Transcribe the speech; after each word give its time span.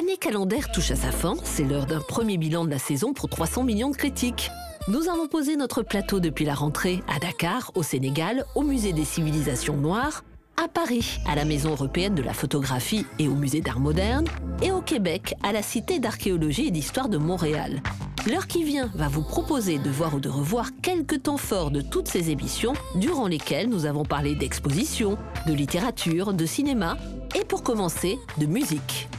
L'année 0.00 0.16
calendaire 0.16 0.72
touche 0.72 0.92
à 0.92 0.96
sa 0.96 1.12
fin, 1.12 1.34
c'est 1.44 1.62
l'heure 1.62 1.84
d'un 1.84 2.00
premier 2.00 2.38
bilan 2.38 2.64
de 2.64 2.70
la 2.70 2.78
saison 2.78 3.12
pour 3.12 3.28
300 3.28 3.64
millions 3.64 3.90
de 3.90 3.96
critiques. 3.96 4.50
Nous 4.88 5.10
avons 5.10 5.28
posé 5.28 5.56
notre 5.56 5.82
plateau 5.82 6.20
depuis 6.20 6.46
la 6.46 6.54
rentrée 6.54 7.02
à 7.06 7.18
Dakar, 7.18 7.70
au 7.74 7.82
Sénégal, 7.82 8.46
au 8.54 8.62
Musée 8.62 8.94
des 8.94 9.04
civilisations 9.04 9.76
noires, 9.76 10.24
à 10.56 10.68
Paris, 10.68 11.20
à 11.28 11.34
la 11.34 11.44
Maison 11.44 11.72
européenne 11.72 12.14
de 12.14 12.22
la 12.22 12.32
photographie 12.32 13.04
et 13.18 13.28
au 13.28 13.34
Musée 13.34 13.60
d'art 13.60 13.78
moderne, 13.78 14.24
et 14.62 14.72
au 14.72 14.80
Québec, 14.80 15.34
à 15.42 15.52
la 15.52 15.60
Cité 15.60 15.98
d'archéologie 15.98 16.68
et 16.68 16.70
d'histoire 16.70 17.10
de 17.10 17.18
Montréal. 17.18 17.82
L'heure 18.26 18.46
qui 18.46 18.64
vient 18.64 18.90
va 18.94 19.08
vous 19.08 19.22
proposer 19.22 19.78
de 19.78 19.90
voir 19.90 20.14
ou 20.14 20.20
de 20.20 20.30
revoir 20.30 20.70
quelques 20.80 21.24
temps 21.24 21.36
forts 21.36 21.70
de 21.70 21.82
toutes 21.82 22.08
ces 22.08 22.30
émissions, 22.30 22.72
durant 22.94 23.26
lesquelles 23.26 23.68
nous 23.68 23.84
avons 23.84 24.06
parlé 24.06 24.34
d'exposition, 24.34 25.18
de 25.46 25.52
littérature, 25.52 26.32
de 26.32 26.46
cinéma, 26.46 26.96
et 27.38 27.44
pour 27.44 27.62
commencer, 27.62 28.18
de 28.38 28.46
musique. 28.46 29.10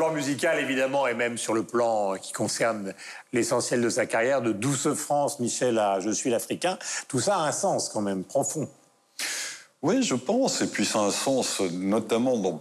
Plan 0.00 0.14
musical, 0.14 0.58
évidemment, 0.58 1.06
et 1.06 1.12
même 1.12 1.36
sur 1.36 1.52
le 1.52 1.62
plan 1.62 2.14
qui 2.14 2.32
concerne 2.32 2.94
l'essentiel 3.34 3.82
de 3.82 3.90
sa 3.90 4.06
carrière, 4.06 4.40
de 4.40 4.50
Douce 4.50 4.94
France, 4.94 5.40
Michel 5.40 5.78
à 5.78 6.00
Je 6.00 6.08
suis 6.08 6.30
l'Africain, 6.30 6.78
tout 7.06 7.20
ça 7.20 7.36
a 7.36 7.40
un 7.40 7.52
sens 7.52 7.90
quand 7.90 8.00
même 8.00 8.24
profond. 8.24 8.66
Oui, 9.82 10.02
je 10.02 10.14
pense, 10.14 10.62
et 10.62 10.68
puis 10.68 10.86
ça 10.86 11.00
a 11.00 11.02
un 11.02 11.10
sens 11.10 11.60
notamment 11.60 12.60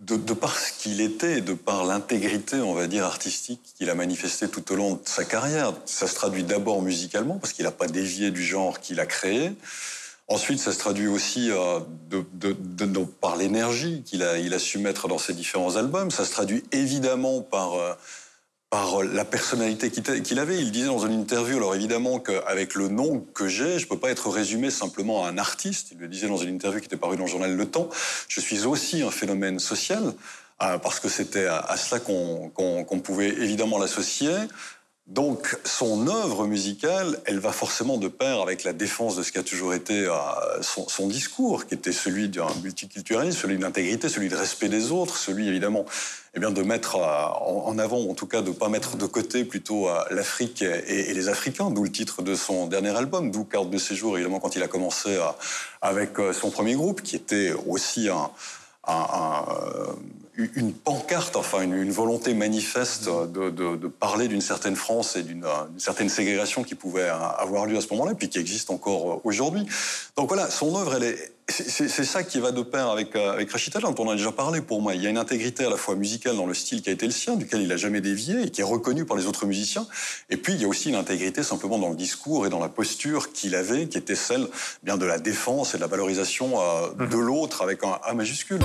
de, 0.00 0.16
de, 0.16 0.32
par 0.32 0.58
ce 0.58 0.72
qu'il 0.72 1.00
était, 1.00 1.42
de 1.42 1.54
par 1.54 1.84
l'intégrité, 1.84 2.56
on 2.56 2.74
va 2.74 2.88
dire, 2.88 3.04
artistique 3.04 3.60
qu'il 3.76 3.88
a 3.88 3.94
manifesté 3.94 4.48
tout 4.48 4.72
au 4.72 4.74
long 4.74 4.94
de 4.94 5.00
sa 5.04 5.24
carrière. 5.24 5.74
Ça 5.84 6.08
se 6.08 6.16
traduit 6.16 6.42
d'abord 6.42 6.82
musicalement, 6.82 7.38
parce 7.38 7.52
qu'il 7.52 7.66
n'a 7.66 7.70
pas 7.70 7.86
dévié 7.86 8.32
du 8.32 8.42
genre 8.42 8.80
qu'il 8.80 8.98
a 8.98 9.06
créé. 9.06 9.52
Ensuite, 10.28 10.60
ça 10.60 10.72
se 10.72 10.78
traduit 10.78 11.06
aussi 11.06 11.50
euh, 11.50 11.80
par 13.20 13.36
l'énergie 13.36 14.02
qu'il 14.04 14.22
a, 14.22 14.58
su 14.58 14.78
mettre 14.78 15.08
dans 15.08 15.16
ses 15.16 15.32
différents 15.32 15.76
albums. 15.76 16.10
Ça 16.10 16.26
se 16.26 16.32
traduit 16.32 16.62
évidemment 16.70 17.40
par, 17.40 17.74
euh, 17.74 17.94
par 18.68 19.02
la 19.02 19.24
personnalité 19.24 19.90
qu'il 19.90 20.38
avait. 20.38 20.58
Il 20.58 20.70
disait 20.70 20.88
dans 20.88 21.06
une 21.06 21.14
interview, 21.14 21.56
alors 21.56 21.74
évidemment 21.74 22.20
qu'avec 22.20 22.74
le 22.74 22.88
nom 22.88 23.20
que 23.32 23.48
j'ai, 23.48 23.78
je 23.78 23.84
ne 23.84 23.88
peux 23.88 23.98
pas 23.98 24.10
être 24.10 24.28
résumé 24.28 24.70
simplement 24.70 25.24
à 25.24 25.30
un 25.30 25.38
artiste. 25.38 25.88
Il 25.92 25.98
le 25.98 26.08
disait 26.08 26.28
dans 26.28 26.36
une 26.36 26.54
interview 26.54 26.80
qui 26.80 26.86
était 26.86 26.98
parue 26.98 27.16
dans 27.16 27.24
le 27.24 27.30
journal 27.30 27.56
Le 27.56 27.66
Temps. 27.66 27.88
Je 28.28 28.40
suis 28.40 28.66
aussi 28.66 29.00
un 29.00 29.10
phénomène 29.10 29.58
social, 29.58 30.12
euh, 30.62 30.76
parce 30.76 31.00
que 31.00 31.08
c'était 31.08 31.46
à, 31.46 31.74
cela 31.78 32.00
qu'on 32.00 32.50
qu 32.50 33.00
pouvait 33.00 33.28
évidemment 33.28 33.78
l'associer. 33.78 34.34
Donc 35.08 35.56
son 35.64 36.06
œuvre 36.06 36.46
musicale, 36.46 37.18
elle 37.24 37.38
va 37.38 37.50
forcément 37.50 37.96
de 37.96 38.08
pair 38.08 38.42
avec 38.42 38.62
la 38.62 38.74
défense 38.74 39.16
de 39.16 39.22
ce 39.22 39.32
qui 39.32 39.38
a 39.38 39.42
toujours 39.42 39.72
été 39.72 40.06
euh, 40.06 40.12
son, 40.60 41.08
discours, 41.08 41.64
qui 41.64 41.72
était 41.72 41.92
celui 41.92 42.28
d'un 42.28 42.48
multiculturalisme, 42.62 43.40
celui 43.40 43.56
d'intégrité, 43.56 44.10
celui 44.10 44.28
de 44.28 44.36
respect 44.36 44.68
des 44.68 44.92
autres, 44.92 45.16
celui 45.16 45.48
évidemment 45.48 45.86
eh 46.34 46.40
bien, 46.40 46.50
de 46.50 46.62
mettre 46.62 46.96
euh, 46.96 47.24
en 47.64 47.78
avant, 47.78 48.02
en 48.02 48.12
tout 48.12 48.26
cas 48.26 48.42
de 48.42 48.50
ne 48.50 48.54
pas 48.54 48.68
mettre 48.68 48.98
de 48.98 49.06
côté 49.06 49.46
plutôt 49.46 49.88
euh, 49.88 49.98
l'Afrique 50.10 50.60
et, 50.60 51.14
les 51.14 51.28
Africains, 51.30 51.70
d'où 51.70 51.84
le 51.84 51.90
titre 51.90 52.20
de 52.20 52.34
son 52.34 52.66
dernier 52.66 52.94
album, 52.94 53.30
d'où 53.30 53.44
Carte 53.44 53.70
de 53.70 53.78
séjour, 53.78 54.18
évidemment 54.18 54.40
quand 54.40 54.56
il 54.56 54.62
a 54.62 54.68
commencé 54.68 55.18
avec 55.80 56.16
son 56.34 56.50
premier 56.50 56.74
groupe, 56.74 57.00
qui 57.00 57.16
était 57.16 57.54
aussi 57.66 58.10
un 58.10 58.30
une 60.54 60.72
pancarte, 60.72 61.34
enfin 61.34 61.62
une, 61.62 61.74
une 61.74 61.90
volonté 61.90 62.32
manifeste 62.32 63.08
de, 63.08 63.50
de, 63.50 63.76
de 63.76 63.88
parler 63.88 64.28
d'une 64.28 64.40
certaine 64.40 64.76
France 64.76 65.16
et 65.16 65.24
d'une 65.24 65.44
certaine 65.78 66.08
ségrégation 66.08 66.62
qui 66.62 66.76
pouvait 66.76 67.08
avoir 67.08 67.66
lieu 67.66 67.76
à 67.76 67.80
ce 67.80 67.88
moment-là, 67.90 68.14
puis 68.14 68.28
qui 68.28 68.38
existe 68.38 68.70
encore 68.70 69.20
aujourd'hui. 69.24 69.66
Donc 70.16 70.28
voilà, 70.28 70.48
son 70.48 70.76
œuvre, 70.76 70.94
elle 70.94 71.02
est, 71.04 71.32
c'est 71.48 72.04
ça 72.04 72.22
qui 72.22 72.38
va 72.40 72.52
de 72.52 72.62
pair 72.62 72.88
avec, 72.88 73.16
euh, 73.16 73.32
avec 73.32 73.50
Rachid 73.50 73.72
dont 73.80 73.94
on 73.98 74.10
a 74.10 74.14
déjà 74.14 74.30
parlé 74.30 74.60
pour 74.60 74.82
moi. 74.82 74.94
Il 74.94 75.02
y 75.02 75.06
a 75.06 75.10
une 75.10 75.18
intégrité 75.18 75.64
à 75.64 75.70
la 75.70 75.76
fois 75.76 75.96
musicale 75.96 76.36
dans 76.36 76.46
le 76.46 76.54
style 76.54 76.82
qui 76.82 76.90
a 76.90 76.92
été 76.92 77.06
le 77.06 77.12
sien, 77.12 77.36
duquel 77.36 77.62
il 77.62 77.68
n'a 77.68 77.76
jamais 77.76 78.00
dévié 78.00 78.42
et 78.42 78.50
qui 78.50 78.60
est 78.60 78.64
reconnu 78.64 79.06
par 79.06 79.16
les 79.16 79.26
autres 79.26 79.46
musiciens. 79.46 79.86
Et 80.30 80.36
puis 80.36 80.52
il 80.52 80.60
y 80.60 80.66
a 80.66 80.68
aussi 80.68 80.90
une 80.90 80.94
intégrité 80.94 81.42
simplement 81.42 81.78
dans 81.78 81.88
le 81.88 81.96
discours 81.96 82.46
et 82.46 82.50
dans 82.50 82.60
la 82.60 82.68
posture 82.68 83.32
qu'il 83.32 83.54
avait, 83.54 83.88
qui 83.88 83.98
était 83.98 84.14
celle 84.14 84.46
bien 84.82 84.98
de 84.98 85.06
la 85.06 85.18
défense 85.18 85.74
et 85.74 85.78
de 85.78 85.82
la 85.82 85.88
valorisation 85.88 86.60
euh, 86.60 87.06
de 87.06 87.16
mmh. 87.16 87.20
l'autre 87.20 87.62
avec 87.62 87.82
un 87.82 87.98
A 88.04 88.12
majuscule. 88.12 88.60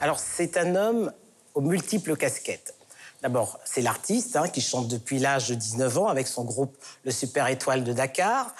Alors, 0.00 0.20
c'est 0.20 0.56
un 0.56 0.76
homme 0.76 1.12
aux 1.54 1.60
multiples 1.60 2.16
casquettes. 2.16 2.74
D'abord, 3.22 3.58
c'est 3.64 3.80
l'artiste 3.80 4.36
hein, 4.36 4.48
qui 4.48 4.60
chante 4.60 4.88
depuis 4.88 5.18
l'âge 5.18 5.48
de 5.48 5.54
19 5.54 5.98
ans 5.98 6.08
avec 6.08 6.28
son 6.28 6.44
groupe 6.44 6.76
Le 7.04 7.10
Super 7.10 7.48
Étoile 7.48 7.82
de 7.82 7.92
Dakar. 7.92 8.54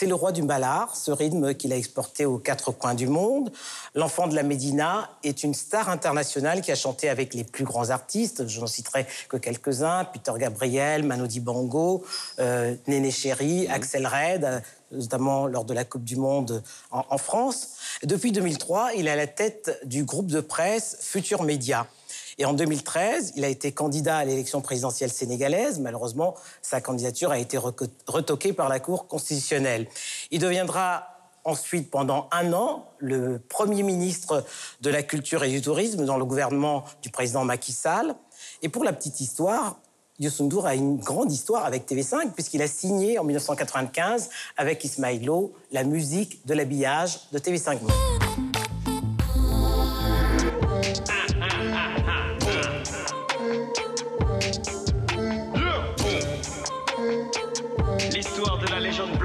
C'est 0.00 0.06
le 0.06 0.14
roi 0.14 0.30
du 0.30 0.42
ballard, 0.42 0.94
ce 0.94 1.10
rythme 1.10 1.54
qu'il 1.54 1.72
a 1.72 1.76
exporté 1.76 2.24
aux 2.24 2.38
quatre 2.38 2.70
coins 2.70 2.94
du 2.94 3.08
monde. 3.08 3.50
L'enfant 3.96 4.28
de 4.28 4.36
la 4.36 4.44
Médina 4.44 5.10
est 5.24 5.42
une 5.42 5.54
star 5.54 5.88
internationale 5.88 6.60
qui 6.60 6.70
a 6.70 6.76
chanté 6.76 7.08
avec 7.08 7.34
les 7.34 7.42
plus 7.42 7.64
grands 7.64 7.90
artistes. 7.90 8.46
Je 8.46 8.60
n'en 8.60 8.68
citerai 8.68 9.08
que 9.28 9.36
quelques-uns 9.36 10.04
Peter 10.04 10.30
Gabriel, 10.38 11.02
Manu 11.02 11.26
Dibango, 11.26 12.04
euh, 12.38 12.76
Néné 12.86 13.10
Chéri, 13.10 13.66
mmh. 13.66 13.72
Axel 13.72 14.06
Red, 14.06 14.62
notamment 14.92 15.48
lors 15.48 15.64
de 15.64 15.74
la 15.74 15.84
Coupe 15.84 16.04
du 16.04 16.14
Monde 16.14 16.62
en, 16.92 17.04
en 17.10 17.18
France. 17.18 17.70
Depuis 18.04 18.30
2003, 18.30 18.92
il 18.94 19.08
est 19.08 19.10
à 19.10 19.16
la 19.16 19.26
tête 19.26 19.80
du 19.82 20.04
groupe 20.04 20.28
de 20.28 20.40
presse 20.40 20.98
Futur 21.00 21.42
Média. 21.42 21.88
Et 22.38 22.44
en 22.44 22.52
2013, 22.52 23.32
il 23.36 23.44
a 23.44 23.48
été 23.48 23.72
candidat 23.72 24.18
à 24.18 24.24
l'élection 24.24 24.60
présidentielle 24.60 25.10
sénégalaise. 25.10 25.80
Malheureusement, 25.80 26.34
sa 26.62 26.80
candidature 26.80 27.32
a 27.32 27.38
été 27.38 27.58
retoquée 27.58 28.52
par 28.52 28.68
la 28.68 28.78
Cour 28.78 29.08
constitutionnelle. 29.08 29.88
Il 30.30 30.40
deviendra 30.40 31.08
ensuite, 31.44 31.90
pendant 31.90 32.28
un 32.30 32.52
an, 32.52 32.86
le 32.98 33.38
Premier 33.38 33.82
ministre 33.82 34.44
de 34.80 34.90
la 34.90 35.02
Culture 35.02 35.42
et 35.44 35.50
du 35.50 35.60
Tourisme 35.62 36.04
dans 36.04 36.16
le 36.18 36.24
gouvernement 36.24 36.84
du 37.02 37.10
président 37.10 37.44
Macky 37.44 37.72
Sall. 37.72 38.14
Et 38.62 38.68
pour 38.68 38.84
la 38.84 38.92
petite 38.92 39.20
histoire, 39.20 39.76
Youssou 40.20 40.48
a 40.64 40.74
une 40.74 40.96
grande 40.98 41.30
histoire 41.32 41.64
avec 41.64 41.88
TV5 41.88 42.32
puisqu'il 42.32 42.60
a 42.60 42.66
signé 42.68 43.18
en 43.18 43.24
1995 43.24 44.30
avec 44.56 44.84
Ismaïlo 44.84 45.52
la 45.70 45.84
musique 45.84 46.44
de 46.44 46.54
l'habillage 46.54 47.20
de 47.30 47.38
TV5 47.38 47.78
L'histoire 47.80 48.47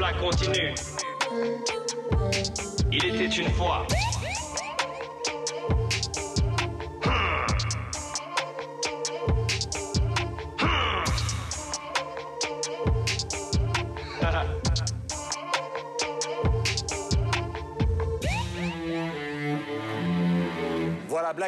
Black 0.04 0.20
continue. 0.20 0.74
Il 2.92 3.06
était 3.06 3.34
une 3.38 3.50
fois. 3.52 3.88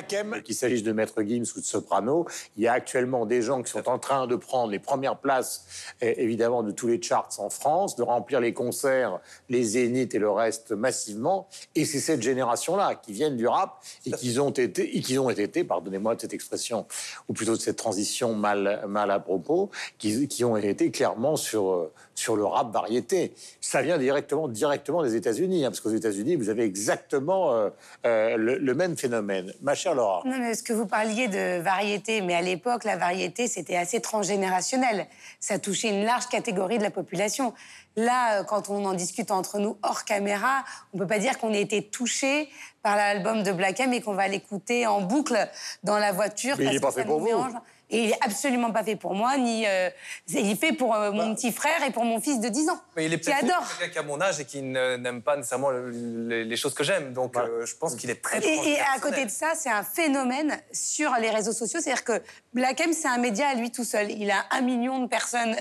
Qu'il 0.01 0.55
s'agisse 0.55 0.83
de 0.83 0.91
Maître 0.91 1.21
Gims 1.23 1.45
ou 1.55 1.59
de 1.59 1.65
Soprano, 1.65 2.25
il 2.57 2.63
y 2.63 2.67
a 2.67 2.73
actuellement 2.73 3.25
des 3.25 3.41
gens 3.41 3.61
qui 3.61 3.71
sont 3.71 3.87
en 3.87 3.99
train 3.99 4.27
de 4.27 4.35
prendre 4.35 4.71
les 4.71 4.79
premières 4.79 5.17
places, 5.17 5.65
eh, 6.01 6.21
évidemment, 6.21 6.63
de 6.63 6.71
tous 6.71 6.87
les 6.87 7.01
charts 7.01 7.29
en 7.37 7.49
France, 7.49 7.95
de 7.95 8.03
remplir 8.03 8.39
les 8.39 8.53
concerts, 8.53 9.19
les 9.49 9.63
zéniths 9.63 10.15
et 10.15 10.19
le 10.19 10.29
reste 10.29 10.71
massivement. 10.71 11.47
Et 11.75 11.85
c'est 11.85 11.99
cette 11.99 12.21
génération-là 12.21 12.95
qui 12.95 13.13
viennent 13.13 13.37
du 13.37 13.47
rap 13.47 13.83
et 14.05 14.11
qui 14.11 14.39
ont 14.39 14.49
été, 14.49 14.97
et 14.97 15.01
qui 15.01 15.17
ont 15.17 15.29
été, 15.29 15.63
pardonnez-moi 15.63 16.15
de 16.15 16.21
cette 16.21 16.33
expression, 16.33 16.85
ou 17.27 17.33
plutôt 17.33 17.55
de 17.55 17.61
cette 17.61 17.77
transition 17.77 18.33
mal, 18.33 18.85
mal 18.87 19.11
à 19.11 19.19
propos, 19.19 19.69
qui, 19.97 20.27
qui 20.27 20.43
ont 20.43 20.57
été 20.57 20.91
clairement 20.91 21.35
sur, 21.35 21.71
euh, 21.71 21.93
sur 22.15 22.35
le 22.37 22.45
rap 22.45 22.71
variété. 22.71 23.33
Ça 23.61 23.81
vient 23.81 23.97
directement, 23.97 24.47
directement 24.47 25.03
des 25.03 25.15
États-Unis, 25.15 25.65
hein, 25.65 25.69
parce 25.69 25.81
qu'aux 25.81 25.89
États-Unis, 25.89 26.37
vous 26.37 26.49
avez 26.49 26.63
exactement 26.63 27.53
euh, 27.53 27.69
euh, 28.05 28.37
le, 28.37 28.57
le 28.57 28.73
même 28.73 28.97
phénomène. 28.97 29.53
Ma 29.61 29.75
chère 29.75 29.93
Laura. 29.93 30.21
Non, 30.25 30.37
mais 30.39 30.55
ce 30.55 30.63
que 30.63 30.73
vous 30.73 30.85
parliez 30.87 31.27
de 31.27 31.59
variété, 31.61 32.21
mais 32.21 32.33
à 32.33 32.41
l'époque, 32.41 32.85
la 32.85 32.95
variété, 32.97 33.47
c'était 33.47 33.75
assez 33.75 33.99
transgénérationnel. 33.99 35.07
Ça 35.39 35.59
touchait 35.59 35.89
une 35.89 36.05
large 36.05 36.27
catégorie 36.27 36.77
de 36.77 36.83
la 36.83 36.91
population. 36.91 37.53
Là, 37.97 38.39
euh, 38.39 38.43
quand 38.43 38.69
on 38.69 38.85
en 38.85 38.93
discute 38.93 39.31
entre 39.31 39.59
nous 39.59 39.77
hors 39.83 40.05
caméra, 40.05 40.63
on 40.93 40.97
peut 40.97 41.07
pas 41.07 41.19
dire 41.19 41.37
qu'on 41.37 41.53
ait 41.53 41.61
été 41.61 41.83
touché 41.83 42.49
par 42.81 42.95
l'album 42.95 43.43
de 43.43 43.51
Black 43.51 43.79
M 43.79 43.91
et 43.93 44.01
qu'on 44.01 44.13
va 44.13 44.27
l'écouter 44.27 44.87
en 44.87 45.01
boucle 45.01 45.37
dans 45.83 45.97
la 45.97 46.11
voiture. 46.13 46.55
Mais 46.57 46.65
il 46.65 46.67
parce 46.67 46.75
est 46.77 46.79
pas 46.79 46.87
que 46.87 46.93
ça 46.93 47.01
fait 47.01 47.07
pour 47.07 47.19
vous. 47.19 47.25
mélange. 47.25 47.51
Et 47.91 48.05
il 48.05 48.09
est 48.11 48.17
absolument 48.25 48.71
pas 48.71 48.83
fait 48.83 48.95
pour 48.95 49.13
moi, 49.13 49.37
ni 49.37 49.65
euh, 49.67 49.89
il 50.29 50.49
est 50.51 50.55
fait 50.59 50.73
pour 50.73 50.95
euh, 50.95 51.11
mon 51.11 51.35
petit 51.35 51.51
frère 51.51 51.83
et 51.87 51.91
pour 51.91 52.03
mon 52.03 52.19
fils 52.19 52.39
de 52.39 52.49
10 52.49 52.69
ans, 52.69 52.79
Mais 52.95 53.05
il 53.05 53.13
est 53.13 53.19
qui 53.19 53.31
adore. 53.31 53.63
quelqu'un 53.77 53.93
qui 53.93 53.99
a 53.99 54.03
mon 54.03 54.19
âge 54.19 54.39
et 54.39 54.45
qui 54.45 54.61
n'aime 54.63 55.21
pas 55.21 55.35
nécessairement 55.37 55.69
le- 55.69 55.91
le- 55.91 56.43
les 56.43 56.57
choses 56.57 56.73
que 56.73 56.83
j'aime. 56.83 57.13
Donc 57.13 57.37
euh, 57.37 57.63
je 57.65 57.75
pense 57.75 57.95
qu'il 57.95 58.09
est 58.09 58.21
très 58.23 58.39
Et, 58.43 58.71
et 58.71 58.79
à 58.79 58.99
côté 58.99 59.23
de 59.25 59.29
ça, 59.29 59.53
c'est 59.55 59.69
un 59.69 59.83
phénomène 59.83 60.59
sur 60.71 61.11
les 61.21 61.29
réseaux 61.29 61.51
sociaux. 61.53 61.79
C'est-à-dire 61.79 62.03
que 62.03 62.21
Black 62.53 62.79
M, 62.81 62.91
c'est 62.93 63.07
un 63.07 63.17
média 63.19 63.47
à 63.49 63.53
lui 63.53 63.69
tout 63.71 63.83
seul. 63.83 64.09
Il 64.11 64.31
a 64.31 64.45
un 64.51 64.61
million 64.61 64.99
de 64.99 65.07
personnes 65.07 65.55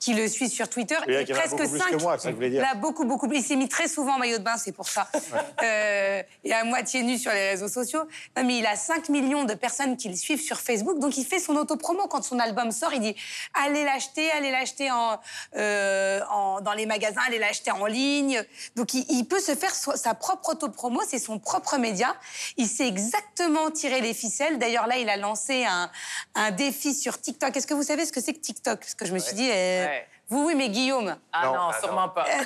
qui 0.00 0.14
le 0.14 0.26
suivent 0.28 0.50
sur 0.50 0.68
Twitter. 0.70 0.96
Et 1.06 1.16
a 1.18 1.24
presque 1.26 1.50
beaucoup 1.50 1.68
plus 1.68 1.78
que 1.78 1.90
cinq. 1.90 2.00
moi, 2.02 2.16
c'est 2.16 2.22
ça 2.22 2.28
que 2.28 2.32
vous 2.32 2.36
voulez 2.36 2.50
dire. 2.50 2.62
Là, 2.62 2.74
beaucoup, 2.74 3.04
beaucoup 3.04 3.28
plus. 3.28 3.38
Il 3.40 3.44
s'est 3.44 3.54
mis 3.56 3.68
très 3.68 3.86
souvent 3.86 4.14
en 4.14 4.18
maillot 4.18 4.38
de 4.38 4.42
bain, 4.42 4.56
c'est 4.56 4.72
pour 4.72 4.88
ça. 4.88 5.06
Euh, 5.62 6.22
et 6.42 6.54
à 6.54 6.64
moitié 6.64 7.02
nu 7.02 7.18
sur 7.18 7.30
les 7.32 7.50
réseaux 7.50 7.68
sociaux. 7.68 8.00
Non, 8.34 8.44
mais 8.44 8.56
il 8.58 8.66
a 8.66 8.76
5 8.76 9.10
millions 9.10 9.44
de 9.44 9.52
personnes 9.52 9.98
qui 9.98 10.08
le 10.08 10.16
suivent 10.16 10.40
sur 10.40 10.58
Facebook. 10.58 10.98
Donc, 10.98 11.18
il 11.18 11.26
fait 11.26 11.38
son 11.38 11.54
autopromo. 11.54 12.06
Quand 12.08 12.22
son 12.22 12.38
album 12.38 12.70
sort, 12.72 12.94
il 12.94 13.00
dit 13.00 13.14
allez 13.52 13.84
l'acheter, 13.84 14.30
allez 14.30 14.50
l'acheter 14.50 14.90
en, 14.90 15.18
euh, 15.56 16.20
en- 16.30 16.62
dans 16.62 16.72
les 16.72 16.86
magasins, 16.86 17.20
allez 17.26 17.38
l'acheter 17.38 17.70
en 17.72 17.84
ligne. 17.84 18.42
Donc, 18.74 18.94
il, 18.94 19.04
il 19.10 19.24
peut 19.24 19.38
se 19.40 19.54
faire 19.54 19.74
so- 19.74 19.96
sa 19.96 20.14
propre 20.14 20.50
autopromo. 20.52 21.02
C'est 21.06 21.18
son 21.18 21.38
propre 21.38 21.76
média. 21.76 22.16
Il 22.56 22.66
sait 22.68 22.88
exactement 22.88 23.70
tirer 23.70 24.00
les 24.00 24.14
ficelles. 24.14 24.58
D'ailleurs, 24.58 24.86
là, 24.86 24.96
il 24.96 25.10
a 25.10 25.18
lancé 25.18 25.64
un, 25.66 25.90
un 26.36 26.50
défi 26.52 26.94
sur 26.94 27.20
TikTok. 27.20 27.54
Est-ce 27.54 27.66
que 27.66 27.74
vous 27.74 27.82
savez 27.82 28.06
ce 28.06 28.12
que 28.12 28.20
c'est 28.22 28.32
que 28.32 28.40
TikTok? 28.40 28.80
Parce 28.80 28.94
que 28.94 29.04
je 29.04 29.12
me 29.12 29.18
suis 29.18 29.34
dit. 29.34 29.50
euh. 29.52 29.86
Vous, 30.30 30.44
oui, 30.46 30.54
mais 30.54 30.68
Guillaume. 30.68 31.16
Ah 31.32 31.46
Non. 31.46 31.54
non, 31.54 31.70
Ah 31.72 31.80
sûrement 31.80 32.08
pas. 32.08 32.24
Euh, 32.28 32.44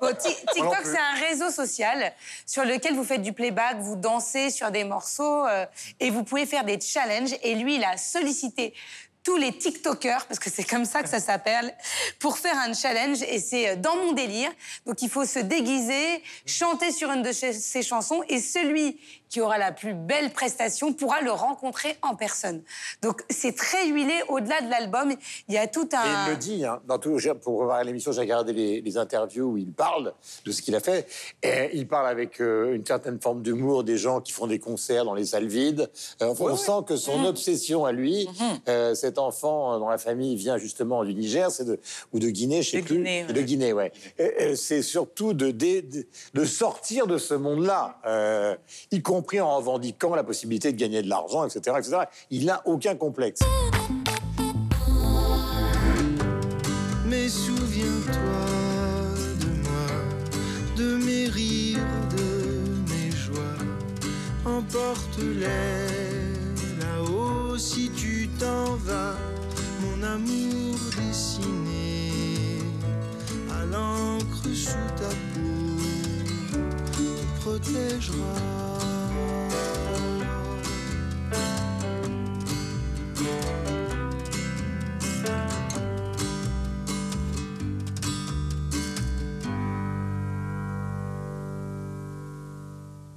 bon, 0.00 0.14
TikTok, 0.14 0.76
c'est 0.84 0.98
un 0.98 1.26
réseau 1.26 1.50
social 1.50 2.12
sur 2.46 2.64
lequel 2.64 2.94
vous 2.94 3.04
faites 3.04 3.22
du 3.22 3.32
playback, 3.32 3.78
vous 3.78 3.96
dansez 3.96 4.50
sur 4.50 4.70
des 4.70 4.84
morceaux 4.84 5.46
euh, 5.46 5.64
et 6.00 6.10
vous 6.10 6.22
pouvez 6.22 6.44
faire 6.44 6.64
des 6.64 6.78
challenges. 6.78 7.34
Et 7.42 7.54
lui, 7.54 7.76
il 7.76 7.84
a 7.84 7.96
sollicité 7.96 8.74
tous 9.22 9.36
les 9.36 9.56
TikTokers, 9.56 10.26
parce 10.26 10.38
que 10.38 10.50
c'est 10.50 10.64
comme 10.64 10.84
ça 10.84 11.02
que 11.02 11.08
ça 11.08 11.18
s'appelle, 11.18 11.74
pour 12.18 12.36
faire 12.36 12.58
un 12.58 12.74
challenge. 12.74 13.22
Et 13.22 13.38
c'est 13.40 13.70
euh, 13.70 13.76
dans 13.76 13.96
mon 13.96 14.12
délire. 14.12 14.50
Donc, 14.84 15.00
il 15.00 15.08
faut 15.08 15.24
se 15.24 15.38
déguiser, 15.38 16.22
chanter 16.44 16.92
sur 16.92 17.10
une 17.10 17.22
de 17.22 17.32
ses 17.32 17.54
ses 17.54 17.82
chansons. 17.82 18.22
Et 18.28 18.38
celui 18.38 19.00
qui 19.34 19.40
aura 19.40 19.58
la 19.58 19.72
plus 19.72 19.94
belle 19.94 20.30
prestation 20.30 20.92
pourra 20.92 21.20
le 21.20 21.32
rencontrer 21.32 21.96
en 22.02 22.14
personne. 22.14 22.62
Donc, 23.02 23.24
c'est 23.28 23.56
très 23.56 23.88
huilé. 23.88 24.14
Au-delà 24.28 24.60
de 24.60 24.70
l'album, 24.70 25.12
il 25.48 25.54
y 25.54 25.58
a 25.58 25.66
tout 25.66 25.88
Et 25.92 25.96
un... 25.96 26.26
il 26.28 26.30
le 26.30 26.36
dit, 26.36 26.64
hein, 26.64 26.80
dans 26.86 27.00
tout, 27.00 27.18
pour 27.42 27.58
revoir 27.58 27.82
l'émission, 27.82 28.12
j'ai 28.12 28.20
regardé 28.20 28.52
les, 28.52 28.80
les 28.80 28.96
interviews 28.96 29.46
où 29.46 29.56
il 29.56 29.72
parle 29.72 30.14
de 30.44 30.52
ce 30.52 30.62
qu'il 30.62 30.76
a 30.76 30.78
fait. 30.78 31.08
Et 31.42 31.70
il 31.72 31.88
parle 31.88 32.06
avec 32.06 32.40
euh, 32.40 32.76
une 32.76 32.86
certaine 32.86 33.20
forme 33.20 33.42
d'humour 33.42 33.82
des 33.82 33.98
gens 33.98 34.20
qui 34.20 34.30
font 34.30 34.46
des 34.46 34.60
concerts 34.60 35.04
dans 35.04 35.14
les 35.14 35.24
salles 35.24 35.48
vides. 35.48 35.90
Euh, 36.22 36.32
on 36.38 36.56
sent 36.56 36.84
que 36.86 36.94
son 36.94 37.24
obsession 37.24 37.84
à 37.86 37.90
lui, 37.90 38.28
euh, 38.68 38.94
cet 38.94 39.18
enfant 39.18 39.80
dont 39.80 39.88
la 39.88 39.98
famille 39.98 40.36
vient 40.36 40.58
justement 40.58 41.02
du 41.02 41.12
Niger, 41.12 41.50
c'est 41.50 41.64
de, 41.64 41.80
ou 42.12 42.20
de 42.20 42.28
Guinée, 42.28 42.62
je 42.62 42.70
sais 42.70 42.82
De 42.82 42.86
plus. 42.86 42.96
Guinée, 42.98 43.24
De 43.24 43.42
Guinée, 43.42 43.72
ouais. 43.72 43.90
Et, 44.16 44.44
et 44.50 44.54
c'est 44.54 44.82
surtout 44.82 45.32
de, 45.32 45.50
de, 45.50 46.44
sortir 46.44 47.08
de 47.08 47.18
ce 47.18 47.34
monde-là, 47.34 47.98
y 48.92 49.02
compris 49.02 49.23
en 49.32 49.56
revendiquant 49.56 50.14
la 50.14 50.24
possibilité 50.24 50.72
de 50.72 50.76
gagner 50.76 51.02
de 51.02 51.08
l'argent, 51.08 51.44
etc., 51.44 51.76
etc. 51.78 51.96
Il 52.30 52.46
n'a 52.46 52.62
aucun 52.64 52.94
complexe. 52.94 53.40
Mais 57.06 57.28
souviens-toi 57.28 58.44
de 59.40 59.50
moi, 59.62 60.76
de 60.76 60.96
mes 61.04 61.26
rires, 61.28 61.78
de 62.16 62.92
mes 62.92 63.10
joies. 63.10 63.40
Emporte-les 64.44 65.46
là-haut 66.80 67.56
si 67.56 67.90
tu 67.90 68.28
t'en 68.38 68.76
vas, 68.76 69.16
mon 69.80 70.02
amour 70.02 70.76
dessiné 70.96 72.10
à 73.50 73.64
l'encre 73.66 74.48
sous 74.54 74.90
ta 74.96 75.08
peau 75.34 75.74
protégera. 77.40 78.73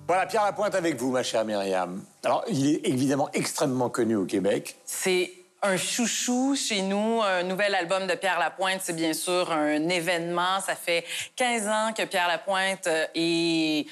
Voilà, 0.07 0.25
Pierre 0.25 0.45
Lapointe 0.45 0.73
avec 0.73 0.95
vous, 0.95 1.11
ma 1.11 1.21
chère 1.21 1.43
Myriam. 1.43 2.01
Alors, 2.23 2.45
il 2.47 2.75
est 2.75 2.87
évidemment 2.87 3.29
extrêmement 3.33 3.89
connu 3.89 4.15
au 4.15 4.23
Québec. 4.23 4.77
C'est 4.85 5.33
un 5.61 5.75
chouchou 5.75 6.55
chez 6.55 6.81
nous. 6.81 7.21
Un 7.21 7.43
nouvel 7.43 7.75
album 7.75 8.07
de 8.07 8.15
Pierre 8.15 8.39
Lapointe, 8.39 8.79
c'est 8.81 8.95
bien 8.95 9.11
sûr 9.11 9.51
un 9.51 9.89
événement. 9.89 10.61
Ça 10.65 10.75
fait 10.75 11.03
15 11.35 11.67
ans 11.67 11.93
que 11.93 12.05
Pierre 12.05 12.29
Lapointe 12.29 12.87
euh, 12.87 13.05
est 13.15 13.85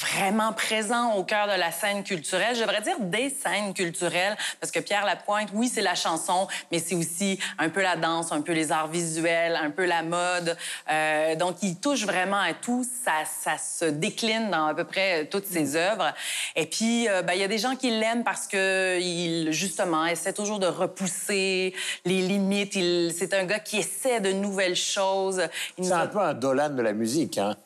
vraiment 0.00 0.52
présent 0.52 1.14
au 1.14 1.24
cœur 1.24 1.46
de 1.46 1.58
la 1.58 1.72
scène 1.72 2.04
culturelle. 2.04 2.54
Je 2.54 2.60
devrais 2.60 2.82
dire 2.82 2.96
des 3.00 3.30
scènes 3.30 3.74
culturelles, 3.74 4.36
parce 4.60 4.70
que 4.70 4.80
Pierre 4.80 5.04
Lapointe, 5.04 5.48
oui, 5.52 5.68
c'est 5.68 5.82
la 5.82 5.94
chanson, 5.94 6.46
mais 6.70 6.78
c'est 6.78 6.94
aussi 6.94 7.38
un 7.58 7.68
peu 7.68 7.82
la 7.82 7.96
danse, 7.96 8.32
un 8.32 8.40
peu 8.40 8.52
les 8.52 8.70
arts 8.72 8.88
visuels, 8.88 9.56
un 9.56 9.70
peu 9.70 9.84
la 9.86 10.02
mode. 10.02 10.56
Euh, 10.90 11.34
donc, 11.36 11.56
il 11.62 11.76
touche 11.80 12.04
vraiment 12.04 12.40
à 12.40 12.52
tout. 12.54 12.84
Ça, 13.04 13.12
ça 13.24 13.58
se 13.58 13.84
décline 13.86 14.50
dans 14.50 14.66
à 14.66 14.74
peu 14.74 14.84
près 14.84 15.26
toutes 15.26 15.46
ses 15.46 15.76
œuvres. 15.76 16.12
Et 16.56 16.66
puis, 16.66 17.08
euh, 17.08 17.22
ben, 17.22 17.32
il 17.34 17.40
y 17.40 17.44
a 17.44 17.48
des 17.48 17.58
gens 17.58 17.76
qui 17.76 17.90
l'aiment 17.90 18.24
parce 18.24 18.46
que 18.46 18.98
il, 19.00 19.52
justement, 19.52 20.06
essaie 20.06 20.32
toujours 20.32 20.58
de 20.58 20.66
repousser 20.66 21.74
les 22.04 22.22
limites. 22.22 22.74
Il, 22.74 23.12
c'est 23.16 23.34
un 23.34 23.44
gars 23.44 23.58
qui 23.60 23.78
essaie 23.78 24.20
de 24.20 24.32
nouvelles 24.32 24.76
choses. 24.76 25.42
C'est 25.80 25.92
a- 25.92 26.00
un 26.00 26.06
peu 26.06 26.20
un 26.20 26.34
Dolan 26.34 26.70
de 26.70 26.82
la 26.82 26.92
musique, 26.92 27.38
hein. 27.38 27.56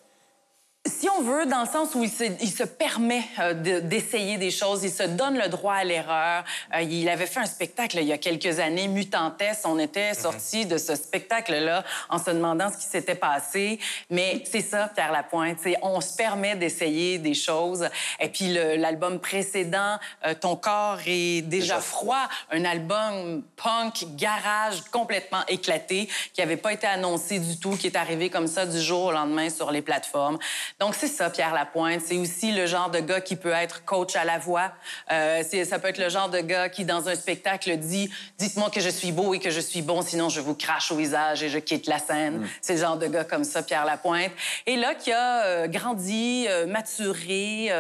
Si 0.85 1.09
on 1.09 1.23
veut, 1.23 1.47
dans 1.47 1.61
le 1.61 1.69
sens 1.69 1.95
où 1.95 2.03
il 2.03 2.11
se, 2.11 2.25
il 2.41 2.51
se 2.51 2.65
permet 2.65 3.23
euh, 3.39 3.55
de- 3.55 3.79
d'essayer 3.79 4.37
des 4.37 4.51
choses, 4.51 4.83
il 4.83 4.91
se 4.91 5.05
donne 5.05 5.39
le 5.39 5.49
droit 5.49 5.75
à 5.75 5.85
l'erreur. 5.85 6.43
Euh, 6.75 6.81
il 6.81 7.09
avait 7.09 7.27
fait 7.27 7.39
un 7.39 7.47
spectacle 7.47 7.99
il 7.99 8.07
y 8.09 8.13
a 8.13 8.19
quelques 8.19 8.59
années, 8.59 8.89
Mutantesse. 8.89 9.63
On 9.65 9.79
était 9.79 10.13
sortis 10.15 10.67
de 10.67 10.79
ce 10.79 10.97
spectacle-là 10.97 11.85
en 12.09 12.19
se 12.19 12.31
demandant 12.31 12.69
ce 12.73 12.79
qui 12.79 12.91
s'était 12.91 13.15
passé. 13.15 13.79
Mais 14.11 14.43
c'est 14.45 14.61
ça, 14.61 14.91
Pierre 14.93 15.13
Lapointe. 15.13 15.59
On 15.83 16.01
se 16.01 16.17
permet 16.17 16.57
d'essayer 16.57 17.19
des 17.19 17.35
choses. 17.35 17.89
Et 18.19 18.29
puis 18.29 18.53
l'album 18.53 19.21
précédent, 19.21 19.99
euh, 20.27 20.35
Ton 20.35 20.57
corps 20.57 20.99
est 21.07 21.43
déjà 21.43 21.81
froid, 21.81 22.29
un 22.51 22.65
album 22.65 23.45
punk, 23.55 24.05
garage, 24.17 24.81
complètement 24.91 25.45
éclaté, 25.47 26.09
qui 26.35 26.41
n'avait 26.41 26.57
pas 26.57 26.73
été 26.73 26.89
annoncé 26.89 27.39
du 27.39 27.61
tout, 27.61 27.77
qui 27.77 27.87
est 27.87 27.97
arrivé 27.97 28.31
comme 28.31 28.49
ça 28.49 28.67
du 28.67 28.81
jour 28.81 29.05
au 29.05 29.13
lendemain 29.13 29.49
sur 29.49 29.71
les 29.71 29.83
plateformes. 29.83 30.39
Donc, 30.83 30.97
c'est 30.97 31.07
ça, 31.07 31.31
Pierre 31.31 31.55
Lapointe. 31.55 32.01
C'est 32.05 32.19
aussi 32.19 32.51
le 32.51 32.67
genre 32.67 32.91
de 32.91 32.99
gars 32.99 33.21
qui 33.21 33.37
peut 33.37 33.53
être 33.53 33.85
coach 33.85 34.17
à 34.17 34.25
la 34.25 34.41
voix. 34.41 34.73
Euh, 35.13 35.45
ça 35.65 35.79
peut 35.79 35.87
être 35.87 35.99
le 35.99 36.09
genre 36.09 36.29
de 36.29 36.41
gars 36.41 36.69
qui, 36.69 36.85
dans 36.85 37.09
un 37.09 37.15
spectacle, 37.15 37.77
dit 37.77 38.11
«Dites-moi 38.39 38.69
que 38.69 38.81
je 38.81 38.89
suis 38.89 39.13
beau 39.13 39.33
et 39.33 39.39
que 39.39 39.51
je 39.51 39.61
suis 39.61 39.81
bon, 39.81 40.03
sinon 40.03 40.29
je 40.29 40.41
vous 40.41 40.57
crache 40.57 40.91
au 40.91 40.97
visage 40.97 41.41
et 41.45 41.49
je 41.51 41.59
quitte 41.59 41.87
la 41.87 42.01
scène. 42.01 42.49
C'est 42.61 42.75
le 42.75 42.81
genre 42.81 42.97
de 42.97 43.07
gars 43.07 43.23
comme 43.23 43.45
ça, 43.45 43.63
Pierre 43.63 43.85
Lapointe. 43.85 44.33
Et 44.67 44.75
là, 44.75 44.97
qui 44.97 45.13
a 45.13 45.45
euh, 45.45 45.69
grandi, 45.69 46.47
euh, 46.49 46.67
maturé 46.67 47.71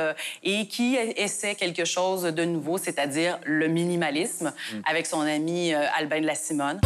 et 0.44 0.68
qui 0.68 0.94
essaie 0.94 1.56
quelque 1.56 1.84
chose 1.84 2.22
de 2.22 2.44
nouveau, 2.44 2.78
c'est-à-dire 2.78 3.40
le 3.42 3.66
minimalisme, 3.66 4.52
avec 4.88 5.06
son 5.06 5.22
ami 5.22 5.74
Albin 5.74 6.20
de 6.20 6.26
la 6.26 6.36
Simone. 6.36 6.80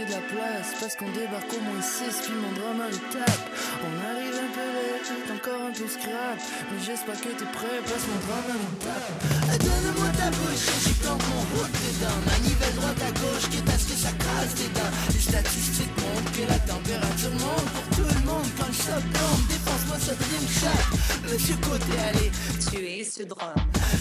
De 0.00 0.12
la 0.12 0.24
place 0.32 0.72
parce 0.80 0.96
qu'on 0.96 1.12
débarque 1.12 1.52
au 1.52 1.60
moins 1.60 1.82
6 1.82 2.24
puis 2.24 2.32
mon 2.32 2.48
drummer 2.56 2.88
il 2.88 3.04
tape. 3.12 3.46
On 3.84 3.92
arrive 4.08 4.32
un 4.32 4.48
peu 4.56 4.68
vite, 4.72 5.28
encore 5.28 5.60
un 5.68 5.74
peu 5.76 5.84
scrap. 5.84 6.40
Mais 6.72 6.80
j'espère 6.80 7.20
que 7.20 7.28
t'es 7.36 7.50
prêt 7.52 7.84
parce 7.84 8.08
mon 8.08 8.16
drummer 8.24 8.56
il 8.64 8.76
tape. 8.80 9.60
Donne-moi 9.60 10.08
ta 10.16 10.32
bouche, 10.32 10.64
j'y 10.80 10.94
plante 11.04 11.20
mon 11.28 11.44
hook 11.52 11.68
dedans. 11.68 12.16
Manivelle 12.32 12.76
droite 12.80 12.96
à 12.96 13.12
gauche, 13.12 13.44
quitte 13.52 13.68
à 13.68 13.76
ce 13.76 13.86
que 13.92 13.96
ça 14.00 14.12
crasse 14.16 14.54
des 14.56 14.72
dents. 14.72 14.94
Les 15.12 15.20
statistiques 15.20 15.96
montrent 16.00 16.32
que 16.32 16.44
la 16.48 16.60
température 16.64 17.36
monte 17.44 17.68
pour 17.76 17.86
tout 18.00 18.08
le 18.08 18.20
monde 18.24 18.48
quand 18.56 18.72
le 18.72 18.80
choc 18.80 19.04
tombe. 19.12 19.42
Dépense-moi 19.52 19.98
ça 20.00 20.14
dream 20.16 20.46
shot. 20.48 20.80
Monsieur 21.28 21.56
Côté, 21.60 21.92
allez, 22.08 22.32
tuez 22.56 23.04
ce 23.04 23.28
drum. 23.28 23.52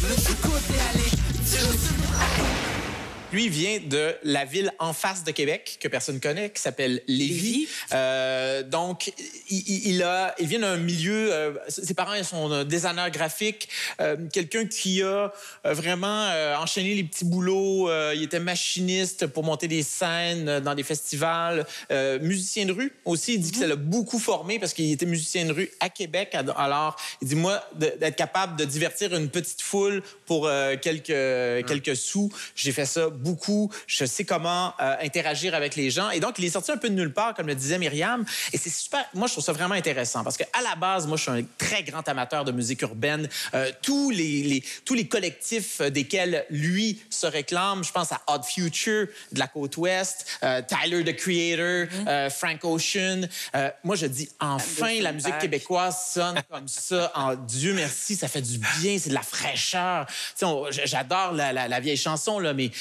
Monsieur 0.07 0.37
Côté, 0.47 0.79
allez, 0.95 1.11
tuez 1.43 1.75
ce 1.75 1.91
drum. 2.07 2.78
Lui 3.31 3.47
vient 3.47 3.79
de 3.85 4.15
la 4.23 4.43
ville 4.43 4.71
en 4.79 4.91
face 4.91 5.23
de 5.23 5.29
Québec, 5.29 5.77
que 5.79 5.87
personne 5.87 6.19
connaît, 6.19 6.49
qui 6.49 6.59
s'appelle 6.59 7.03
Lévis. 7.07 7.67
Euh, 7.93 8.63
donc, 8.63 9.13
il, 9.51 9.57
il- 9.67 9.87
il 9.89 10.01
a, 10.03 10.33
il 10.39 10.47
vient 10.47 10.59
d'un 10.59 10.77
milieu. 10.77 11.31
euh, 11.31 11.53
ses 11.67 11.93
parents 11.93 12.21
sont 12.23 12.51
euh, 12.51 12.63
designers 12.63 13.11
graphiques, 13.13 13.69
euh, 14.01 14.17
quelqu'un 14.33 14.65
qui 14.65 15.03
a 15.03 15.31
vraiment 15.63 16.27
enchaîné 16.59 16.95
les 16.95 17.03
petits 17.03 17.25
boulots. 17.25 17.89
il 18.13 18.23
était 18.23 18.39
machiniste 18.39 19.27
pour 19.27 19.43
monter 19.43 19.67
des 19.67 19.83
scènes 19.83 20.59
dans 20.61 20.73
des 20.73 20.83
festivals, 20.83 21.67
musicien 22.21 22.65
de 22.65 22.71
rue 22.71 22.91
aussi. 23.05 23.35
Il 23.35 23.41
dit 23.41 23.51
que 23.51 23.57
ça 23.59 23.67
l'a 23.67 23.75
beaucoup 23.75 24.17
formé 24.19 24.57
parce 24.57 24.73
qu'il 24.73 24.91
était 24.91 25.05
musicien 25.05 25.45
de 25.45 25.53
rue 25.53 25.69
à 25.79 25.89
Québec. 25.89 26.35
Alors, 26.55 26.95
il 27.21 27.27
dit 27.27 27.35
moi 27.35 27.63
d'être 27.75 28.15
capable 28.15 28.55
de 28.57 28.65
divertir 28.65 29.13
une 29.15 29.29
petite 29.29 29.61
foule 29.61 30.01
pour 30.25 30.49
quelques 30.81 31.05
quelques 31.67 31.95
sous, 31.95 32.31
j'ai 32.55 32.71
fait 32.71 32.85
ça 32.85 33.09
beaucoup. 33.19 33.71
Je 33.87 34.05
sais 34.05 34.25
comment 34.25 34.73
euh, 34.79 34.95
interagir 35.01 35.53
avec 35.55 35.75
les 35.75 35.89
gens. 35.91 36.09
Et 36.11 36.19
donc, 36.19 36.39
il 36.39 36.45
est 36.45 36.49
sorti 36.49 36.71
un 36.71 36.77
peu 36.77 36.89
de 36.89 36.95
nulle 36.95 37.13
part, 37.13 37.33
comme 37.33 37.47
le 37.47 37.55
disait 37.55 37.77
Myriam. 37.77 38.25
Et 38.53 38.57
c'est 38.57 38.69
super. 38.69 39.05
Moi, 39.13 39.27
je 39.27 39.33
trouve 39.33 39.43
ça 39.43 39.53
vraiment 39.53 39.75
intéressant 39.75 40.23
parce 40.23 40.37
qu'à 40.37 40.47
la 40.63 40.75
base, 40.75 41.07
moi, 41.07 41.17
je 41.17 41.23
suis 41.23 41.31
un 41.31 41.43
très 41.57 41.83
grand 41.83 42.07
amateur 42.07 42.45
de 42.45 42.51
musique 42.51 42.81
urbaine. 42.81 43.27
Euh, 43.53 43.71
tous, 43.81 44.09
les, 44.09 44.43
les- 44.43 44.63
tous 44.85 44.93
les 44.93 45.07
collectifs 45.07 45.81
desquels 45.81 46.45
lui 46.49 47.01
se 47.09 47.27
réclame, 47.27 47.83
je 47.83 47.91
pense 47.91 48.11
à 48.11 48.21
Odd 48.27 48.43
Future 48.45 49.07
de 49.31 49.39
la 49.39 49.47
côte 49.47 49.77
ouest, 49.77 50.25
euh, 50.43 50.61
Tyler 50.61 51.03
the 51.03 51.15
Creator, 51.15 51.87
euh, 52.07 52.29
Frank 52.29 52.63
Ocean. 52.63 53.21
Moi, 53.83 53.95
je 53.95 54.05
dis 54.05 54.29
enfin 54.39 54.99
la 55.01 55.11
musique 55.11 55.37
québécoise 55.39 55.95
sonne 56.13 56.41
comme 56.49 56.67
ça. 56.67 57.11
En 57.15 57.35
Dieu 57.35 57.73
merci, 57.73 58.15
ça 58.15 58.27
fait 58.27 58.41
du 58.41 58.57
bien, 58.79 58.97
c'est 58.99 59.09
de 59.09 59.13
la 59.13 59.21
fraîcheur. 59.21 60.05
J'adore 60.85 61.33
la, 61.33 61.53
la- 61.53 61.67
la 61.67 61.79
vieille 61.79 61.97
chanson, 61.97 62.39
là, 62.39 62.53
mais 62.53 62.71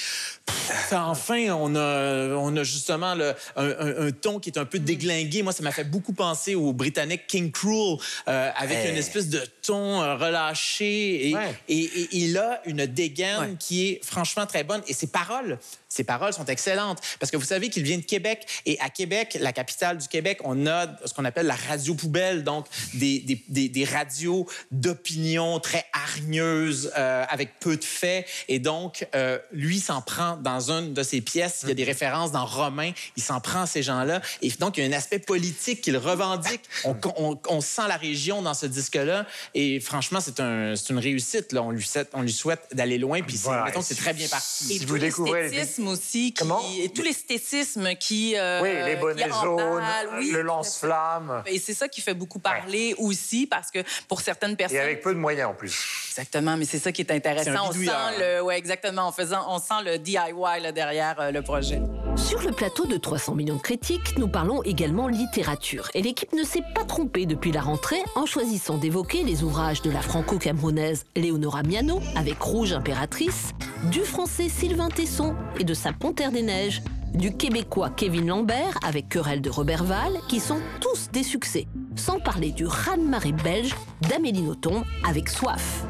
pff, 0.46 0.92
enfin, 0.92 1.52
on 1.54 1.74
a, 1.76 2.34
on 2.36 2.56
a 2.56 2.62
justement 2.62 3.14
le- 3.14 3.34
un, 3.56 3.66
un- 3.66 4.06
un 4.06 4.10
ton 4.10 4.38
qui 4.38 4.50
est 4.50 4.58
un 4.58 4.64
peu 4.64 4.78
déglingué. 4.78 5.42
Moi, 5.42 5.52
ça 5.52 5.62
m'a 5.62 5.72
fait 5.72 5.84
beaucoup 5.84 6.12
penser 6.12 6.54
au 6.54 6.72
Britannique 6.72 7.26
King 7.26 7.50
Cruel, 7.52 7.96
euh, 8.28 8.50
avec 8.56 8.78
Hey. 8.78 8.90
une 8.90 8.96
espèce 8.96 9.28
de 9.28 9.40
ton 9.62 10.02
euh, 10.02 10.16
relâché. 10.16 11.30
Et, 11.30 11.34
Ouais. 11.34 11.54
et- 11.68 11.84
et 11.84 12.08
il 12.12 12.36
a 12.38 12.60
une 12.66 12.86
dégaine 12.86 13.56
qui 13.58 13.88
est 13.88 14.00
franchement 14.04 14.46
très 14.46 14.64
bonne. 14.64 14.82
Et 14.86 14.94
ses 14.94 15.06
paroles, 15.08 15.58
ses 15.88 16.04
paroles 16.04 16.32
sont 16.32 16.44
excellentes. 16.46 16.98
Parce 17.18 17.30
que 17.30 17.36
vous 17.36 17.44
savez 17.44 17.70
qu'il 17.70 17.82
vient 17.82 17.96
de 17.98 18.02
Québec. 18.02 18.46
Et 18.66 18.78
à 18.80 18.90
Québec, 18.90 19.36
la 19.40 19.52
capitale 19.52 19.98
du 19.98 20.08
Québec, 20.08 20.38
on 20.44 20.66
a 20.66 20.86
ce 21.04 21.12
qu'on 21.14 21.24
appelle 21.24 21.46
la 21.46 21.54
radio 21.56 21.94
poubelle. 21.94 22.44
Donc, 22.44 22.66
des, 22.94 23.20
des- 23.20 23.42
des- 23.48 23.68
des 23.68 23.84
radios 23.84 24.46
d'opinion 24.70 25.60
très 25.60 25.84
hargneuses, 25.92 26.92
euh, 26.96 27.24
avec 27.28 27.58
peu 27.60 27.76
de 27.76 27.84
faits. 27.84 28.26
Et 28.48 28.58
donc, 28.58 29.06
euh, 29.14 29.38
lui 29.52 29.80
s'en 29.80 30.00
prend 30.02 30.36
dans 30.36 30.70
une 30.70 30.92
de 30.94 31.02
ses 31.02 31.20
pièces. 31.20 31.60
Il 31.62 31.68
y 31.68 31.72
a 31.72 31.74
des 31.74 31.84
références 31.84 32.32
dans 32.32 32.44
Romain. 32.46 32.92
Il 33.16 33.22
s'en 33.22 33.40
prend 33.40 33.62
à 33.62 33.66
ces 33.66 33.82
gens-là. 33.82 34.20
Et 34.42 34.50
donc, 34.58 34.76
il 34.76 34.84
y 34.84 34.86
a 34.86 34.88
un 34.88 34.96
aspect 34.98 35.18
politique 35.18 35.80
qu'il 35.80 35.96
revendique. 35.96 36.62
On, 36.84 36.96
on- 37.16 37.38
on 37.48 37.60
sent 37.60 37.82
la 37.88 37.96
région 37.96 38.42
dans 38.42 38.54
ce 38.54 38.66
disque-là. 38.66 39.26
Et 39.54 39.80
franchement, 39.80 40.20
c'est 40.20 40.40
un, 40.40 40.74
c'est 40.76 40.90
une 40.92 40.98
réussite. 40.98 41.52
Là. 41.52 41.62
On, 41.62 41.70
lui 41.70 41.82
souhaite, 41.84 42.10
on 42.12 42.22
lui 42.22 42.32
souhaite 42.32 42.60
d'aller 42.72 42.98
loin. 42.98 43.20
Puis, 43.22 43.36
Voilà. 43.42 43.64
mettons 43.64 43.80
que 43.80 43.86
c'est 43.86 43.94
très 43.94 44.12
bien 44.14 44.28
parti. 44.28 44.74
Et 44.74 44.78
Si 44.78 44.84
vous 44.84 44.98
découvrez 44.98 45.48
l'esthétisme 45.78 45.88
aussi, 45.88 46.32
qui, 46.32 46.82
et 46.82 46.88
tout 46.88 47.02
l'esthétisme 47.02 47.94
qui... 47.94 48.34
euh, 48.36 48.60
Oui, 48.62 48.70
les 48.84 48.96
bonnets 48.96 49.24
qui 49.24 49.30
jaunes, 49.42 49.82
oui, 50.18 50.30
le 50.30 50.42
lance-flamme. 50.42 51.42
Et 51.46 51.58
c'est 51.58 51.74
ça 51.74 51.88
qui 51.88 52.00
fait 52.00 52.14
beaucoup 52.14 52.38
parler 52.38 52.94
aussi, 52.98 53.46
parce 53.46 53.70
que 53.70 53.80
pour 54.08 54.20
certaines 54.20 54.56
personnes... 54.56 54.78
Et 54.78 54.80
avec 54.80 55.02
peu 55.02 55.14
de 55.14 55.18
moyens 55.18 55.50
en 55.50 55.54
plus. 55.54 56.08
Exactement, 56.10 56.56
mais 56.56 56.64
c'est 56.64 56.78
ça 56.78 56.92
qui 56.92 57.02
est 57.02 57.10
intéressant. 57.10 57.68
On 57.68 57.72
sent 57.72 57.90
le... 58.18 58.42
Ouais, 58.42 58.58
exactement. 58.58 59.02
En 59.02 59.12
faisant, 59.12 59.44
on 59.48 59.58
sent 59.58 59.82
le 59.84 59.98
DIY 59.98 60.16
là, 60.62 60.72
derrière 60.72 61.20
euh, 61.20 61.30
le 61.30 61.42
projet. 61.42 61.80
Sur 62.16 62.42
le 62.42 62.50
plateau 62.52 62.86
de 62.86 62.96
300 62.96 63.34
millions 63.34 63.56
de 63.56 63.62
critiques, 63.62 64.18
nous 64.18 64.28
parlons 64.28 64.62
également 64.64 65.06
littérature. 65.08 65.88
Et 65.94 66.02
l'équipe 66.02 66.32
ne 66.32 66.42
s'est 66.42 66.64
pas 66.74 66.84
trompée 66.84 67.26
depuis 67.26 67.52
la 67.52 67.60
rentrée 67.60 68.02
en 68.16 68.26
choisissant 68.26 68.76
d'évoquer 68.76 69.22
les 69.22 69.42
ouvrages 69.44 69.82
de 69.82 69.90
la 69.90 70.00
franco-camerounaise 70.02 71.04
Léonora 71.16 71.62
Miano 71.62 72.00
avec 72.16 72.40
Rouge 72.42 72.72
Impératrice, 72.72 73.50
du 73.92 74.00
français 74.00 74.48
Sylvain 74.48 74.88
Tesson 74.88 75.36
et 75.58 75.64
de 75.64 75.67
sa 75.74 75.92
Panthère 75.92 76.32
des 76.32 76.42
Neiges, 76.42 76.82
du 77.14 77.32
québécois 77.32 77.90
Kevin 77.90 78.26
Lambert 78.28 78.78
avec 78.86 79.08
Querelle 79.08 79.40
de 79.40 79.50
Roberval, 79.50 80.12
qui 80.28 80.40
sont 80.40 80.60
tous 80.80 81.10
des 81.12 81.22
succès. 81.22 81.66
Sans 81.96 82.20
parler 82.20 82.52
du 82.52 82.66
raz-de-marée 82.66 83.32
belge 83.32 83.74
d'Amélie 84.08 84.42
Nothomb 84.42 84.84
avec 85.06 85.28
Soif. 85.28 85.84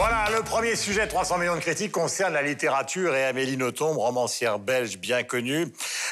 Voilà, 0.00 0.30
le 0.34 0.42
premier 0.42 0.76
sujet 0.76 1.06
300 1.06 1.36
millions 1.36 1.56
de 1.56 1.60
critiques 1.60 1.92
concerne 1.92 2.32
la 2.32 2.40
littérature 2.40 3.14
et 3.14 3.26
Amélie 3.26 3.58
Nothomb, 3.58 3.98
romancière 3.98 4.58
belge 4.58 4.96
bien 4.96 5.24
connue, 5.24 5.66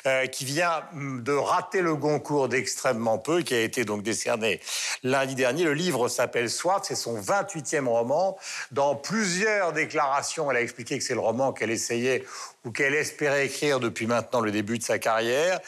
euh, 0.06 0.26
qui 0.26 0.44
vient 0.44 0.82
de 0.92 1.32
rater 1.32 1.80
le 1.80 1.94
Goncourt 1.94 2.50
d'extrêmement 2.50 3.16
peu, 3.16 3.40
qui 3.40 3.54
a 3.54 3.62
été 3.62 3.86
donc 3.86 4.02
décerné 4.02 4.60
lundi 5.04 5.34
dernier. 5.34 5.64
Le 5.64 5.72
livre 5.72 6.08
s'appelle 6.08 6.50
Soif, 6.50 6.82
c'est 6.82 6.96
son 6.96 7.18
28e 7.18 7.86
roman. 7.86 8.36
Dans 8.72 8.94
plusieurs 8.94 9.72
déclarations, 9.72 10.50
elle 10.50 10.58
a 10.58 10.60
expliqué 10.60 10.98
que 10.98 11.04
c'est 11.04 11.14
le 11.14 11.20
roman 11.20 11.54
qu'elle 11.54 11.70
essayait 11.70 12.26
ou 12.66 12.72
qu'elle 12.72 12.94
espérait 12.94 13.46
écrire 13.46 13.80
depuis 13.80 14.06
maintenant 14.06 14.42
le 14.42 14.50
début 14.50 14.76
de 14.76 14.84
sa 14.84 14.98
carrière. 14.98 15.60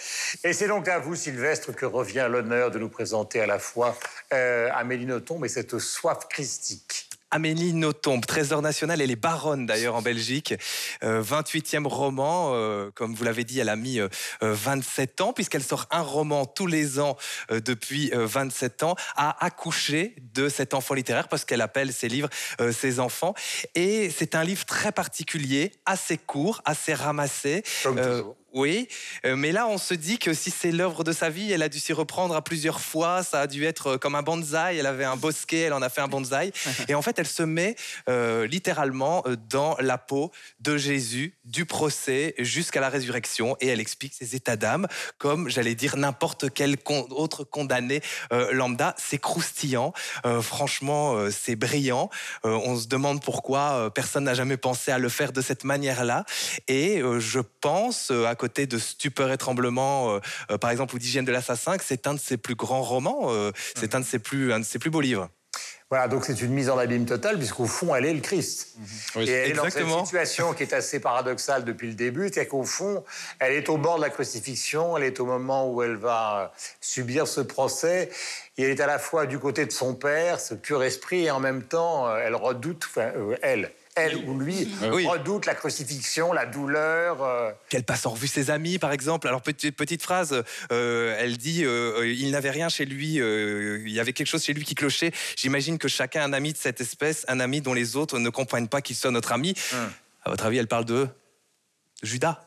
Et 0.44 0.52
c'est 0.52 0.68
donc 0.68 0.88
à 0.88 0.98
vous, 0.98 1.14
Sylvestre, 1.16 1.74
que 1.74 1.86
revient 1.86 2.28
l'honneur 2.30 2.70
de 2.70 2.78
nous 2.78 2.90
présenter 2.90 3.40
à 3.40 3.46
la 3.46 3.58
fois 3.58 3.96
euh, 4.34 4.68
Amélie 4.74 5.06
Nothomb 5.06 5.42
et 5.42 5.48
cette 5.48 5.78
soif 5.78 6.28
christique. 6.28 7.09
Amélie 7.30 7.72
Nothomb, 7.72 8.20
trésor 8.20 8.62
national, 8.62 9.00
elle 9.00 9.10
est 9.10 9.16
baronne 9.16 9.66
d'ailleurs 9.66 9.94
en 9.94 10.02
Belgique. 10.02 10.54
Euh, 11.02 11.22
28e 11.22 11.86
roman, 11.86 12.52
euh, 12.54 12.90
comme 12.94 13.14
vous 13.14 13.24
l'avez 13.24 13.44
dit, 13.44 13.60
elle 13.60 13.68
a 13.68 13.76
mis 13.76 14.00
euh, 14.00 14.08
euh, 14.42 14.52
27 14.52 15.20
ans, 15.20 15.32
puisqu'elle 15.32 15.62
sort 15.62 15.86
un 15.90 16.02
roman 16.02 16.46
tous 16.46 16.66
les 16.66 16.98
ans 16.98 17.16
euh, 17.50 17.60
depuis 17.60 18.10
euh, 18.12 18.26
27 18.26 18.82
ans, 18.82 18.96
à 19.16 19.44
accoucher 19.44 20.14
de 20.34 20.48
cet 20.48 20.74
enfant 20.74 20.94
littéraire, 20.94 21.28
parce 21.28 21.44
qu'elle 21.44 21.60
appelle 21.60 21.92
ses 21.92 22.08
livres 22.08 22.28
euh, 22.60 22.72
ses 22.72 23.00
enfants. 23.00 23.34
Et 23.74 24.10
c'est 24.10 24.34
un 24.34 24.44
livre 24.44 24.64
très 24.64 24.92
particulier, 24.92 25.72
assez 25.86 26.18
court, 26.18 26.62
assez 26.64 26.94
ramassé. 26.94 27.62
Euh, 27.86 28.22
oui, 28.52 28.88
euh, 29.24 29.36
mais 29.36 29.52
là, 29.52 29.68
on 29.68 29.78
se 29.78 29.94
dit 29.94 30.18
que 30.18 30.34
si 30.34 30.50
c'est 30.50 30.72
l'œuvre 30.72 31.04
de 31.04 31.12
sa 31.12 31.30
vie, 31.30 31.52
elle 31.52 31.62
a 31.62 31.68
dû 31.68 31.78
s'y 31.78 31.92
reprendre 31.92 32.34
à 32.34 32.42
plusieurs 32.42 32.80
fois. 32.80 33.22
Ça 33.22 33.42
a 33.42 33.46
dû 33.46 33.64
être 33.64 33.86
euh, 33.86 33.98
comme 33.98 34.14
un 34.16 34.22
bonsaï. 34.22 34.78
Elle 34.78 34.86
avait 34.86 35.04
un 35.04 35.16
bosquet, 35.16 35.60
elle 35.60 35.72
en 35.72 35.82
a 35.82 35.88
fait 35.88 36.00
un 36.00 36.08
bonsaï. 36.08 36.52
Et 36.88 36.94
en 36.94 37.02
fait, 37.02 37.18
elle 37.18 37.28
se 37.28 37.42
met 37.44 37.76
euh, 38.08 38.46
littéralement 38.46 39.24
dans 39.48 39.76
la 39.78 39.98
peau 39.98 40.32
de 40.60 40.76
Jésus, 40.76 41.34
du 41.44 41.64
procès 41.64 42.34
jusqu'à 42.38 42.80
la 42.80 42.88
résurrection. 42.88 43.56
Et 43.60 43.68
elle 43.68 43.80
explique 43.80 44.14
ses 44.14 44.34
états 44.34 44.56
d'âme 44.56 44.88
comme, 45.18 45.48
j'allais 45.48 45.74
dire, 45.74 45.96
n'importe 45.96 46.52
quel 46.52 46.76
con- 46.76 47.06
autre 47.10 47.44
condamné 47.44 48.00
euh, 48.32 48.52
lambda. 48.52 48.94
C'est 48.98 49.18
croustillant. 49.18 49.92
Euh, 50.24 50.42
franchement, 50.42 51.30
c'est 51.30 51.56
brillant. 51.56 52.10
On 52.42 52.76
se 52.76 52.88
demande 52.88 53.22
pourquoi 53.22 53.92
personne 53.94 54.24
n'a 54.24 54.34
jamais 54.34 54.56
pensé 54.56 54.90
à 54.90 54.98
le 54.98 55.08
faire 55.08 55.32
de 55.32 55.40
cette 55.40 55.64
manière-là. 55.64 56.24
Et 56.68 57.02
je 57.18 57.40
pense, 57.40 58.10
à 58.10 58.34
côté 58.40 58.66
de 58.66 58.78
Stupeur 58.78 59.30
et 59.30 59.36
Tremblement, 59.36 60.14
euh, 60.14 60.20
euh, 60.50 60.58
par 60.58 60.70
exemple, 60.70 60.94
ou 60.94 60.98
d'Hygiène 60.98 61.26
de 61.26 61.32
l'assassin, 61.32 61.76
que 61.76 61.84
c'est 61.84 62.06
un 62.06 62.14
de 62.14 62.18
ses 62.18 62.38
plus 62.38 62.54
grands 62.54 62.82
romans. 62.82 63.26
euh, 63.26 63.52
c'est 63.76 63.94
un 63.94 64.00
de 64.00 64.04
ses 64.04 64.18
plus, 64.18 64.52
un 64.52 64.60
de 64.60 64.64
ses 64.64 64.78
plus 64.78 64.90
beaux 64.90 65.02
livres. 65.02 65.28
Voilà, 65.90 66.06
donc 66.06 66.24
c'est 66.24 66.40
une 66.40 66.52
mise 66.52 66.70
en 66.70 66.78
abîme 66.78 67.04
totale, 67.04 67.36
puisqu'au 67.36 67.66
fond, 67.66 67.94
elle 67.94 68.06
est 68.06 68.14
le 68.14 68.20
Christ. 68.20 68.76
Oui, 69.16 69.28
et 69.28 69.32
elle 69.32 69.50
est 69.50 69.54
dans 69.54 69.64
exactement. 69.64 69.98
cette 69.98 70.06
situation 70.06 70.54
qui 70.54 70.62
est 70.62 70.72
assez 70.72 71.00
paradoxale 71.00 71.64
depuis 71.64 71.88
le 71.88 71.94
début, 71.94 72.30
c'est 72.32 72.46
qu'au 72.46 72.62
fond, 72.62 73.04
elle 73.40 73.52
est 73.52 73.68
au 73.68 73.76
bord 73.76 73.96
de 73.96 74.02
la 74.02 74.10
crucifixion, 74.10 74.96
elle 74.96 75.02
est 75.02 75.18
au 75.18 75.26
moment 75.26 75.68
où 75.68 75.82
elle 75.82 75.96
va 75.96 76.52
subir 76.80 77.26
ce 77.26 77.40
procès, 77.40 78.08
et 78.56 78.62
elle 78.62 78.70
est 78.70 78.80
à 78.80 78.86
la 78.86 79.00
fois 79.00 79.26
du 79.26 79.40
côté 79.40 79.66
de 79.66 79.72
son 79.72 79.94
père, 79.94 80.38
ce 80.38 80.54
pur 80.54 80.82
esprit, 80.84 81.24
et 81.24 81.30
en 81.32 81.40
même 81.40 81.64
temps, 81.64 82.16
elle 82.16 82.36
redoute, 82.36 82.84
enfin, 82.88 83.10
euh, 83.16 83.36
elle, 83.42 83.72
elle 84.06 84.16
ou 84.16 84.38
lui, 84.38 84.68
Oui. 84.92 85.06
redoute 85.06 85.46
la 85.46 85.54
crucifixion, 85.54 86.32
la 86.32 86.46
douleur. 86.46 87.22
euh, 87.22 87.50
Qu'elle 87.68 87.84
passe 87.84 88.06
en 88.06 88.10
revue 88.10 88.26
ses 88.26 88.50
amis, 88.50 88.78
par 88.78 88.92
exemple. 88.92 89.28
Alors, 89.28 89.42
petite, 89.42 89.76
petite 89.76 90.02
phrase, 90.02 90.42
euh, 90.72 91.16
elle 91.18 91.36
dit 91.36 91.64
euh, 91.64 92.06
il 92.12 92.30
n'avait 92.30 92.50
rien 92.50 92.68
chez 92.68 92.84
lui, 92.84 93.20
euh, 93.20 93.80
il 93.84 93.92
y 93.92 94.00
avait 94.00 94.12
quelque 94.12 94.26
chose 94.28 94.42
chez 94.44 94.52
lui 94.54 94.64
qui 94.64 94.74
clochait. 94.74 95.12
J'imagine 95.36 95.78
que 95.78 95.88
chacun 95.88 96.22
a 96.22 96.24
un 96.24 96.32
ami 96.32 96.52
de 96.52 96.58
cette 96.58 96.80
espèce, 96.80 97.24
un 97.28 97.40
ami 97.40 97.60
dont 97.60 97.74
les 97.74 97.96
autres 97.96 98.18
ne 98.18 98.30
comprennent 98.30 98.68
pas 98.68 98.80
qu'il 98.82 98.96
soit 98.96 99.10
notre 99.10 99.32
ami. 99.32 99.54
À 100.24 100.30
votre 100.30 100.44
avis, 100.46 100.58
elle 100.58 100.66
parle 100.68 100.84
de 100.84 101.08
Judas? 102.02 102.40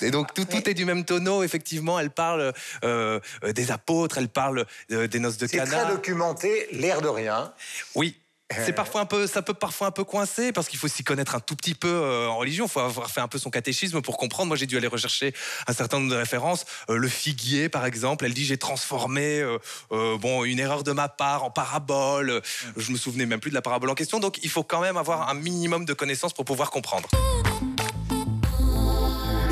Et 0.00 0.10
donc 0.10 0.34
tout, 0.34 0.44
tout 0.44 0.68
est 0.68 0.74
du 0.74 0.84
même 0.84 1.04
tonneau, 1.04 1.42
effectivement. 1.44 1.98
Elle 2.00 2.10
parle 2.10 2.52
euh, 2.82 3.20
des 3.54 3.70
apôtres, 3.70 4.18
elle 4.18 4.28
parle 4.28 4.66
euh, 4.90 5.06
des 5.06 5.18
noces 5.20 5.36
de 5.36 5.46
C'est 5.46 5.58
Cana. 5.58 5.82
très 5.84 5.92
documenté, 5.92 6.66
l'air 6.72 7.02
de 7.02 7.08
rien. 7.08 7.52
Oui. 7.94 8.16
C'est 8.64 8.72
parfois 8.72 9.00
un 9.00 9.06
peu, 9.06 9.26
ça 9.26 9.42
peut 9.42 9.54
parfois 9.54 9.88
un 9.88 9.90
peu 9.90 10.04
coincer 10.04 10.52
parce 10.52 10.68
qu'il 10.68 10.78
faut 10.78 10.88
s'y 10.88 11.04
connaître 11.04 11.34
un 11.34 11.40
tout 11.40 11.56
petit 11.56 11.74
peu 11.74 11.88
euh, 11.88 12.28
en 12.28 12.36
religion. 12.36 12.66
Il 12.66 12.70
faut 12.70 12.80
avoir 12.80 13.10
fait 13.10 13.20
un 13.20 13.28
peu 13.28 13.38
son 13.38 13.50
catéchisme 13.50 14.00
pour 14.02 14.16
comprendre. 14.16 14.48
Moi, 14.48 14.56
j'ai 14.56 14.66
dû 14.66 14.76
aller 14.76 14.86
rechercher 14.86 15.34
un 15.66 15.72
certain 15.72 15.98
nombre 15.98 16.10
de 16.10 16.16
références. 16.16 16.64
Euh, 16.90 16.96
le 16.96 17.08
figuier, 17.08 17.68
par 17.68 17.86
exemple, 17.86 18.24
elle 18.24 18.34
dit 18.34 18.44
j'ai 18.44 18.58
transformé 18.58 19.40
euh, 19.40 19.58
euh, 19.92 20.18
bon 20.18 20.44
une 20.44 20.58
erreur 20.58 20.82
de 20.82 20.92
ma 20.92 21.08
part 21.08 21.44
en 21.44 21.50
parabole. 21.50 22.42
Je 22.76 22.92
me 22.92 22.96
souvenais 22.96 23.26
même 23.26 23.40
plus 23.40 23.50
de 23.50 23.54
la 23.54 23.62
parabole 23.62 23.90
en 23.90 23.94
question. 23.94 24.20
Donc, 24.20 24.38
il 24.42 24.50
faut 24.50 24.62
quand 24.62 24.80
même 24.80 24.96
avoir 24.96 25.28
un 25.28 25.34
minimum 25.34 25.84
de 25.84 25.94
connaissances 25.94 26.32
pour 26.32 26.44
pouvoir 26.44 26.70
comprendre. 26.70 27.08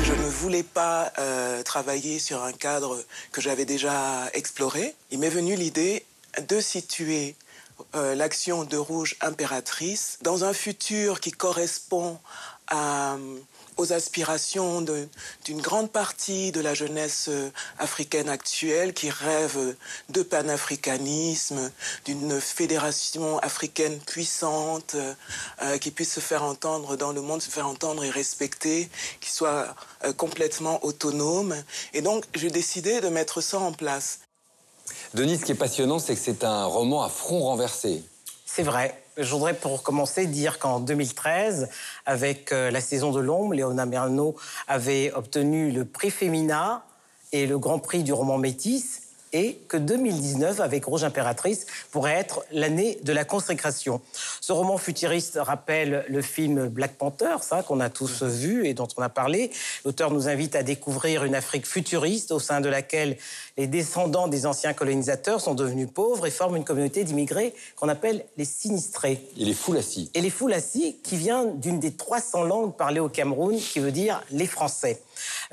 Je 0.03 0.13
ne 0.13 0.27
voulais 0.27 0.63
pas 0.63 1.13
euh, 1.19 1.61
travailler 1.63 2.19
sur 2.19 2.43
un 2.43 2.51
cadre 2.51 3.01
que 3.31 3.39
j'avais 3.39 3.65
déjà 3.65 4.29
exploré. 4.33 4.95
Il 5.11 5.19
m'est 5.19 5.29
venu 5.29 5.55
l'idée 5.55 6.03
de 6.49 6.59
situer 6.59 7.35
euh, 7.95 8.15
l'action 8.15 8.63
de 8.63 8.77
Rouge 8.77 9.15
impératrice 9.21 10.17
dans 10.21 10.43
un 10.43 10.53
futur 10.53 11.19
qui 11.19 11.31
correspond 11.31 12.19
à, 12.67 13.17
aux 13.77 13.93
aspirations 13.93 14.81
d'une 14.81 15.61
grande 15.61 15.91
partie 15.91 16.51
de 16.51 16.61
la 16.61 16.73
jeunesse 16.73 17.27
euh, 17.29 17.49
africaine 17.79 18.29
actuelle 18.29 18.93
qui 18.93 19.09
rêve 19.09 19.75
de 20.09 20.23
panafricanisme, 20.23 21.71
d'une 22.05 22.39
fédération 22.39 23.39
africaine 23.39 23.99
puissante 23.99 24.95
euh, 24.95 25.13
euh, 25.63 25.77
qui 25.77 25.91
puisse 25.91 26.13
se 26.13 26.19
faire 26.19 26.43
entendre 26.43 26.95
dans 26.95 27.11
le 27.11 27.21
monde, 27.21 27.41
se 27.41 27.49
faire 27.49 27.67
entendre 27.67 28.03
et 28.03 28.09
respecter, 28.09 28.89
qui 29.19 29.31
soit 29.31 29.75
euh, 30.05 30.13
complètement 30.13 30.83
autonome. 30.85 31.55
Et 31.93 32.01
donc, 32.01 32.25
j'ai 32.35 32.51
décidé 32.51 33.01
de 33.01 33.09
mettre 33.09 33.41
ça 33.41 33.59
en 33.59 33.71
place. 33.71 34.19
Denis, 35.13 35.37
ce 35.37 35.45
qui 35.45 35.51
est 35.51 35.55
passionnant, 35.55 35.99
c'est 35.99 36.15
que 36.15 36.21
c'est 36.21 36.43
un 36.43 36.65
roman 36.65 37.03
à 37.03 37.09
front 37.09 37.39
renversé. 37.39 38.03
C'est 38.45 38.63
vrai. 38.63 39.01
Je 39.17 39.29
voudrais 39.31 39.53
pour 39.53 39.83
commencer 39.83 40.25
dire 40.25 40.57
qu'en 40.57 40.79
2013, 40.79 41.69
avec 42.05 42.51
euh, 42.51 42.71
la 42.71 42.81
saison 42.81 43.11
de 43.11 43.19
l'ombre, 43.19 43.53
Léona 43.53 43.85
Merno 43.85 44.35
avait 44.67 45.11
obtenu 45.13 45.71
le 45.71 45.85
prix 45.85 46.11
Femina 46.11 46.83
et 47.31 47.45
le 47.45 47.59
grand 47.59 47.79
prix 47.79 48.03
du 48.03 48.13
roman 48.13 48.37
Métis, 48.37 49.01
et 49.33 49.59
que 49.67 49.77
2019, 49.77 50.59
avec 50.59 50.85
Rouge 50.85 51.03
Impératrice, 51.03 51.65
pourrait 51.91 52.13
être 52.13 52.43
l'année 52.51 52.99
de 53.03 53.13
la 53.13 53.25
consécration. 53.25 54.01
Ce 54.41 54.51
roman 54.51 54.77
futuriste 54.77 55.39
rappelle 55.41 56.05
le 56.07 56.21
film 56.21 56.67
Black 56.67 56.95
Panther, 56.97 57.37
ça 57.41 57.63
qu'on 57.63 57.79
a 57.79 57.89
tous 57.89 58.23
vu 58.23 58.67
et 58.67 58.73
dont 58.73 58.87
on 58.97 59.01
a 59.01 59.09
parlé. 59.09 59.51
L'auteur 59.85 60.11
nous 60.11 60.27
invite 60.27 60.55
à 60.55 60.63
découvrir 60.63 61.23
une 61.23 61.35
Afrique 61.35 61.65
futuriste 61.65 62.31
au 62.31 62.39
sein 62.39 62.61
de 62.61 62.69
laquelle 62.69 63.17
les 63.57 63.67
descendants 63.67 64.27
des 64.27 64.45
anciens 64.45 64.73
colonisateurs 64.73 65.41
sont 65.41 65.53
devenus 65.53 65.87
pauvres 65.93 66.25
et 66.25 66.31
forment 66.31 66.57
une 66.57 66.63
communauté 66.63 67.03
d'immigrés 67.03 67.53
qu'on 67.75 67.89
appelle 67.89 68.25
les 68.37 68.45
sinistrés. 68.45 69.21
Il 69.37 69.49
est 69.49 69.53
fou 69.53 69.73
assis. 69.73 70.09
Et 70.13 70.21
les 70.21 70.29
Foulassi, 70.29 70.97
qui 71.03 71.17
vient 71.17 71.45
d'une 71.45 71.79
des 71.79 71.93
300 71.93 72.43
langues 72.43 72.75
parlées 72.75 72.99
au 72.99 73.09
Cameroun, 73.09 73.57
qui 73.57 73.79
veut 73.79 73.91
dire 73.91 74.23
les 74.31 74.47
Français. 74.47 75.01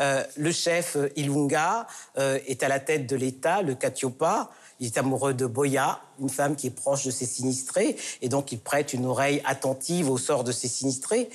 Euh, 0.00 0.22
le 0.36 0.52
chef 0.52 0.96
euh, 0.96 1.08
Ilunga 1.16 1.86
euh, 2.18 2.38
est 2.46 2.62
à 2.62 2.68
la 2.68 2.80
tête 2.80 3.06
de 3.06 3.16
l'État, 3.16 3.62
le 3.62 3.74
Katiopa. 3.74 4.50
Il 4.80 4.86
est 4.86 4.96
amoureux 4.96 5.34
de 5.34 5.44
Boya, 5.44 6.00
une 6.20 6.30
femme 6.30 6.54
qui 6.54 6.68
est 6.68 6.70
proche 6.70 7.04
de 7.04 7.10
ses 7.10 7.26
sinistrés, 7.26 7.96
et 8.22 8.28
donc 8.28 8.52
il 8.52 8.60
prête 8.60 8.92
une 8.92 9.06
oreille 9.06 9.42
attentive 9.44 10.08
au 10.08 10.18
sort 10.18 10.44
de 10.44 10.52
ses 10.52 10.68
sinistrés. 10.68 11.30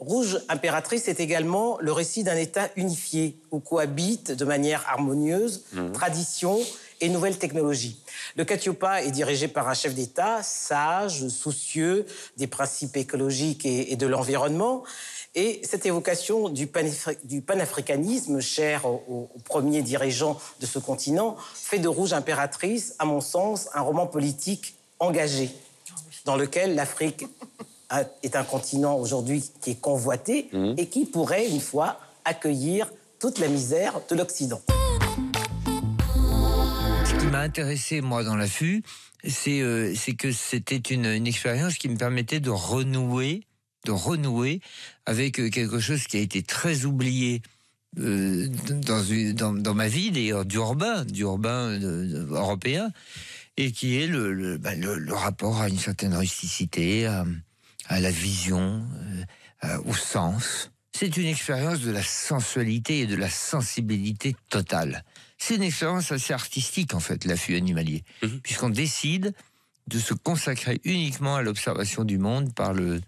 Rouge 0.00 0.40
impératrice 0.48 1.06
est 1.06 1.20
également 1.20 1.78
le 1.80 1.92
récit 1.92 2.24
d'un 2.24 2.36
État 2.36 2.68
unifié, 2.74 3.38
où 3.52 3.60
cohabitent 3.60 4.32
de 4.32 4.44
manière 4.44 4.84
harmonieuse 4.88 5.62
Mhm. 5.72 5.92
tradition 5.92 6.58
et 7.00 7.08
nouvelles 7.08 7.38
technologies. 7.38 8.00
Le 8.34 8.44
Katiopa 8.44 9.02
est 9.04 9.12
dirigé 9.12 9.46
par 9.46 9.68
un 9.68 9.74
chef 9.74 9.94
d'État 9.94 10.42
sage, 10.42 11.28
soucieux 11.28 12.04
des 12.36 12.48
principes 12.48 12.96
écologiques 12.96 13.64
et, 13.64 13.92
et 13.92 13.96
de 13.96 14.08
l'environnement. 14.08 14.82
Et 15.34 15.60
cette 15.62 15.86
évocation 15.86 16.48
du, 16.48 16.66
panafri- 16.66 17.18
du 17.24 17.42
panafricanisme, 17.42 18.40
cher 18.40 18.86
au, 18.86 19.04
au- 19.08 19.30
au 19.34 19.38
premier 19.44 19.82
dirigeant 19.82 20.38
de 20.60 20.66
ce 20.66 20.78
continent, 20.78 21.36
fait 21.54 21.78
de 21.78 21.88
Rouge 21.88 22.12
impératrice, 22.12 22.94
à 22.98 23.04
mon 23.04 23.20
sens, 23.20 23.68
un 23.74 23.82
roman 23.82 24.06
politique 24.06 24.74
engagé, 24.98 25.50
dans 26.24 26.36
lequel 26.36 26.74
l'Afrique 26.74 27.26
est 28.22 28.36
un 28.36 28.44
continent 28.44 28.96
aujourd'hui 28.96 29.44
qui 29.60 29.70
est 29.72 29.80
convoité 29.80 30.48
et 30.76 30.86
qui 30.88 31.04
pourrait, 31.04 31.46
une 31.48 31.60
fois, 31.60 31.98
accueillir 32.24 32.90
toute 33.20 33.38
la 33.38 33.48
misère 33.48 34.00
de 34.10 34.16
l'Occident. 34.16 34.60
Ce 37.04 37.14
qui 37.18 37.26
m'a 37.26 37.40
intéressé, 37.40 38.00
moi, 38.00 38.24
dans 38.24 38.36
l'affût, 38.36 38.82
c'est 39.26 39.60
euh, 39.60 39.94
que 40.18 40.32
c'était 40.32 40.76
une, 40.76 41.06
une 41.06 41.26
expérience 41.26 41.74
qui 41.74 41.88
me 41.88 41.96
permettait 41.96 42.40
de 42.40 42.50
renouer, 42.50 43.44
de 43.86 43.92
renouer 43.92 44.60
avec 45.06 45.38
euh, 45.40 45.50
quelque 45.50 45.80
chose 45.80 46.04
qui 46.06 46.16
a 46.16 46.20
été 46.20 46.42
très 46.42 46.84
oublié 46.84 47.42
euh, 47.98 48.48
dans, 48.70 49.02
dans, 49.34 49.52
dans 49.52 49.74
ma 49.74 49.88
vie, 49.88 50.10
d'ailleurs, 50.10 50.44
d'urbain, 50.44 51.04
d'urbain 51.04 51.78
de- 51.78 52.26
européen, 52.30 52.90
et 53.56 53.72
qui 53.72 53.96
est 53.96 54.06
le, 54.06 54.32
le, 54.32 54.58
bah, 54.58 54.74
le- 54.74 54.98
le 54.98 55.12
rapport 55.14 55.60
à 55.60 55.68
une 55.68 55.78
certaine 55.78 56.14
rusticité, 56.14 57.06
à, 57.06 57.24
à 57.86 58.00
la 58.00 58.10
vision, 58.10 58.84
euh, 59.64 59.78
au 59.86 59.94
sens. 59.94 60.70
C'est 60.92 61.16
une 61.16 61.26
expérience 61.26 61.80
de 61.80 61.90
la 61.92 62.02
sensualité 62.02 63.00
et 63.00 63.06
de 63.06 63.16
la 63.16 63.30
sensibilité 63.30 64.34
totale. 64.50 65.04
C'est 65.38 65.54
une 65.56 65.62
expérience 65.62 66.10
assez 66.10 66.32
artistique, 66.32 66.94
en 66.94 67.00
fait, 67.00 67.24
l'affût 67.24 67.54
animalier, 67.54 68.02
puisqu'on 68.42 68.70
décide 68.70 69.32
de 69.86 69.98
se 69.98 70.12
consacrer 70.12 70.80
uniquement 70.84 71.36
à 71.36 71.42
l'observation 71.42 72.04
du 72.04 72.18
monde 72.18 72.52
par 72.54 72.74
le 72.74 73.00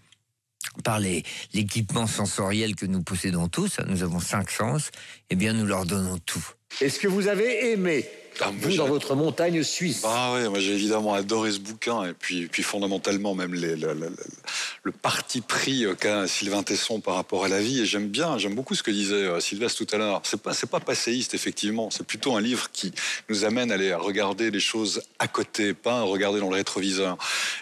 par 0.83 0.99
l'équipement 0.99 2.07
sensoriel 2.07 2.75
que 2.75 2.85
nous 2.85 3.03
possédons 3.03 3.47
tous, 3.47 3.79
nous 3.87 4.03
avons 4.03 4.19
cinq 4.19 4.49
sens, 4.51 4.91
eh 5.29 5.35
bien 5.35 5.53
nous 5.53 5.65
leur 5.65 5.85
donnons 5.85 6.17
tout. 6.19 6.45
Est-ce 6.79 6.99
que 6.99 7.07
vous 7.07 7.27
avez 7.27 7.71
aimé, 7.71 8.07
vous, 8.53 8.75
dans 8.77 8.87
votre 8.87 9.13
montagne 9.15 9.61
suisse 9.61 10.01
Ah 10.05 10.33
ouais, 10.33 10.47
moi 10.49 10.59
j'ai 10.59 10.71
évidemment 10.73 11.13
adoré 11.13 11.51
ce 11.51 11.59
bouquin 11.59 12.05
et 12.05 12.13
puis, 12.13 12.47
puis 12.47 12.63
fondamentalement 12.63 13.35
même 13.35 13.53
les- 13.53 13.75
le, 13.75 13.93
le- 13.93 14.91
parti 15.01 15.41
pris 15.41 15.85
euh, 15.85 15.95
qu'a 15.95 16.27
Sylvain 16.27 16.63
Tesson 16.63 17.01
par 17.01 17.15
rapport 17.15 17.43
à 17.45 17.47
la 17.47 17.59
vie 17.61 17.81
et 17.81 17.85
j'aime 17.85 18.07
bien, 18.07 18.37
j'aime 18.37 18.55
beaucoup 18.55 18.73
ce 18.75 18.83
que 18.83 18.91
disait 18.91 19.13
euh, 19.15 19.39
Sylvestre 19.39 19.85
tout 19.85 19.95
à 19.95 19.97
l'heure. 19.97 20.21
C'est 20.23 20.41
pas 20.41 20.53
c'est 20.53 20.69
pas 20.69 20.79
passéiste 20.79 21.33
effectivement, 21.33 21.89
c'est 21.91 22.05
plutôt 22.05 22.35
un 22.35 22.41
livre 22.41 22.69
qui 22.71 22.91
nous 23.29 23.43
amène 23.45 23.71
à 23.71 23.75
aller 23.75 23.93
regarder 23.93 24.49
les 24.51 24.59
choses 24.59 25.01
à 25.19 25.27
côté, 25.27 25.73
pas 25.73 25.99
à 25.99 26.01
regarder 26.03 26.39
dans 26.39 26.49
le 26.49 26.55
rétroviseur. 26.55 27.17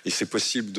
Et 0.06 0.10
c'est 0.12 0.26
possible 0.30 0.72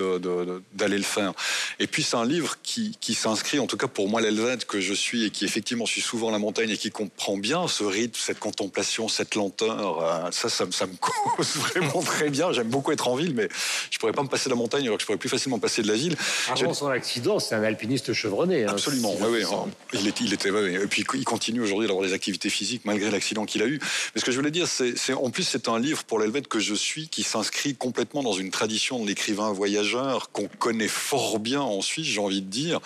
d'aller 0.74 0.96
le 0.98 1.02
faire. 1.04 1.32
Et 1.78 1.86
puis 1.86 2.02
c'est 2.02 2.16
un 2.16 2.24
livre 2.26 2.56
qui, 2.62 2.96
qui 3.00 3.14
s'inscrit, 3.14 3.58
en 3.58 3.66
tout 3.66 3.76
cas 3.76 3.88
pour 3.88 4.08
moi 4.08 4.20
l'Helvète 4.20 4.66
que 4.66 4.80
je 4.80 4.94
suis 4.94 5.24
et 5.26 5.30
qui 5.30 5.44
effectivement 5.44 5.86
suis 5.86 6.00
souvent 6.02 6.28
à 6.28 6.32
la 6.32 6.38
montagne 6.38 6.70
et 6.70 6.76
qui 6.76 6.90
comprend 6.90 7.36
bien 7.36 7.66
ce 7.68 7.84
rythme, 7.84 8.18
cette 8.20 8.38
contemplation, 8.38 9.09
cette 9.09 9.35
lenteur. 9.35 10.02
euh, 10.02 10.30
ça, 10.30 10.48
ça, 10.48 10.66
me- 10.66 10.72
ça 10.72 10.87
me 10.87 10.94
cause 11.37 11.56
vraiment 11.56 12.02
très 12.02 12.30
bien. 12.30 12.52
J'aime 12.52 12.68
beaucoup 12.68 12.92
être 12.92 13.09
en 13.09 13.16
ville, 13.16 13.35
mais 13.35 13.48
je 13.90 13.98
pourrais 13.98 14.12
pas 14.12 14.22
me 14.22 14.28
passer 14.28 14.44
de 14.48 14.50
la 14.54 14.56
montagne 14.59 14.85
alors 14.85 14.96
que 14.96 15.00
je 15.02 15.06
pourrais 15.06 15.18
plus 15.18 15.28
facilement 15.28 15.59
passer 15.59 15.83
de 15.83 15.88
la 15.88 15.94
ville. 15.94 16.16
Avant 16.50 16.74
son 16.74 16.88
accident, 16.88 17.38
c'est 17.38 17.54
un 17.54 17.62
alpiniste 17.62 18.12
chevronné. 18.12 18.64
hein. 18.64 18.70
Absolument, 18.70 19.14
oui, 19.20 19.26
oui. 19.30 19.44
hein. 19.44 19.66
Il, 19.92 20.06
est- 20.06 20.20
il 20.20 20.33
était, 20.33 20.50
ouais. 20.50 20.74
Et 20.74 20.87
puis 20.87 21.04
il 21.14 21.24
continue 21.24 21.61
aujourd'hui 21.62 21.87
d'avoir 21.88 22.06
des 22.06 22.12
activités 22.12 22.50
physiques 22.50 22.83
malgré 22.85 23.11
l'accident 23.11 23.44
qu'il 23.44 23.62
a 23.62 23.66
eu. 23.66 23.78
Mais 24.14 24.20
ce 24.20 24.24
que 24.24 24.33
je 24.33 24.37
voulais 24.37 24.50
dire, 24.50 24.68
c'est, 24.68 24.96
c'est- 24.98 25.14
en 25.14 25.30
plus, 25.30 25.42
c'est 25.44 25.68
un 25.68 25.78
livre 25.78 26.04
pour 26.04 26.18
l'Helvète 26.18 26.48
que 26.48 26.59
je 26.61 26.74
suis 26.74 27.09
qui 27.09 27.22
s'inscrit 27.22 27.74
complètement 27.74 28.22
dans 28.22 28.33
une 28.33 28.50
tradition 28.50 29.02
de 29.02 29.06
l'écrivain 29.06 29.52
voyageur 29.52 30.30
qu'on 30.33 30.48
connaît 30.59 30.88
fort 30.88 31.38
bien 31.38 31.61
en 31.61 31.80
Suisse, 31.83 32.06
j'ai 32.06 32.20
envie 32.20 32.42
de 32.42 32.50
dire. 32.50 32.80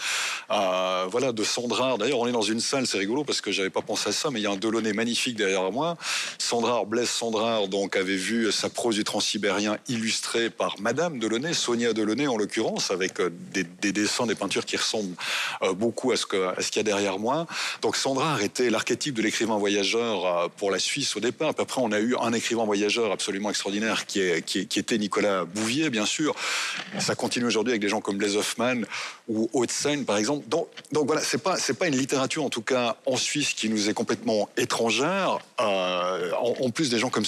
Euh, 0.50 1.06
voilà, 1.10 1.32
de 1.32 1.42
Sandrard. 1.44 1.98
D'ailleurs, 1.98 2.18
on 2.20 2.26
est 2.28 2.32
dans 2.32 2.42
une 2.42 2.60
salle, 2.60 2.86
c'est 2.86 2.98
rigolo 2.98 3.24
parce 3.24 3.40
que 3.40 3.50
j'avais 3.52 3.70
pas 3.70 3.80
pensé 3.82 4.10
à 4.10 4.12
ça, 4.12 4.30
mais 4.30 4.40
il 4.40 4.42
y 4.42 4.46
a 4.46 4.50
un 4.50 4.56
Delaunay 4.56 4.92
magnifique 4.92 5.23
derrière 5.32 5.72
moi. 5.72 5.96
Sandrard, 6.38 6.86
Blaise 6.86 7.08
Sandrard, 7.08 7.68
donc, 7.68 7.96
avait 7.96 8.16
vu 8.16 8.52
sa 8.52 8.68
prose 8.68 8.96
du 8.96 9.04
transsibérien 9.04 9.78
illustrée 9.88 10.50
par 10.50 10.76
Madame 10.80 11.18
Delaunay, 11.18 11.54
Sonia 11.54 11.92
Delaunay 11.92 12.26
en 12.26 12.36
l'occurrence, 12.36 12.90
avec 12.90 13.20
euh, 13.20 13.30
des, 13.52 13.64
des 13.64 13.92
dessins, 13.92 14.26
des 14.26 14.34
peintures 14.34 14.64
qui 14.64 14.76
ressemblent 14.76 15.14
euh, 15.62 15.72
beaucoup 15.72 16.12
à 16.12 16.16
ce 16.16 16.26
qu'il 16.26 16.76
y 16.76 16.80
a 16.80 16.82
derrière 16.82 17.18
moi. 17.18 17.46
Donc 17.80 17.96
Sandrard 17.96 18.42
était 18.42 18.70
l'archétype 18.70 19.14
de 19.14 19.22
l'écrivain 19.22 19.56
voyageur 19.56 20.26
euh, 20.26 20.48
pour 20.56 20.70
la 20.70 20.78
Suisse 20.78 21.16
au 21.16 21.20
départ. 21.20 21.52
Après, 21.58 21.80
on 21.80 21.92
a 21.92 22.00
eu 22.00 22.16
un 22.20 22.32
écrivain 22.32 22.64
voyageur 22.64 23.12
absolument 23.12 23.50
extraordinaire 23.50 24.06
qui, 24.06 24.20
était 24.20 24.98
Nicolas 24.98 25.44
Bouvier, 25.44 25.90
bien 25.90 26.06
sûr. 26.06 26.34
Ça 26.98 27.14
continue 27.14 27.46
aujourd'hui 27.46 27.72
avec 27.72 27.80
des 27.80 27.88
gens 27.88 28.00
comme 28.00 28.16
Blaise 28.16 28.36
Hoffmann 28.36 28.86
ou 29.28 29.48
Haute-Seine, 29.52 30.04
par 30.04 30.16
exemple. 30.16 30.46
Donc, 30.48 30.68
voilà, 31.06 31.22
c'est 31.22 31.42
pas 31.42 31.56
pas 31.78 31.88
une 31.88 31.96
littérature 31.96 32.44
en 32.44 32.50
tout 32.50 32.62
cas 32.62 32.96
en 33.06 33.16
Suisse 33.16 33.52
qui 33.52 33.68
nous 33.68 33.88
est 33.88 33.94
complètement 33.94 34.48
étrangère. 34.56 35.13
Euh, 35.14 35.38
en, 36.40 36.54
en 36.66 36.70
plus, 36.70 36.90
des 36.90 36.98
gens 36.98 37.10
comme 37.10 37.24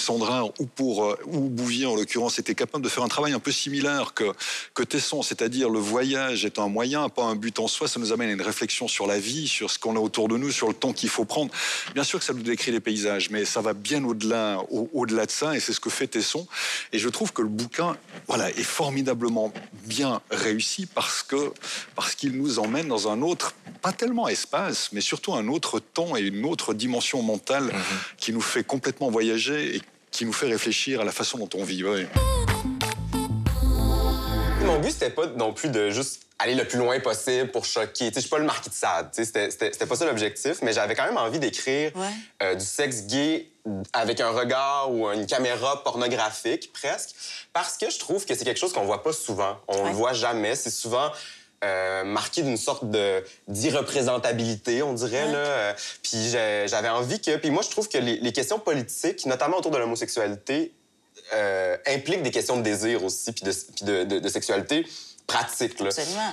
ou 0.59 0.65
pour 0.65 1.05
euh, 1.05 1.17
ou 1.25 1.39
Bouvier 1.49 1.85
en 1.85 1.95
l'occurrence 1.95 2.39
étaient 2.39 2.55
capables 2.55 2.83
de 2.83 2.89
faire 2.89 3.03
un 3.03 3.07
travail 3.07 3.33
un 3.33 3.39
peu 3.39 3.51
similaire 3.51 4.13
que 4.13 4.25
que 4.73 4.83
Tesson, 4.83 5.21
c'est-à-dire 5.21 5.69
le 5.69 5.79
voyage 5.79 6.45
est 6.45 6.59
un 6.59 6.67
moyen, 6.67 7.09
pas 7.09 7.23
un 7.23 7.35
but 7.35 7.59
en 7.59 7.67
soi. 7.67 7.87
Ça 7.87 7.99
nous 7.99 8.11
amène 8.11 8.29
à 8.29 8.33
une 8.33 8.41
réflexion 8.41 8.87
sur 8.87 9.07
la 9.07 9.19
vie, 9.19 9.47
sur 9.47 9.69
ce 9.71 9.79
qu'on 9.79 9.95
a 9.95 9.99
autour 9.99 10.27
de 10.27 10.37
nous, 10.37 10.51
sur 10.51 10.67
le 10.67 10.73
temps 10.73 10.93
qu'il 10.93 11.09
faut 11.09 11.25
prendre. 11.25 11.51
Bien 11.93 12.03
sûr 12.03 12.19
que 12.19 12.25
ça 12.25 12.33
nous 12.33 12.43
décrit 12.43 12.71
les 12.71 12.79
paysages, 12.79 13.29
mais 13.29 13.45
ça 13.45 13.61
va 13.61 13.73
bien 13.73 14.03
au-delà, 14.03 14.59
au- 14.71 14.89
au-delà 14.93 15.25
de 15.25 15.31
ça, 15.31 15.55
et 15.55 15.59
c'est 15.59 15.73
ce 15.73 15.79
que 15.79 15.89
fait 15.89 16.07
Tesson. 16.07 16.47
Et 16.93 16.99
je 16.99 17.09
trouve 17.09 17.33
que 17.33 17.41
le 17.41 17.49
bouquin, 17.49 17.95
voilà, 18.27 18.49
est 18.49 18.63
formidablement 18.63 19.51
bien 19.85 20.21
réussi 20.31 20.85
parce 20.85 21.23
que 21.23 21.51
parce 21.95 22.15
qu'il 22.15 22.31
nous 22.33 22.59
emmène 22.59 22.87
dans 22.87 23.07
un 23.09 23.21
autre, 23.21 23.53
pas 23.81 23.91
tellement 23.93 24.27
espace, 24.27 24.89
mais 24.91 25.01
surtout 25.01 25.33
un 25.33 25.47
autre 25.47 25.79
temps 25.79 26.15
et 26.15 26.21
une 26.21 26.45
autre 26.45 26.73
dimension 26.73 27.21
mentale 27.21 27.73
qui 28.17 28.31
nous 28.33 28.41
fait 28.41 28.63
complètement 28.77 29.09
voyager 29.09 29.77
et 29.77 29.81
qui 30.11 30.23
nous 30.23 30.33
fait 30.33 30.45
réfléchir 30.45 31.01
à 31.01 31.03
la 31.03 31.11
façon 31.11 31.39
dont 31.39 31.49
on 31.55 31.63
vit. 31.63 31.83
ouais. 31.83 32.07
Mon 34.63 34.79
but, 34.79 34.91
c'était 34.91 35.09
pas 35.09 35.25
non 35.27 35.51
plus 35.51 35.69
de 35.69 35.89
juste 35.89 36.23
aller 36.37 36.53
le 36.53 36.65
plus 36.65 36.77
loin 36.77 36.99
possible 36.99 37.49
pour 37.49 37.65
choquer. 37.65 38.09
Tu 38.09 38.13
sais, 38.13 38.13
je 38.15 38.19
suis 38.19 38.29
pas 38.29 38.37
le 38.37 38.45
marquis 38.45 38.69
de 38.69 38.75
Sade. 38.75 39.09
Tu 39.15 39.25
sais, 39.25 39.49
C'était 39.49 39.85
pas 39.87 39.95
ça 39.95 40.05
l'objectif, 40.05 40.57
mais 40.61 40.73
j'avais 40.73 40.93
quand 40.93 41.05
même 41.05 41.17
envie 41.17 41.39
d'écrire 41.39 41.91
euh, 42.43 42.53
du 42.53 42.63
sexe 42.63 43.05
gay 43.07 43.49
avec 43.93 44.21
un 44.21 44.29
regard 44.29 44.91
ou 44.91 45.09
une 45.09 45.25
caméra 45.25 45.83
pornographique, 45.83 46.71
presque, 46.71 47.15
parce 47.53 47.77
que 47.77 47.89
je 47.89 47.97
trouve 47.97 48.25
que 48.25 48.35
c'est 48.35 48.45
quelque 48.45 48.59
chose 48.59 48.73
qu'on 48.73 48.85
voit 48.85 49.01
pas 49.01 49.13
souvent. 49.13 49.57
On 49.67 49.87
le 49.87 49.93
voit 49.93 50.13
jamais. 50.13 50.55
C'est 50.55 50.69
souvent 50.69 51.11
euh, 51.63 52.03
marqué 52.03 52.43
d'une 52.43 52.57
sorte 52.57 52.89
de 52.89 53.23
d'irreprésentabilité, 53.47 54.83
on 54.83 54.93
dirait 54.93 55.25
là. 55.31 55.37
Euh, 55.37 55.73
Puis 56.03 56.29
j'avais 56.29 56.89
envie 56.89 57.19
que, 57.19 57.35
puis 57.37 57.49
moi 57.49 57.63
je 57.63 57.69
trouve 57.69 57.87
que 57.89 57.97
les, 57.97 58.17
les 58.17 58.31
questions 58.31 58.59
politiques, 58.59 59.25
notamment 59.25 59.57
autour 59.57 59.71
de 59.71 59.77
l'homosexualité, 59.77 60.73
euh, 61.33 61.75
impliquent 61.87 62.23
des 62.23 62.31
questions 62.31 62.57
de 62.57 62.61
désir 62.61 63.03
aussi, 63.03 63.31
puis 63.31 63.43
de, 63.43 63.51
puis 63.51 63.85
de, 63.85 64.03
de- 64.03 64.19
de 64.19 64.29
sexualité 64.29 64.85
pratique. 65.25 65.79
Là. 65.79 65.89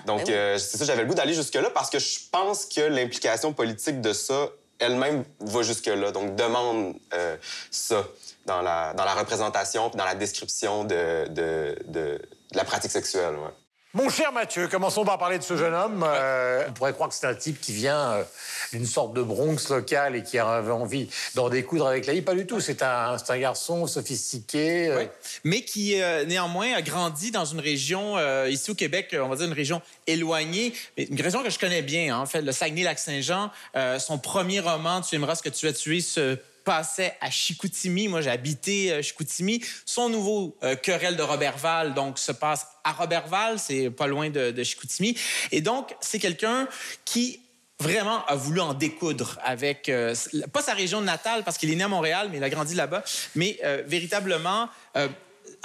Donc 0.06 0.20
Ben 0.20 0.26
oui. 0.28 0.34
euh, 0.34 0.58
c'est 0.58 0.76
ça, 0.78 0.84
j'avais 0.84 1.02
le 1.02 1.08
goût 1.08 1.14
d'aller 1.14 1.34
jusque 1.34 1.54
là 1.54 1.70
parce 1.70 1.90
que 1.90 1.98
je 1.98 2.18
pense 2.30 2.66
que 2.66 2.80
l'implication 2.82 3.52
politique 3.52 4.00
de 4.00 4.12
ça 4.12 4.48
elle-même 4.78 5.24
va 5.40 5.62
jusque 5.62 5.86
là. 5.86 6.10
Donc 6.12 6.36
demande 6.36 6.94
euh, 7.14 7.36
ça 7.70 8.04
dans 8.46 8.60
la 8.62 8.92
dans 8.94 9.04
la 9.04 9.14
représentation 9.14 9.88
puis 9.90 9.96
dans 9.98 10.04
la 10.04 10.14
description 10.14 10.84
de 10.84 11.26
de, 11.28 11.76
de, 11.86 12.20
de 12.52 12.56
la 12.56 12.64
pratique 12.64 12.90
sexuelle. 12.92 13.34
ouais. 13.34 13.50
Mon 13.96 14.08
cher 14.08 14.32
Mathieu, 14.32 14.66
commençons 14.66 15.04
par 15.04 15.18
parler 15.18 15.38
de 15.38 15.44
ce 15.44 15.56
jeune 15.56 15.72
homme. 15.72 16.04
Euh, 16.04 16.64
on 16.68 16.72
pourrait 16.72 16.92
croire 16.92 17.08
que 17.08 17.14
c'est 17.14 17.28
un 17.28 17.34
type 17.36 17.60
qui 17.60 17.72
vient 17.72 18.10
euh, 18.14 18.24
d'une 18.72 18.86
sorte 18.86 19.14
de 19.14 19.22
Bronx 19.22 19.68
local 19.70 20.16
et 20.16 20.24
qui 20.24 20.36
avait 20.36 20.72
envie 20.72 21.08
d'en 21.36 21.48
découdre 21.48 21.86
avec 21.86 22.06
la 22.06 22.12
vie. 22.12 22.20
Pas 22.20 22.34
du 22.34 22.44
tout. 22.44 22.58
C'est 22.58 22.82
un, 22.82 23.16
un 23.28 23.38
garçon 23.38 23.86
sophistiqué. 23.86 24.88
euh, 24.88 24.98
Oui. 24.98 25.08
Mais 25.44 25.60
qui, 25.62 25.94
néanmoins, 26.26 26.72
a 26.74 26.82
grandi 26.82 27.30
dans 27.30 27.44
une 27.44 27.60
région, 27.60 28.16
ici 28.48 28.72
au 28.72 28.74
Québec, 28.74 29.14
on 29.20 29.28
va 29.28 29.36
dire 29.36 29.46
une 29.46 29.52
région 29.52 29.80
éloignée, 30.08 30.72
mais 30.98 31.04
une 31.04 31.20
région 31.22 31.44
que 31.44 31.50
je 31.50 31.58
connais 31.60 31.82
bien, 31.82 32.16
hein, 32.16 32.20
en 32.20 32.26
fait, 32.26 32.42
le 32.42 32.50
Saguenay-Lac-Saint-Jean. 32.50 33.52
Son 34.00 34.18
premier 34.18 34.58
roman, 34.58 35.02
Tu 35.02 35.14
aimeras 35.14 35.36
ce 35.36 35.42
que 35.44 35.50
tu 35.50 35.68
as 35.68 35.72
tué, 35.72 36.00
se 36.00 36.36
passait 36.64 37.16
à 37.20 37.30
Chicoutimi. 37.30 38.08
Moi, 38.08 38.20
j'ai 38.20 38.30
habité 38.30 38.92
euh, 38.92 39.02
Chicoutimi. 39.02 39.62
Son 39.84 40.08
nouveau 40.08 40.56
euh, 40.62 40.76
querelle 40.76 41.16
de 41.16 41.22
Robertval, 41.22 41.94
donc, 41.94 42.18
se 42.18 42.32
passe 42.32 42.66
à 42.82 42.92
Robertval, 42.92 43.58
c'est 43.58 43.90
pas 43.90 44.06
loin 44.06 44.30
de, 44.30 44.62
Chicoutimi. 44.62 45.16
Et 45.52 45.60
donc, 45.60 45.94
c'est 46.00 46.18
quelqu'un 46.18 46.66
qui 47.04 47.40
vraiment 47.80 48.24
a 48.26 48.34
voulu 48.34 48.60
en 48.60 48.72
découdre 48.72 49.38
avec, 49.44 49.88
euh, 49.88 50.14
pas 50.52 50.62
sa 50.62 50.74
région 50.74 51.00
natale, 51.00 51.44
parce 51.44 51.58
qu'il 51.58 51.70
est 51.70 51.76
né 51.76 51.84
à 51.84 51.88
Montréal, 51.88 52.28
mais 52.30 52.38
il 52.38 52.44
a 52.44 52.50
grandi 52.50 52.74
là-bas, 52.74 53.02
mais 53.34 53.58
euh, 53.64 53.82
véritablement 53.86 54.68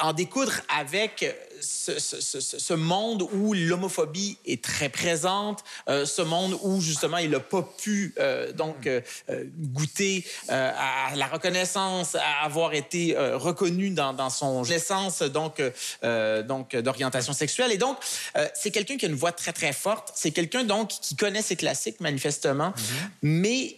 en 0.02 0.14
découdre 0.14 0.54
avec 0.78 1.36
ce, 1.62 2.00
ce- 2.00 2.22
ce- 2.22 2.40
ce 2.60 2.74
monde 2.74 3.24
où 3.34 3.54
l'homophobie 3.54 4.38
est 4.46 4.64
très 4.64 4.88
présente, 4.90 5.64
euh, 5.90 6.06
ce 6.06 6.22
monde 6.22 6.58
où 6.62 6.80
justement 6.80 7.18
il 7.18 7.32
n'a 7.32 7.40
pas 7.42 7.62
pu 7.64 8.14
euh, 8.18 8.54
donc 8.54 8.88
euh, 8.88 9.02
euh, 9.30 9.44
goûter 9.58 10.26
euh, 10.50 10.72
à 10.76 11.16
la 11.16 11.28
reconnaissance, 11.28 12.16
à 12.16 12.46
avoir 12.46 12.74
été 12.74 13.18
euh, 13.18 13.38
reconnu 13.38 13.90
dans, 13.90 14.14
dans 14.14 14.30
son 14.30 14.64
naissance 14.64 15.22
donc 15.22 15.60
euh, 15.60 15.72
euh, 16.06 16.44
donc 16.44 16.76
d'orientation 16.78 17.34
sexuelle. 17.34 17.72
Et 17.74 17.78
donc 17.78 17.98
euh, 18.38 18.48
c'est 18.56 18.72
quelqu'un 18.72 18.96
qui 18.98 19.06
a 19.06 19.10
une 19.10 19.16
voix 19.16 19.34
très 19.34 19.52
très 19.54 19.74
forte, 19.74 20.14
c'est 20.16 20.32
quelqu'un 20.32 20.64
donc 20.64 20.90
qui 20.90 21.16
connaît 21.18 21.42
ses 21.42 21.58
classiques 21.58 22.00
manifestement, 22.00 22.74
mais 23.22 23.76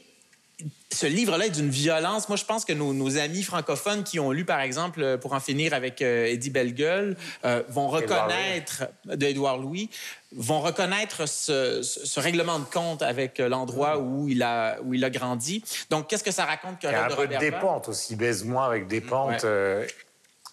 ce 0.92 1.06
livre-là 1.06 1.48
est 1.48 1.52
d'une 1.52 1.70
violence. 1.70 2.28
Moi, 2.30 2.36
je 2.36 2.46
pense 2.46 2.66
que 2.66 2.74
nos, 2.74 2.94
nos 2.94 3.18
amis 3.18 3.44
francophones 3.44 4.04
qui 4.04 4.20
ont 4.20 4.32
lu, 4.32 4.46
par 4.46 4.60
exemple, 4.60 5.02
euh, 5.02 5.18
pour 5.18 5.34
en 5.34 5.40
finir 5.40 5.74
avec 5.74 6.02
euh, 6.02 6.28
Eddie 6.28 6.50
Bellegueule, 6.50 7.16
euh, 7.46 7.64
vont 7.70 7.88
reconnaître, 7.88 8.84
de 9.06 9.26
Édouard 9.26 9.58
Louis, 9.58 9.90
vont 10.36 10.62
reconnaître 10.62 11.28
ce, 11.28 12.20
règlement 12.20 12.60
de 12.60 12.66
compte 12.66 13.02
avec 13.02 13.40
l'endroit 13.40 14.00
où, 14.00 14.28
il 14.30 14.44
a, 14.44 14.78
où 14.84 14.94
il 14.94 15.04
a 15.04 15.10
grandi. 15.10 15.64
Donc, 15.90 16.08
qu'est-ce 16.08 16.24
que 16.24 16.32
ça 16.32 16.46
raconte 16.46 16.78
Il 16.84 16.90
y 16.90 16.94
a 16.94 17.06
un 17.06 17.10
de 17.10 17.16
peu 17.16 17.28
de 17.28 17.38
dépente 17.38 17.90
aussi. 17.90 18.16
Baise-moi 18.16 18.66
avec 18.66 18.88
des 18.88 19.02
pentes. 19.02 19.44
Ouais. 19.44 19.46
euh, 19.46 19.88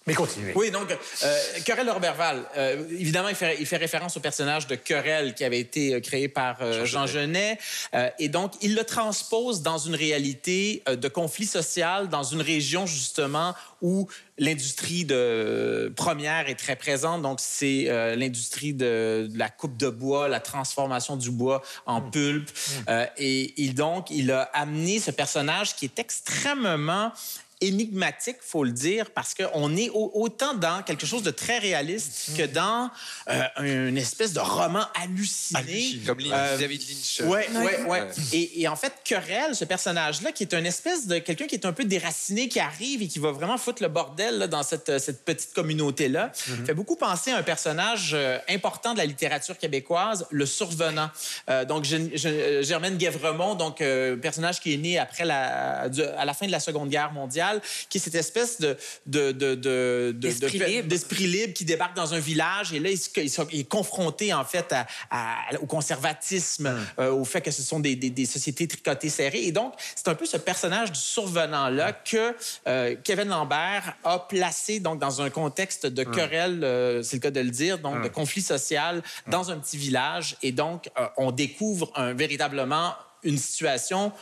Mais 0.09 0.14
continuez. 0.14 0.53
Oui, 0.55 0.71
donc, 0.71 0.90
euh, 0.90 1.38
Querelle 1.66 1.87
de 1.87 1.90
Robertval, 1.90 2.42
euh, 2.57 2.83
évidemment, 2.90 3.29
il 3.29 3.35
fait, 3.35 3.59
il 3.61 3.66
fait 3.66 3.77
référence 3.77 4.16
au 4.16 4.21
personnage 4.21 4.66
de 4.66 4.75
Querelle 4.75 5.35
qui 5.35 5.44
avait 5.44 5.61
été 5.61 5.94
euh, 5.94 6.01
créé 6.01 6.29
par 6.29 6.57
euh, 6.62 6.87
Jean 6.87 7.07
Genet. 7.07 7.59
Et 8.18 8.29
donc, 8.29 8.53
il 8.62 8.75
le 8.75 8.85
transpose 8.85 9.61
dans 9.61 9.77
une 9.77 9.94
réalité 9.94 10.83
de 10.87 11.09
conflit 11.09 11.47
social, 11.47 12.09
dans 12.09 12.23
une 12.23 12.40
région, 12.40 12.87
justement, 12.87 13.55
où 13.83 14.09
l'industrie 14.38 15.05
de 15.05 15.92
première 15.94 16.49
est 16.49 16.55
très 16.55 16.77
présente. 16.77 17.23
Donc, 17.23 17.38
c'est 17.40 17.85
euh, 17.88 18.16
l'industrie 18.16 18.73
de, 18.73 19.29
de 19.31 19.38
la 19.38 19.49
coupe 19.49 19.77
de 19.77 19.88
bois, 19.88 20.29
la 20.29 20.40
transformation 20.40 21.16
du 21.16 21.31
bois 21.31 21.62
en 21.87 22.01
pulpe. 22.01 22.51
Euh, 22.88 23.07
et 23.16 23.55
il, 23.57 23.75
donc, 23.75 24.11
il 24.11 24.31
a 24.31 24.42
amené 24.53 25.01
ce 25.01 25.11
personnage 25.11 25.77
qui 25.77 25.85
est 25.85 25.99
extrêmement 25.99 27.12
énigmatique, 27.61 28.37
faut 28.40 28.64
le 28.64 28.71
dire, 28.73 29.11
parce 29.11 29.35
qu'on 29.35 29.77
est 29.77 29.90
au- 29.90 30.11
autant 30.14 30.55
dans 30.55 30.83
quelque 30.83 31.07
chose 31.07 31.23
de 31.23 31.31
très 31.31 31.59
réaliste 31.59 32.31
que 32.37 32.44
dans 32.47 32.90
euh, 33.31 33.88
une 33.88 33.99
espèce 33.99 34.33
de 34.33 34.40
roman 34.40 34.85
halluciné. 35.01 36.01
Comme 36.07 36.18
Lynch, 36.21 36.33
Euh, 36.33 36.59
David 36.59 36.83
Lynch. 36.88 37.21
Ouais, 37.21 37.49
ouais, 37.55 37.64
ouais. 37.64 37.85
Ouais. 37.88 38.09
Et, 38.33 38.61
et 38.62 38.68
en 38.68 38.77
fait, 38.77 38.92
Querelle, 39.05 39.55
ce 39.55 39.64
personnage-là, 39.64 40.33
qui 40.33 40.42
est 40.44 40.55
une 40.55 40.66
espèce 40.66 41.07
de 41.07 41.18
quelqu'un 41.18 41.47
qui 41.47 41.55
est 41.55 41.66
un 41.66 41.73
peu 41.73 41.85
déraciné, 41.85 42.49
qui 42.49 42.61
arrive 42.61 43.03
et 43.03 43.09
qui 43.09 43.18
va 43.18 43.33
vraiment 43.33 43.59
foutre 43.59 43.83
le 43.83 43.88
bordel 43.88 44.38
là, 44.38 44.47
dans 44.47 44.62
cette, 44.62 44.99
cette 44.99 45.25
petite 45.25 45.53
communauté-là, 45.55 46.33
fait 46.66 46.75
beaucoup 46.75 46.97
penser 46.97 47.31
à 47.33 47.38
un 47.38 47.42
personnage 47.42 48.12
euh, 48.14 48.38
important 48.49 48.92
de 48.92 48.99
la 48.99 49.07
littérature 49.07 49.57
québécoise, 49.59 50.27
le 50.31 50.47
survenant. 50.47 51.11
Euh, 51.49 51.64
donc, 51.64 51.87
euh, 51.92 52.62
Germaine 52.62 52.97
Guèvremont, 52.97 53.55
donc 53.55 53.81
euh, 53.81 54.16
personnage 54.16 54.61
qui 54.61 54.75
est 54.75 54.77
né 54.77 54.99
après 54.99 55.25
la, 55.25 55.88
du- 55.88 56.03
à 56.03 56.25
la 56.25 56.35
fin 56.35 56.47
de 56.47 56.53
la 56.53 56.61
Seconde 56.61 56.88
Guerre 56.90 57.12
mondiale, 57.12 57.48
qui 57.89 57.99
est 57.99 58.01
cette 58.01 58.15
espèce 58.15 58.61
de 58.61 58.77
de 59.07 59.33
de 59.33 59.55
de- 59.55 60.13
de- 60.13 60.13
D'esprit 60.13 60.59
de- 60.59 60.65
libre. 60.65 60.89
d'esprit 60.89 61.27
libre 61.27 61.53
qui 61.55 61.65
débarque 61.65 61.97
dans 61.97 62.15
un 62.15 62.19
village 62.19 62.73
et 62.73 62.79
là 62.81 62.91
il, 62.91 63.61
est 63.61 63.69
confronté 63.69 64.33
en 64.33 64.45
fait 64.45 64.73
à- 64.73 64.87
à- 65.11 65.55
au 65.61 65.67
conservatisme, 65.67 66.75
euh, 66.99 67.11
au 67.11 67.25
fait 67.25 67.41
que 67.41 67.51
ce 67.51 67.63
sont 67.63 67.81
des, 67.81 67.97
des- 67.97 68.11
des 68.11 68.27
sociétés 68.27 68.67
tricotées 68.69 69.09
serrées. 69.11 69.45
Et 69.45 69.53
donc 69.53 69.75
c'est 69.95 70.09
un 70.09 70.15
peu 70.15 70.27
ce 70.27 70.37
personnage 70.37 70.93
du 70.93 71.01
survenant 71.01 71.69
là 71.69 71.93
que 71.93 72.35
euh, 72.67 72.97
Kevin 73.05 73.29
Lambert 73.29 73.95
a 74.05 74.19
placé 74.21 74.81
donc 74.81 74.99
dans 75.01 75.21
un 75.23 75.31
contexte 75.31 75.87
de 75.87 76.05
querelle, 76.05 76.61
euh, 76.65 77.03
c'est 77.03 77.17
le 77.17 77.21
cas 77.21 77.31
de 77.31 77.41
le 77.41 77.51
dire, 77.51 77.79
donc 77.79 78.03
de 78.03 78.09
conflit 78.09 78.43
social 78.43 79.03
dans 79.27 79.51
un 79.51 79.59
petit 79.59 79.77
village. 79.77 80.37
Et 80.43 80.53
donc 80.53 80.89
euh, 80.99 81.07
on 81.17 81.31
découvre 81.33 81.91
un- 81.95 82.13
véritablement 82.15 82.95
une 83.25 83.39
situation. 83.39 84.13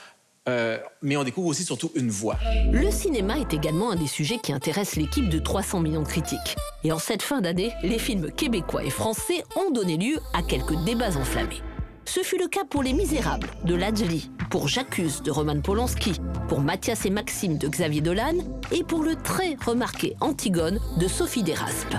Euh, 0.48 0.78
mais 1.02 1.16
on 1.16 1.24
découvre 1.24 1.48
aussi 1.48 1.64
surtout 1.64 1.90
une 1.94 2.10
voix. 2.10 2.36
Le 2.70 2.90
cinéma 2.90 3.38
est 3.38 3.52
également 3.52 3.90
un 3.90 3.96
des 3.96 4.06
sujets 4.06 4.38
qui 4.38 4.52
intéresse 4.52 4.96
l'équipe 4.96 5.28
de 5.28 5.38
300 5.38 5.80
millions 5.80 6.02
de 6.02 6.08
critiques. 6.08 6.56
Et 6.84 6.92
en 6.92 6.98
cette 6.98 7.22
fin 7.22 7.40
d'année, 7.40 7.72
les 7.82 7.98
films 7.98 8.30
québécois 8.30 8.84
et 8.84 8.90
français 8.90 9.42
ont 9.56 9.70
donné 9.70 9.96
lieu 9.96 10.18
à 10.34 10.42
quelques 10.42 10.76
débats 10.84 11.16
enflammés. 11.16 11.62
Ce 12.04 12.20
fut 12.20 12.38
le 12.38 12.46
cas 12.46 12.64
pour 12.68 12.84
Les 12.84 12.92
Misérables 12.92 13.48
de 13.64 13.74
Lajli, 13.74 14.30
pour 14.48 14.68
J'accuse 14.68 15.22
de 15.22 15.32
Roman 15.32 15.60
Polanski, 15.60 16.20
pour 16.48 16.60
Mathias 16.60 17.04
et 17.04 17.10
Maxime 17.10 17.58
de 17.58 17.66
Xavier 17.66 18.00
Dolan 18.00 18.34
et 18.70 18.84
pour 18.84 19.02
le 19.02 19.16
très 19.16 19.56
remarqué 19.64 20.14
Antigone 20.20 20.78
de 20.98 21.08
Sophie 21.08 21.42
Desraspes. 21.42 21.96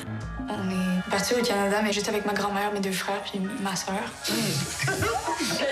On 0.50 0.70
est 0.70 1.10
parti 1.12 1.34
au 1.34 1.44
Canada, 1.44 1.82
mais 1.84 1.92
juste 1.92 2.08
avec 2.08 2.26
ma 2.26 2.34
grand-mère, 2.34 2.72
mes 2.72 2.80
deux 2.80 2.94
frères, 2.94 3.22
puis 3.30 3.42
ma 3.62 3.76
sœur. 3.76 3.96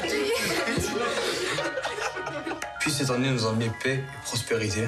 Puis 0.01 1.35
cette 2.91 3.10
année 3.10 3.30
nous 3.32 3.45
a 3.45 3.54
mis 3.54 3.69
paix 3.84 3.95
et 4.04 4.21
prospérité. 4.26 4.88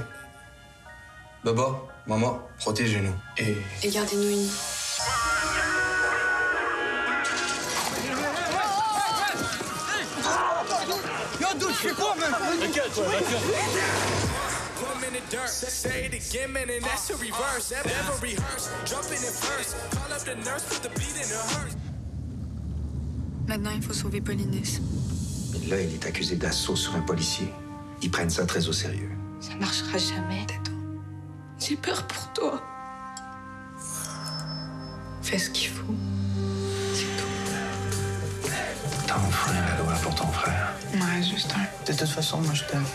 Baba, 1.43 1.79
maman, 2.05 2.41
protégez-nous. 2.59 3.13
Et 3.37 3.57
Et 3.83 3.89
gardez-nous 3.89 4.29
unis. 4.29 4.51
Yo, 11.39 11.47
dude, 11.59 11.69
je 11.69 11.87
fais 11.87 11.93
quoi, 11.93 12.15
man? 12.15 12.31
T'inquiète, 12.59 12.93
toi, 12.93 13.05
One 13.05 15.01
minute 15.01 15.23
dirt, 15.29 15.47
say 15.47 16.05
it 16.05 16.13
again, 16.13 16.51
man, 16.51 16.69
and 16.69 16.83
that's 16.83 17.09
a 17.09 17.15
reverse. 17.15 17.71
Never 17.71 18.13
rehearse, 18.21 18.69
jumping 18.85 19.23
in 19.23 19.31
first. 19.33 19.75
Call 19.91 20.11
up 20.11 20.23
the 20.23 20.35
nurse, 20.35 20.63
put 20.69 20.81
the 20.83 20.89
beat 20.99 21.15
in 21.15 21.29
her 21.29 21.43
hearse. 21.49 21.75
Maintenant, 23.47 23.71
il 23.75 23.81
faut 23.81 23.93
sauver 23.93 24.21
Polynice. 24.21 24.81
Là, 25.69 25.81
il 25.81 25.93
est 25.93 26.05
accusé 26.05 26.35
d'assaut 26.35 26.75
sur 26.75 26.95
un 26.95 27.01
policier. 27.01 27.47
Ils 28.01 28.11
prennent 28.11 28.29
ça 28.29 28.45
très 28.45 28.67
au 28.67 28.73
sérieux. 28.73 29.09
Ça 29.39 29.55
marchera 29.59 29.97
jamais, 29.97 30.45
Tato. 30.45 30.71
J'ai 31.59 31.75
peur 31.75 32.05
pour 32.07 32.33
toi. 32.33 32.61
Fais 35.21 35.39
ce 35.39 35.49
qu'il 35.49 35.69
faut. 35.69 35.93
T'as 39.07 39.15
enfreint 39.15 39.53
la 39.53 39.83
loi 39.83 39.93
pour 40.01 40.15
ton 40.15 40.27
frère. 40.27 40.73
Ouais, 40.93 41.23
juste 41.23 41.53
un. 41.55 41.91
De 41.91 41.97
toute 41.97 42.07
façon, 42.07 42.39
moi, 42.41 42.53
je 42.53 42.63
t'aime. 42.65 42.85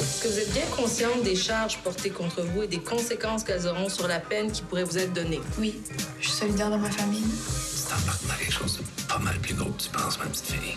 Est-ce 0.00 0.22
que 0.22 0.28
vous 0.28 0.38
êtes 0.38 0.52
bien 0.52 0.66
consciente 0.74 1.22
des 1.22 1.36
charges 1.36 1.78
portées 1.78 2.10
contre 2.10 2.42
vous 2.42 2.62
et 2.62 2.66
des 2.66 2.80
conséquences 2.80 3.44
qu'elles 3.44 3.66
auront 3.66 3.88
sur 3.88 4.06
la 4.08 4.20
peine 4.20 4.52
qui 4.52 4.62
pourrait 4.62 4.84
vous 4.84 4.98
être 4.98 5.12
donnée? 5.12 5.40
Oui, 5.58 5.80
je 6.20 6.28
suis 6.28 6.38
solidaire 6.38 6.70
de 6.70 6.76
ma 6.76 6.90
famille. 6.90 7.24
C'est 7.48 7.92
en 7.94 8.00
partant 8.06 8.34
quelque 8.38 8.52
chose 8.52 8.78
de 8.78 9.02
pas 9.06 9.18
mal 9.18 9.38
plus 9.38 9.54
gros 9.54 9.70
que 9.70 9.82
tu 9.82 9.90
penses, 9.90 10.18
ma 10.18 10.26
petite 10.26 10.46
fille. 10.46 10.76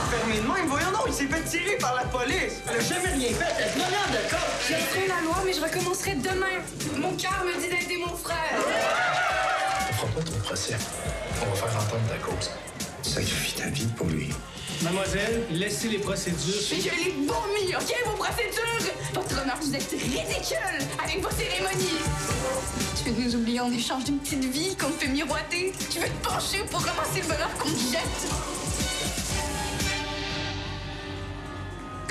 L'enfermer 0.00 0.36
de 0.36 0.42
même, 0.42 0.66
voyons 0.68 0.90
donc, 0.92 1.02
il 1.08 1.12
s'est 1.12 1.26
fait 1.26 1.42
tirer 1.44 1.76
par 1.76 1.94
la 1.94 2.04
police. 2.04 2.54
Il 2.64 2.76
a 2.76 2.80
jamais 2.80 3.10
rien 3.10 3.28
fait, 3.34 3.54
elle 3.58 3.64
est 3.64 3.76
malade 3.76 4.10
de 4.10 4.30
corps. 4.30 4.40
J'ai 4.66 4.74
fait 4.76 5.06
la 5.08 5.20
loi, 5.20 5.36
mais 5.44 5.52
je 5.52 5.60
recommencerai 5.60 6.14
demain. 6.14 6.56
Mon 6.96 7.14
cœur 7.16 7.44
me 7.44 7.60
dit 7.60 7.68
d'aider 7.68 7.98
mon 7.98 8.16
frère. 8.16 8.36
On 9.90 9.92
fera 9.92 10.06
pas 10.08 10.22
ton 10.22 10.38
procès. 10.38 10.76
On 11.42 11.50
va 11.50 11.54
faire 11.54 11.82
entendre 11.82 12.08
ta 12.08 12.16
cause. 12.16 12.50
Tu 13.02 13.10
sacrifies 13.10 13.54
ta 13.54 13.66
vie 13.66 13.86
pour 13.96 14.06
lui. 14.06 14.30
Mademoiselle, 14.82 15.46
laissez 15.50 15.88
les 15.88 15.98
procédures. 15.98 16.54
Mais 16.70 16.80
je 16.80 17.04
l'ai 17.04 17.12
vomi, 17.26 17.74
OK, 17.74 17.94
vos 18.06 18.16
procédures? 18.16 18.94
Votre 19.12 19.42
honneur, 19.42 19.58
vous 19.60 19.74
êtes 19.74 19.90
ridicule 19.90 20.78
avec 21.02 21.20
vos 21.20 21.30
cérémonies. 21.30 22.00
Tu 23.04 23.10
veux 23.10 23.22
nous 23.22 23.34
oublier 23.36 23.60
en 23.60 23.70
échange 23.70 24.04
d'une 24.04 24.18
petite 24.18 24.44
vie 24.44 24.74
qu'on 24.76 24.90
te 24.90 25.04
fait 25.04 25.08
miroiter? 25.08 25.74
Tu 25.90 25.98
veux 25.98 26.08
te 26.08 26.26
pencher 26.26 26.64
pour 26.70 26.80
ramasser 26.80 27.20
le 27.20 27.28
bonheur 27.28 27.50
qu'on 27.58 27.68
te 27.68 27.92
jette? 27.92 28.69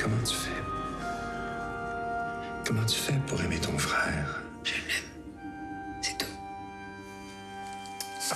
Comment 0.02 0.24
tu 0.24 0.36
fais? 0.36 0.50
Comment 2.66 2.86
tu 2.86 2.96
fais 2.96 3.20
pour 3.28 3.42
aimer 3.42 3.60
ton 3.60 3.78
frère? 3.78 4.42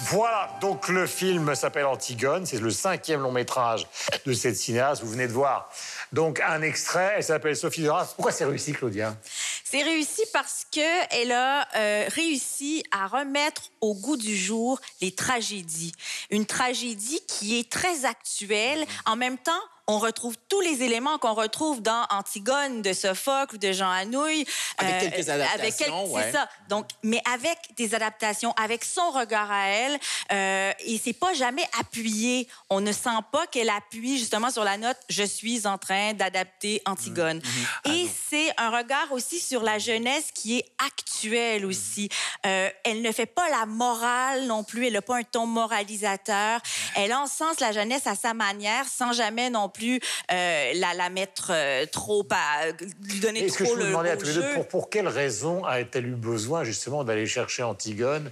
Voilà, 0.10 0.49
donc 0.60 0.89
le 0.89 1.08
film 1.08 1.56
s'appelle 1.56 1.86
Antigone, 1.86 2.45
c'est 2.45 2.60
le 2.60 2.69
cinquième 2.71 3.21
long 3.21 3.32
métrage 3.32 3.88
de 4.26 4.34
cette 4.34 4.56
cinéaste, 4.56 5.04
vous 5.04 5.12
venez 5.12 5.28
de 5.28 5.32
voir. 5.32 5.71
Donc 6.12 6.39
un 6.39 6.62
extrait, 6.62 7.13
elle 7.17 7.23
s'appelle 7.23 7.56
Sophie 7.56 7.84
de 7.84 7.89
Race. 7.89 8.13
Pourquoi 8.15 8.32
c'est 8.32 8.45
réussi, 8.45 8.73
Claudia? 8.73 9.15
C'est 9.63 9.84
réussi 9.84 10.21
parce 10.34 10.67
qu'elle 10.69 11.32
a 11.32 11.67
euh, 11.76 12.06
réussi 12.10 12.84
à 12.91 13.08
remettre 13.08 13.71
au 13.82 13.95
goût 13.95 14.17
du 14.17 14.36
jour 14.36 14.80
les 15.02 15.13
tragédies. 15.13 15.93
Une 16.30 16.45
tragédie 16.45 17.21
qui 17.28 17.60
est 17.60 17.71
très 17.71 18.06
actuelle. 18.06 18.84
En 19.06 19.15
même 19.15 19.38
temps, 19.38 19.52
on 19.88 20.00
retrouve 20.00 20.36
tous 20.50 20.62
les 20.62 20.82
éléments 20.84 21.17
qu'on 21.17 21.34
retrouve 21.34 21.82
dans 21.82 22.06
Antigone 22.10 22.82
de 22.82 22.93
Sophocle 22.93 23.56
ou 23.56 23.58
de 23.58 23.72
Jean 23.74 23.89
Anouilh. 23.91 24.46
Avec 24.78 24.96
Euh, 24.96 25.00
quelques 25.10 25.30
adaptations, 25.30 25.60
avec 25.62 25.76
quelques- 25.76 26.12
ouais. 26.13 26.24
C'est 26.24 26.32
ça. 26.32 26.50
Donc, 26.69 26.88
mais 27.04 27.22
avec 27.34 27.58
des 27.76 27.93
adaptations, 27.93 28.54
avec 28.54 28.84
son 28.86 29.12
regard 29.12 29.52
à 29.52 29.67
elle, 29.67 30.00
euh, 30.32 30.72
et 30.86 31.00
c'est 31.04 31.12
pas 31.13 31.34
jamais 31.34 31.65
appuyé. 31.80 32.48
On 32.69 32.80
ne 32.80 32.91
sent 32.93 33.10
pas 33.32 33.46
qu'elle 33.48 33.69
appuie 33.69 34.17
justement 34.17 34.50
sur 34.52 34.63
la 34.63 34.78
note 34.78 34.98
"Je 35.10 35.24
suis 35.24 35.67
en 35.67 35.78
train 35.78 36.13
d'adapter 36.13 36.82
Antigone". 36.86 37.41
Et 37.86 38.08
c'est 38.30 38.54
un 38.58 38.69
regard 38.69 39.12
aussi 39.12 39.39
sur 39.39 39.63
la 39.63 39.80
jeunesse 39.80 40.32
qui 40.34 40.60
est 40.60 40.65
actuelle 40.86 41.65
aussi. 41.65 42.08
Euh, 42.46 42.69
elle 42.86 43.02
ne 43.02 43.12
fait 43.12 43.26
pas 43.26 43.50
la 43.50 43.65
morale 43.65 44.46
non 44.46 44.63
plus. 44.63 44.88
Elle 44.88 44.93
n'a 44.93 45.02
pas 45.02 45.17
un 45.17 45.24
ton 45.24 45.46
moralisateur. 45.46 46.62
Elle 46.96 47.13
encense 47.13 47.60
la 47.60 47.72
jeunesse 47.74 48.08
à 48.08 48.15
sa 48.15 48.34
manière, 48.34 48.86
sans 48.88 49.12
jamais 49.12 49.50
non 49.50 49.69
plus 49.73 49.99
euh, 50.31 50.71
la, 50.75 50.93
la 50.93 51.09
mettre 51.09 51.51
euh, 51.53 51.86
trop 51.86 52.25
à 52.31 52.71
lui 53.01 53.19
donner 53.19 53.45
Est-ce 53.45 53.57
que 53.57 53.63
trop 53.63 53.73
je 53.73 53.79
vous 53.79 53.83
le 53.83 53.89
demandais 53.89 54.12
à 54.12 54.17
tous 54.17 54.27
les 54.27 54.33
deux, 54.33 54.53
pour, 54.53 54.67
pour 54.67 54.89
quelle 54.89 55.07
raison 55.07 55.65
a-t-elle 55.65 56.07
eu 56.07 56.15
besoin 56.15 56.63
justement 56.63 57.03
d'aller 57.03 57.25
chercher 57.25 57.63
Antigone 57.63 58.29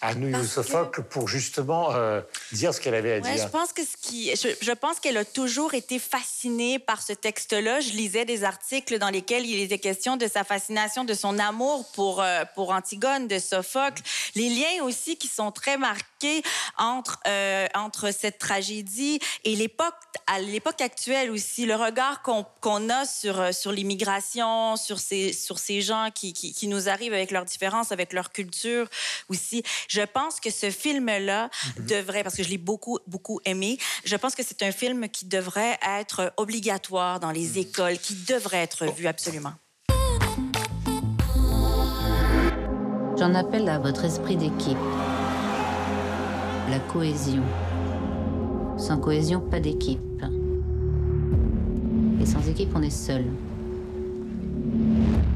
à 0.00 0.14
New 0.14 0.44
Sophocle 0.44 1.02
pour 1.02 1.28
justement 1.28 1.94
euh, 1.94 2.20
dire 2.52 2.74
ce 2.74 2.80
qu'elle 2.80 2.94
avait 2.94 3.14
à 3.14 3.20
Ouais, 3.20 3.34
dire 3.36 3.44
je 3.44 3.48
pense 3.48 3.72
que 3.72 3.82
ce 3.82 3.96
qui, 4.00 4.30
je, 4.36 4.48
je 4.60 4.72
pense 4.72 5.00
qu'elle 5.00 5.16
a 5.16 5.24
toujours 5.24 5.72
été 5.72 5.98
fascinée 5.98 6.78
par 6.78 7.00
ce 7.00 7.14
texte-là. 7.14 7.80
Je 7.80 7.92
lisais 7.92 8.26
des 8.26 8.44
articles 8.44 8.98
dans 8.98 9.08
lesquels 9.08 9.46
il 9.46 9.60
était 9.60 9.78
question 9.78 10.18
de 10.18 10.26
sa 10.26 10.44
fascination, 10.44 11.04
de 11.04 11.14
son 11.14 11.38
amour 11.38 11.90
pour 11.94 12.20
euh, 12.20 12.44
pour 12.54 12.70
Antigone, 12.72 13.28
de 13.28 13.38
Sophocle. 13.38 14.02
Les 14.34 14.50
liens 14.50 14.82
aussi 14.82 15.16
qui 15.16 15.28
sont 15.28 15.50
très 15.50 15.78
marqués 15.78 16.04
entre 16.78 17.18
euh, 17.26 17.66
entre 17.74 18.10
cette 18.12 18.38
tragédie 18.38 19.18
et 19.44 19.56
l'époque 19.56 19.94
à 20.26 20.40
l'époque 20.40 20.80
actuelle 20.80 21.30
aussi, 21.30 21.66
le 21.66 21.76
regard 21.76 22.22
qu'on 22.22 22.44
qu'on 22.60 22.88
a 22.88 23.04
sur 23.04 23.40
euh, 23.40 23.52
sur 23.52 23.72
l'immigration, 23.72 24.76
sur 24.76 24.98
ces 24.98 25.32
sur 25.32 25.58
ces 25.58 25.80
gens 25.80 26.08
qui, 26.14 26.32
qui 26.32 26.52
qui 26.52 26.68
nous 26.68 26.88
arrivent 26.88 27.12
avec 27.12 27.30
leurs 27.30 27.44
différences, 27.44 27.92
avec 27.92 28.12
leur 28.12 28.32
culture 28.32 28.86
aussi. 29.28 29.62
Je 29.88 30.02
pense 30.02 30.40
que 30.40 30.50
ce 30.50 30.70
film-là 30.70 31.50
devrait, 31.78 32.22
parce 32.22 32.36
que 32.36 32.42
je 32.42 32.48
l'ai 32.48 32.58
beaucoup, 32.58 32.98
beaucoup 33.06 33.40
aimé, 33.44 33.78
je 34.04 34.16
pense 34.16 34.34
que 34.34 34.42
c'est 34.42 34.62
un 34.62 34.72
film 34.72 35.08
qui 35.08 35.26
devrait 35.26 35.78
être 35.98 36.32
obligatoire 36.36 37.20
dans 37.20 37.30
les 37.30 37.58
écoles, 37.58 37.98
qui 37.98 38.14
devrait 38.14 38.58
être 38.58 38.86
vu 38.92 39.06
absolument. 39.06 39.52
J'en 43.16 43.34
appelle 43.34 43.68
à 43.68 43.78
votre 43.78 44.04
esprit 44.04 44.36
d'équipe. 44.36 44.76
La 46.70 46.78
cohésion. 46.78 47.42
Sans 48.76 48.98
cohésion, 48.98 49.40
pas 49.40 49.60
d'équipe. 49.60 50.00
Et 52.20 52.26
sans 52.26 52.46
équipe, 52.48 52.70
on 52.74 52.82
est 52.82 52.90
seul. 52.90 53.24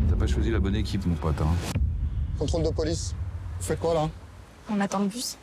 T'as 0.09 0.17
pas 0.17 0.27
choisi 0.27 0.51
la 0.51 0.59
bonne 0.59 0.75
équipe, 0.75 1.05
mon 1.07 1.15
pote. 1.15 1.35
Hein. 1.41 1.79
Contrôle 2.39 2.63
de 2.63 2.71
police. 2.71 3.15
Vous 3.59 3.67
faites 3.67 3.79
quoi 3.79 3.95
là? 3.95 4.09
On 4.73 4.81
attend 4.81 5.01
le 5.01 5.07
bus. 5.07 5.37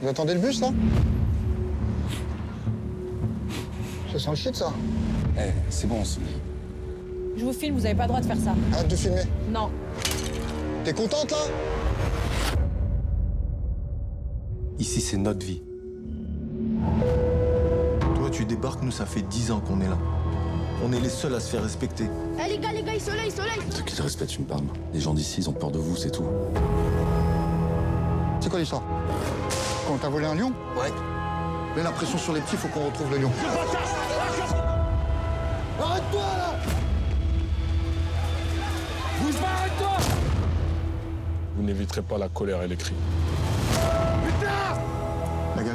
Vous 0.00 0.08
attendez 0.08 0.34
le 0.34 0.40
bus 0.40 0.60
là? 0.60 0.68
Ça 4.12 4.18
sent 4.18 4.30
le 4.30 4.36
shit 4.36 4.56
ça. 4.56 4.72
Eh, 5.38 5.52
c'est 5.70 5.86
bon, 5.86 6.04
c'est 6.04 6.20
Je 7.36 7.44
vous 7.44 7.52
filme, 7.52 7.76
vous 7.76 7.86
avez 7.86 7.94
pas 7.94 8.02
le 8.02 8.08
droit 8.08 8.20
de 8.20 8.26
faire 8.26 8.36
ça. 8.36 8.54
Arrête 8.72 8.88
de 8.88 8.96
filmer. 8.96 9.22
Non. 9.50 9.70
T'es 10.84 10.92
contente 10.92 11.30
là? 11.30 11.38
Ici, 14.80 15.02
c'est 15.02 15.18
notre 15.18 15.44
vie. 15.44 15.60
Toi, 18.16 18.30
tu 18.30 18.46
débarques, 18.46 18.82
nous, 18.82 18.90
ça 18.90 19.04
fait 19.04 19.20
10 19.20 19.50
ans 19.50 19.60
qu'on 19.60 19.78
est 19.82 19.88
là. 19.88 19.98
On 20.82 20.90
est 20.94 21.00
les 21.00 21.10
seuls 21.10 21.34
à 21.34 21.40
se 21.40 21.50
faire 21.50 21.62
respecter. 21.62 22.04
Eh 22.42 22.48
les 22.48 22.58
gars, 22.58 22.72
les 22.72 22.82
gars, 22.82 22.98
soleil, 22.98 23.30
soleil 23.30 23.58
De 23.76 23.82
quel 23.82 24.00
respect 24.00 24.24
tu 24.24 24.40
me 24.40 24.46
parles 24.46 24.64
Les 24.94 25.00
gens 25.00 25.12
d'ici, 25.12 25.42
ils 25.42 25.50
ont 25.50 25.52
peur 25.52 25.70
de 25.70 25.78
vous, 25.78 25.96
c'est 25.96 26.10
tout. 26.10 26.24
C'est 28.40 28.48
quoi 28.48 28.58
l'histoire? 28.58 28.82
Quand 29.86 29.98
t'as 30.00 30.08
volé 30.08 30.24
un 30.24 30.34
lion? 30.34 30.52
Ouais. 30.74 30.90
Mets 31.76 31.82
la 31.82 31.92
pression 31.92 32.16
sur 32.16 32.32
les 32.32 32.40
petits, 32.40 32.56
faut 32.56 32.68
qu'on 32.68 32.86
retrouve 32.86 33.10
le 33.10 33.18
lion. 33.18 33.30
Arrête-toi 35.78 36.20
là 36.20 36.54
Bouge 39.20 39.36
pas, 39.36 39.46
arrête-toi 39.46 39.90
Vous 41.56 41.62
n'éviterez 41.62 42.02
pas 42.02 42.16
la 42.16 42.30
colère 42.30 42.62
et 42.62 42.68
les 42.68 42.76
cris. 42.76 42.94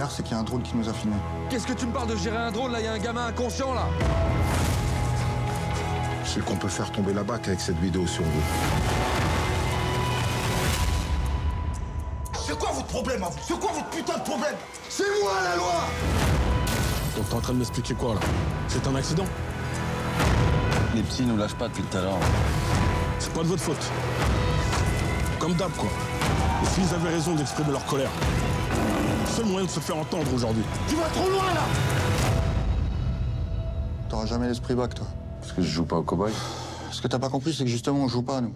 C'est 0.10 0.24
qu'il 0.24 0.34
y 0.34 0.36
a 0.36 0.40
un 0.40 0.44
drone 0.44 0.62
qui 0.62 0.76
nous 0.78 0.88
a 0.88 0.94
filmés. 0.94 1.16
Qu'est-ce 1.50 1.68
que 1.68 1.74
tu 1.74 1.86
me 1.86 1.92
parles 1.92 2.10
de 2.10 2.16
gérer 2.16 2.38
un 2.38 2.52
drone 2.52 2.72
Là, 2.72 2.80
il 2.80 2.86
y 2.86 2.88
a 2.88 2.94
un 2.94 3.00
gamin 3.00 3.28
inconscient, 3.28 3.74
là 3.74 3.88
Je 6.24 6.30
sais 6.30 6.40
qu'on 6.42 6.56
peut 6.56 6.68
faire 6.68 6.92
tomber 6.92 7.14
la 7.14 7.24
BAC 7.24 7.48
avec 7.48 7.60
cette 7.60 7.80
vidéo 7.80 8.06
sur 8.08 8.24
vous. 8.24 8.42
C'est 12.46 12.58
quoi 12.58 12.72
votre 12.72 12.88
problème 12.88 13.24
à 13.24 13.30
vous 13.30 13.38
C'est 13.46 13.60
quoi 13.60 13.72
votre 13.74 13.90
putain 13.90 14.18
de 14.18 14.24
problème? 14.24 14.56
C'est 14.90 15.04
moi 15.22 15.32
la 15.44 15.56
loi 15.56 15.74
Donc 17.16 17.28
t'es 17.30 17.36
en 17.36 17.42
train 17.42 17.54
de 17.54 17.58
m'expliquer 17.60 17.94
quoi, 17.96 18.14
là? 18.16 18.20
C'est 18.68 18.88
un 18.88 18.96
accident? 18.96 19.26
Les 20.94 21.02
petits 21.02 21.24
nous 21.24 21.36
lâchent 21.36 21.56
pas 21.56 21.68
depuis 21.68 21.84
tout 21.84 21.98
à 21.98 22.02
l'heure. 22.02 22.20
C'est 23.20 23.34
pas 23.34 23.42
de 23.42 23.48
votre 23.48 23.64
faute. 23.64 23.92
Comme 25.40 25.54
d'hab, 25.54 25.72
quoi. 25.72 25.90
Et 26.64 26.66
s'ils 26.68 26.94
avaient 26.96 27.10
raison 27.10 27.34
d'exprimer 27.36 27.72
leur 27.72 27.86
colère, 27.86 28.12
seul 29.36 29.46
moyen 29.48 29.66
de 29.66 29.72
se 29.72 29.82
faire 29.82 29.98
entendre 29.98 30.34
aujourd'hui. 30.34 30.64
Tu 30.88 30.96
vas 30.96 31.10
trop 31.10 31.30
loin 31.30 31.54
là 31.54 31.62
T'auras 34.08 34.26
jamais 34.28 34.48
l'esprit 34.48 34.76
bac, 34.76 34.94
toi. 34.94 35.06
Parce 35.42 35.52
que 35.52 35.62
je 35.62 35.68
joue 35.68 35.84
pas 35.84 35.98
au 35.98 36.04
cowboy 36.04 36.32
Ce 36.92 37.02
que 37.02 37.08
t'as 37.08 37.20
pas 37.20 37.30
compris, 37.30 37.54
c'est 37.54 37.64
que 37.66 37.70
justement, 37.70 38.00
on 38.00 38.08
joue 38.08 38.22
pas, 38.22 38.40
nous. 38.42 38.54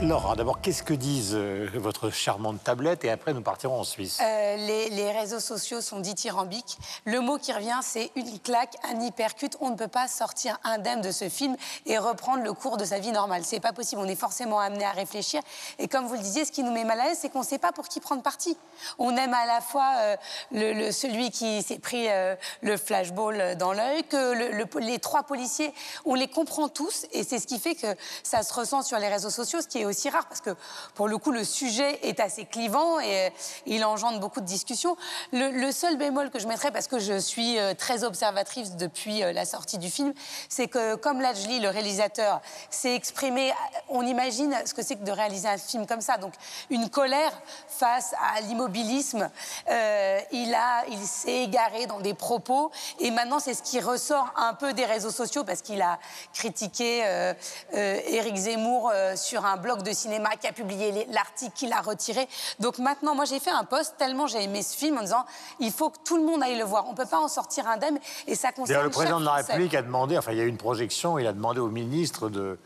Laura, 0.00 0.34
d'abord, 0.34 0.60
qu'est-ce 0.62 0.82
que 0.82 0.94
disent 0.94 1.34
euh, 1.34 1.68
votre 1.74 2.10
charmante 2.10 2.64
tablette 2.64 3.04
et 3.04 3.10
après 3.10 3.34
nous 3.34 3.42
partirons 3.42 3.78
en 3.78 3.84
Suisse? 3.84 4.18
Euh, 4.22 4.56
les, 4.56 4.88
les 4.90 5.10
réseaux 5.12 5.38
sociaux 5.40 5.80
sont 5.82 6.00
dithyrambiques. 6.00 6.78
Le 7.04 7.20
mot 7.20 7.36
qui 7.38 7.52
revient, 7.52 7.78
c'est 7.82 8.10
une 8.16 8.38
claque, 8.40 8.74
un 8.90 9.00
hypercute. 9.00 9.56
On 9.60 9.70
ne 9.70 9.76
peut 9.76 9.88
pas 9.88 10.08
sortir 10.08 10.58
indemne 10.64 11.02
de 11.02 11.10
ce 11.12 11.28
film 11.28 11.56
et 11.86 11.98
reprendre 11.98 12.42
le 12.42 12.52
cours 12.54 12.78
de 12.78 12.84
sa 12.86 12.98
vie 12.98 13.12
normale. 13.12 13.42
C'est 13.44 13.60
pas 13.60 13.72
possible. 13.72 14.00
On 14.00 14.08
est 14.08 14.16
forcément 14.16 14.58
amené 14.58 14.84
à 14.84 14.90
réfléchir. 14.92 15.42
Et 15.78 15.86
comme 15.86 16.06
vous 16.06 16.14
le 16.14 16.20
disiez, 16.20 16.44
ce 16.46 16.52
qui 16.52 16.62
nous 16.62 16.72
met 16.72 16.84
mal 16.84 16.98
à 16.98 17.04
l'aise, 17.08 17.18
c'est 17.20 17.28
qu'on 17.28 17.40
ne 17.40 17.44
sait 17.44 17.58
pas 17.58 17.72
pour 17.72 17.86
qui 17.86 18.00
prendre 18.00 18.22
parti. 18.22 18.56
On 18.98 19.14
aime 19.16 19.34
à 19.34 19.46
la 19.46 19.60
fois 19.60 19.88
euh, 19.98 20.16
le, 20.50 20.72
le- 20.72 20.92
celui 20.92 21.30
qui 21.30 21.62
s'est 21.62 21.78
pris 21.78 22.06
euh, 22.08 22.34
le 22.62 22.76
flashball 22.78 23.56
dans 23.56 23.72
l'œil, 23.74 24.02
que 24.04 24.32
le- 24.34 24.50
le- 24.56 24.80
les 24.80 24.98
trois 24.98 25.22
policiers, 25.24 25.72
on 26.06 26.14
les 26.14 26.28
comprend 26.28 26.68
tous. 26.68 27.04
Et 27.12 27.22
c'est 27.24 27.38
ce 27.38 27.46
qui 27.46 27.58
fait 27.60 27.71
que 27.74 27.94
ça 28.22 28.42
se 28.42 28.52
ressent 28.52 28.82
sur 28.82 28.98
les 28.98 29.08
réseaux 29.08 29.30
sociaux, 29.30 29.60
ce 29.60 29.68
qui 29.68 29.78
est 29.78 29.84
aussi 29.84 30.10
rare 30.10 30.26
parce 30.26 30.40
que 30.40 30.50
pour 30.94 31.08
le 31.08 31.18
coup, 31.18 31.30
le 31.30 31.44
sujet 31.44 31.98
est 32.02 32.20
assez 32.20 32.44
clivant 32.44 33.00
et 33.00 33.26
euh, 33.26 33.30
il 33.66 33.84
engendre 33.84 34.20
beaucoup 34.20 34.40
de 34.40 34.46
discussions. 34.46 34.96
Le, 35.32 35.70
seul 35.72 35.96
bémol 35.96 36.30
que 36.30 36.38
je 36.38 36.46
mettrais, 36.46 36.70
parce 36.70 36.86
que 36.86 36.98
je 36.98 37.18
suis 37.18 37.58
euh, 37.58 37.74
très 37.74 38.04
observatrice 38.04 38.76
depuis 38.76 39.22
euh, 39.22 39.32
la 39.32 39.44
sortie 39.44 39.78
du 39.78 39.90
film, 39.90 40.12
c'est 40.48 40.68
que 40.68 40.96
comme 40.96 41.20
Lajli, 41.20 41.60
le 41.60 41.68
réalisateur, 41.68 42.40
s'est 42.70 42.94
exprimé, 42.94 43.52
on 43.88 44.06
imagine 44.06 44.54
ce 44.64 44.74
que 44.74 44.82
c'est 44.82 44.96
que 44.96 45.04
de 45.04 45.10
réaliser 45.10 45.48
un 45.48 45.58
film 45.58 45.86
comme 45.86 46.00
ça. 46.00 46.16
Donc 46.18 46.34
une 46.70 46.88
colère 46.88 47.32
face 47.68 48.14
à 48.34 48.40
l'immobilisme. 48.42 49.30
Il 49.68 50.56
il 50.88 50.98
s'est 50.98 51.44
égaré 51.44 51.86
dans 51.86 52.00
des 52.00 52.14
propos 52.14 52.70
et 52.98 53.10
maintenant 53.10 53.38
c'est 53.38 53.54
ce 53.54 53.62
qui 53.62 53.80
ressort 53.80 54.32
un 54.36 54.54
peu 54.54 54.72
des 54.72 54.84
réseaux 54.84 55.10
sociaux 55.10 55.44
parce 55.44 55.62
qu'il 55.62 55.80
a 55.82 55.98
critiqué 56.32 57.32
Éric 57.74 58.36
Zemmour 58.36 58.90
euh, 58.92 59.16
sur 59.16 59.44
un 59.44 59.56
blog 59.56 59.82
de 59.82 59.92
cinéma 59.92 60.30
qui 60.40 60.46
a 60.46 60.52
publié 60.52 61.06
l'article 61.10 61.52
qu'il 61.54 61.72
a 61.72 61.80
retiré. 61.80 62.28
Donc 62.60 62.78
maintenant, 62.78 63.14
moi 63.14 63.24
j'ai 63.24 63.40
fait 63.40 63.50
un 63.50 63.64
post 63.64 63.94
tellement 63.98 64.26
j'ai 64.26 64.42
aimé 64.42 64.62
ce 64.62 64.76
film 64.76 64.98
en 64.98 65.02
disant 65.02 65.24
il 65.60 65.72
faut 65.72 65.90
que 65.90 65.98
tout 66.04 66.16
le 66.16 66.24
monde 66.24 66.42
aille 66.42 66.58
le 66.58 66.64
voir. 66.64 66.88
On 66.88 66.94
peut 66.94 67.06
pas 67.06 67.18
en 67.20 67.28
sortir 67.28 67.66
indemne 67.68 67.98
et 68.26 68.34
ça 68.34 68.52
concerne 68.52 68.84
le 68.84 68.90
président 68.90 69.20
de 69.20 69.24
la. 69.24 69.34
République 69.34 69.74
a 69.74 69.82
demandé, 69.82 70.16
enfin, 70.18 70.32
il 70.32 70.38
y 70.38 70.40
a 70.40 70.44
eu 70.44 70.48
une 70.48 70.56
projection, 70.56 71.18
il 71.18 71.26
a 71.26 71.32
demandé 71.32 71.60
aux 71.60 71.68
ministres 71.68 72.28
de 72.28 72.58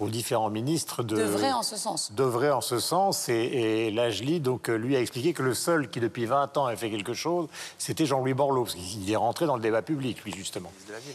aux 0.00 0.08
différents 0.08 0.50
ministres 0.50 1.02
de 1.02 1.16
D'œuvrer 1.16 1.52
en 1.52 1.62
ce 1.62 1.76
sens. 1.76 2.10
d'œuvrer 2.12 2.50
en 2.50 2.60
ce 2.60 2.78
sens 2.80 3.28
et, 3.28 3.34
et 3.34 3.90
Lajli 3.90 4.40
donc 4.40 4.68
euh, 4.68 4.74
lui 4.76 4.96
a 4.96 5.00
expliqué 5.00 5.32
que 5.34 5.42
le 5.42 5.54
seul 5.54 5.88
qui 5.90 6.00
depuis 6.00 6.26
20 6.26 6.56
ans 6.56 6.66
a 6.66 6.74
fait 6.74 6.90
quelque 6.90 7.12
chose 7.14 7.48
c'était 7.78 8.06
Jean-Louis 8.06 8.34
Borloo 8.34 8.64
parce 8.64 8.74
qu'il 8.74 9.10
est 9.10 9.16
rentré 9.16 9.46
dans 9.46 9.56
le 9.56 9.62
débat 9.62 9.82
public 9.82 10.24
lui 10.24 10.32
justement 10.32 10.72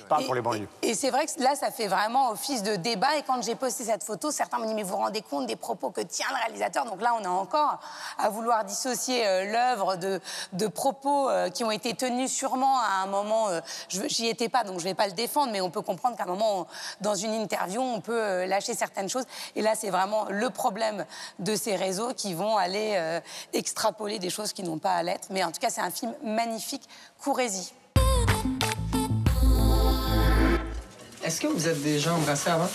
pas 0.07 0.21
pour 0.23 0.35
les 0.35 0.41
banlieues 0.41 0.67
Et 0.83 0.93
c'est 0.93 1.09
vrai 1.09 1.25
que 1.25 1.41
là, 1.41 1.55
ça 1.55 1.71
fait 1.71 1.87
vraiment 1.87 2.29
office 2.31 2.61
de 2.63 2.75
débat. 2.75 3.17
Et 3.17 3.23
quand 3.23 3.41
j'ai 3.43 3.55
posté 3.55 3.83
cette 3.83 4.03
photo, 4.03 4.29
certains 4.31 4.57
m'ont 4.59 4.67
dit 4.67 4.73
Mais 4.75 4.83
vous 4.83 4.89
vous 4.89 4.97
rendez 4.97 5.21
compte 5.21 5.47
des 5.47 5.55
propos 5.55 5.89
que 5.89 6.01
tient 6.01 6.27
le 6.29 6.35
réalisateur? 6.45 6.85
Donc 6.85 7.01
là, 7.01 7.15
on 7.19 7.25
a 7.25 7.29
encore 7.29 7.79
à 8.19 8.29
vouloir 8.29 8.63
dissocier 8.65 9.25
euh, 9.25 9.51
l'œuvre 9.51 9.95
de, 9.95 10.19
de 10.53 10.67
propos 10.67 11.29
euh, 11.29 11.49
qui 11.49 11.63
ont 11.63 11.71
été 11.71 11.93
tenus 11.95 12.31
sûrement 12.31 12.77
à 12.79 13.03
un 13.03 13.07
moment. 13.07 13.49
euh, 13.49 13.61
je- 13.89 14.07
J'y 14.07 14.27
étais 14.27 14.49
pas, 14.49 14.63
donc 14.63 14.79
je 14.79 14.83
vais 14.83 14.93
pas 14.93 15.07
le 15.07 15.13
défendre, 15.13 15.51
mais 15.51 15.61
on 15.61 15.69
peut 15.71 15.81
comprendre 15.81 16.15
qu'à 16.15 16.23
un 16.23 16.27
moment, 16.27 16.59
on- 16.61 16.65
dans 17.01 17.15
une 17.15 17.33
interview, 17.33 17.81
on 17.81 17.99
peut 18.01 18.21
euh, 18.21 18.45
lâcher 18.45 18.74
certaines 18.75 19.09
choses. 19.09 19.25
Et 19.55 19.61
là, 19.61 19.73
c'est 19.75 19.89
vraiment 19.89 20.27
le 20.29 20.49
problème 20.49 21.05
de 21.39 21.55
ces 21.55 21.75
réseaux 21.75 22.13
qui 22.13 22.33
vont 22.33 22.57
aller 22.57 22.93
euh, 22.95 23.19
extrapoler 23.53 24.19
des 24.19 24.29
choses 24.29 24.53
qui 24.53 24.63
n'ont 24.63 24.79
pas 24.79 24.93
à 24.93 25.03
l'être. 25.03 25.27
Mais 25.29 25.43
en 25.43 25.51
tout 25.51 25.59
cas, 25.59 25.69
c'est 25.69 25.81
un 25.81 25.91
film 25.91 26.13
magnifique. 26.23 26.87
Courez-y. 27.21 27.71
Est-ce 31.23 31.41
que 31.41 31.47
vous 31.47 31.67
êtes 31.67 31.81
déjà 31.81 32.13
embrassé 32.13 32.51
avant? 32.51 32.69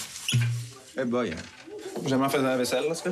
Eh 0.98 1.04
boy, 1.04 1.34
jamais 2.04 2.28
fait 2.28 2.38
de 2.38 2.42
la 2.42 2.56
vaisselle, 2.56 2.84
là, 2.88 2.94
que? 2.94 3.10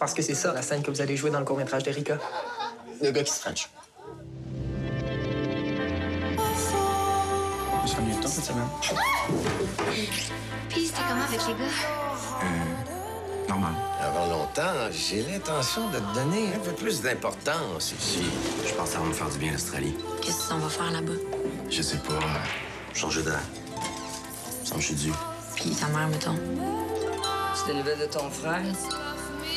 Parce 0.00 0.14
que 0.14 0.22
c'est 0.22 0.34
ça, 0.34 0.52
la 0.52 0.62
scène 0.62 0.82
que 0.82 0.90
vous 0.90 1.00
allez 1.00 1.16
jouer 1.16 1.30
dans 1.30 1.38
le 1.38 1.44
court-métrage 1.44 1.84
d'Erika. 1.84 2.18
Le 3.00 3.10
gars 3.12 3.22
qui 3.22 3.32
se 3.32 3.40
french. 3.40 3.70
Cette 8.30 8.44
semaine. 8.44 8.68
Puis 10.68 10.86
c'était 10.86 11.00
comment 11.08 11.24
avec 11.24 11.40
les 11.46 11.54
gars? 11.54 11.70
Normal. 13.48 13.72
Avant 14.00 14.26
longtemps, 14.26 14.88
j'ai 14.92 15.22
l'intention 15.22 15.88
de 15.90 15.98
te 15.98 16.14
donner 16.14 16.54
un 16.54 16.58
peu 16.58 16.72
plus 16.72 17.00
d'importance 17.02 17.92
ici. 17.98 18.22
Je 18.66 18.72
pense 18.74 18.88
que 18.88 18.94
ça 18.94 19.00
va 19.00 19.06
me 19.06 19.12
faire 19.12 19.28
du 19.28 19.38
bien, 19.38 19.52
l'Australie. 19.52 19.94
Qu'est-ce 20.22 20.48
qu'on 20.48 20.58
va 20.58 20.68
faire 20.68 20.90
là-bas? 20.92 21.12
Je 21.68 21.82
sais 21.82 21.96
pas. 21.98 22.14
euh, 22.14 22.94
changer 22.94 23.22
d'air. 23.22 23.40
Ça 24.64 24.76
me 24.76 24.80
suis 24.80 24.94
dû. 24.94 25.12
Puis 25.56 25.70
ta 25.70 25.86
mère, 25.88 26.08
mettons. 26.08 26.38
C'est 27.54 27.66
des 27.72 27.78
nouvelles 27.78 27.98
de 27.98 28.06
ton 28.06 28.30
frère? 28.30 28.62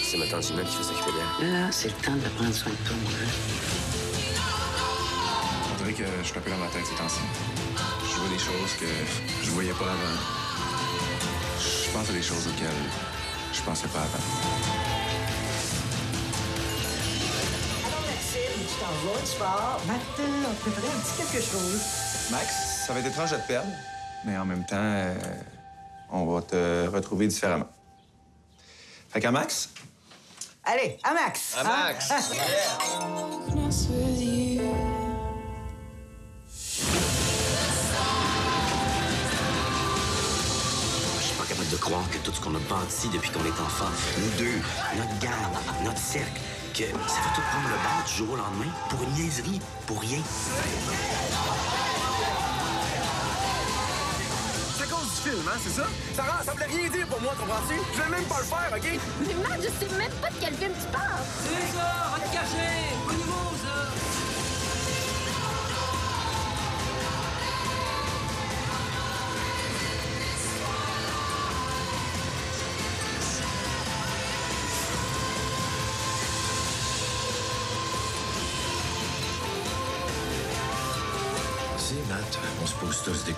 C'est 0.03 0.17
ma 0.17 0.25
tante 0.27 0.43
Ginette 0.43 0.67
qui 0.67 0.75
fait 0.77 0.83
s'occuper 0.83 1.11
d'elle. 1.39 1.53
Là, 1.53 1.71
c'est 1.71 1.87
le 1.89 1.93
temps 1.95 2.13
de 2.13 2.27
prendre 2.35 2.53
soin 2.53 2.71
de 2.71 2.77
toi, 2.77 2.95
mon 3.03 3.09
gars. 3.09 3.31
On 5.71 5.77
dirait 5.83 5.93
que 5.93 6.03
je 6.21 6.27
suis 6.27 6.37
un 6.37 6.41
peu 6.41 6.49
dans 6.51 6.57
ma 6.57 6.67
tête 6.67 6.85
ces 6.85 6.95
temps-ci. 6.95 7.19
Vois 8.23 8.31
des 8.31 8.39
choses 8.39 8.73
que 8.79 8.85
je 9.43 9.49
voyais 9.51 9.73
pas 9.73 9.83
avant. 9.83 10.17
Je 11.59 11.91
pense 11.91 12.09
à 12.09 12.13
des 12.13 12.21
choses 12.21 12.47
auxquelles 12.47 12.69
je 13.51 13.61
pensais 13.63 13.87
pas 13.89 13.99
avant. 13.99 14.23
Maxime, 18.07 18.63
tu 18.65 18.75
t'en 18.79 18.85
vas, 18.85 19.19
tu 19.29 19.37
pars. 19.37 19.79
Matin, 19.85 20.31
on 20.49 20.53
préparait 20.53 20.87
un 20.87 20.99
petit 21.01 21.17
quelque 21.17 21.43
chose. 21.43 21.81
Max, 22.31 22.85
ça 22.87 22.93
va 22.93 22.99
être 23.01 23.07
étrange 23.07 23.31
de 23.31 23.35
te 23.37 23.47
perdre, 23.47 23.67
mais 24.25 24.37
en 24.37 24.45
même 24.45 24.65
temps, 24.65 24.77
euh, 24.77 25.13
on 26.09 26.25
va 26.25 26.41
te 26.43 26.87
retrouver 26.87 27.27
différemment. 27.27 27.67
Fait 29.09 29.19
qu'à 29.19 29.31
Max, 29.31 29.69
Allez, 30.63 30.97
à 31.03 31.13
Max! 31.13 31.55
À 31.57 31.63
Max. 31.65 32.09
Hein? 32.09 32.21
De 41.73 41.77
croire 41.77 42.03
que 42.11 42.17
tout 42.19 42.31
ce 42.31 42.39
qu'on 42.39 42.53
a 42.53 42.59
bâti 42.69 43.09
depuis 43.09 43.31
qu'on 43.31 43.43
est 43.45 43.59
enfant, 43.59 43.89
nous 44.19 44.29
deux, 44.37 44.61
notre 44.95 45.17
gang, 45.19 45.33
notre 45.83 45.97
cercle, 45.97 46.39
que 46.71 46.83
ça 46.83 47.17
va 47.25 47.29
tout 47.33 47.41
prendre 47.49 47.67
le 47.67 47.77
bord 47.81 48.03
du 48.05 48.13
jour 48.13 48.29
au 48.33 48.35
lendemain 48.35 48.71
pour 48.89 49.01
une 49.01 49.09
niaiserie, 49.13 49.59
pour 49.87 49.99
rien. 49.99 50.19
C'est 54.77 54.83
à 54.83 54.85
cause 54.85 55.09
du 55.09 55.29
film, 55.31 55.41
hein, 55.47 55.57
c'est 55.63 55.73
ça? 55.81 55.87
Ça, 56.15 56.21
rend- 56.23 56.43
ça 56.45 56.51
voulait 56.51 56.65
rien 56.65 56.89
dire 56.91 57.07
pour 57.07 57.21
moi, 57.21 57.33
comprends-tu? 57.39 57.75
Je 57.95 58.01
vais 58.03 58.09
même 58.09 58.25
pas 58.25 58.37
le 58.37 58.45
faire, 58.45 58.69
OK? 58.75 58.99
Mais 59.25 59.33
Matt, 59.41 59.59
je 59.63 59.69
sais 59.85 59.97
même 59.97 60.11
pas 60.21 60.29
de 60.29 60.35
quel 60.39 60.53
film 60.53 60.73
tu 60.79 60.87
parles! 60.91 61.25
C'est 61.41 61.75
ça, 61.75 61.87
va 62.13 62.19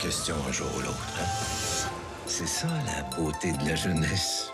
hein? 0.06 1.26
C'est 2.28 2.48
ça 2.48 2.68
la 2.86 3.04
beauté 3.16 3.52
de 3.54 3.70
la 3.70 3.76
jeunesse. 3.76 4.52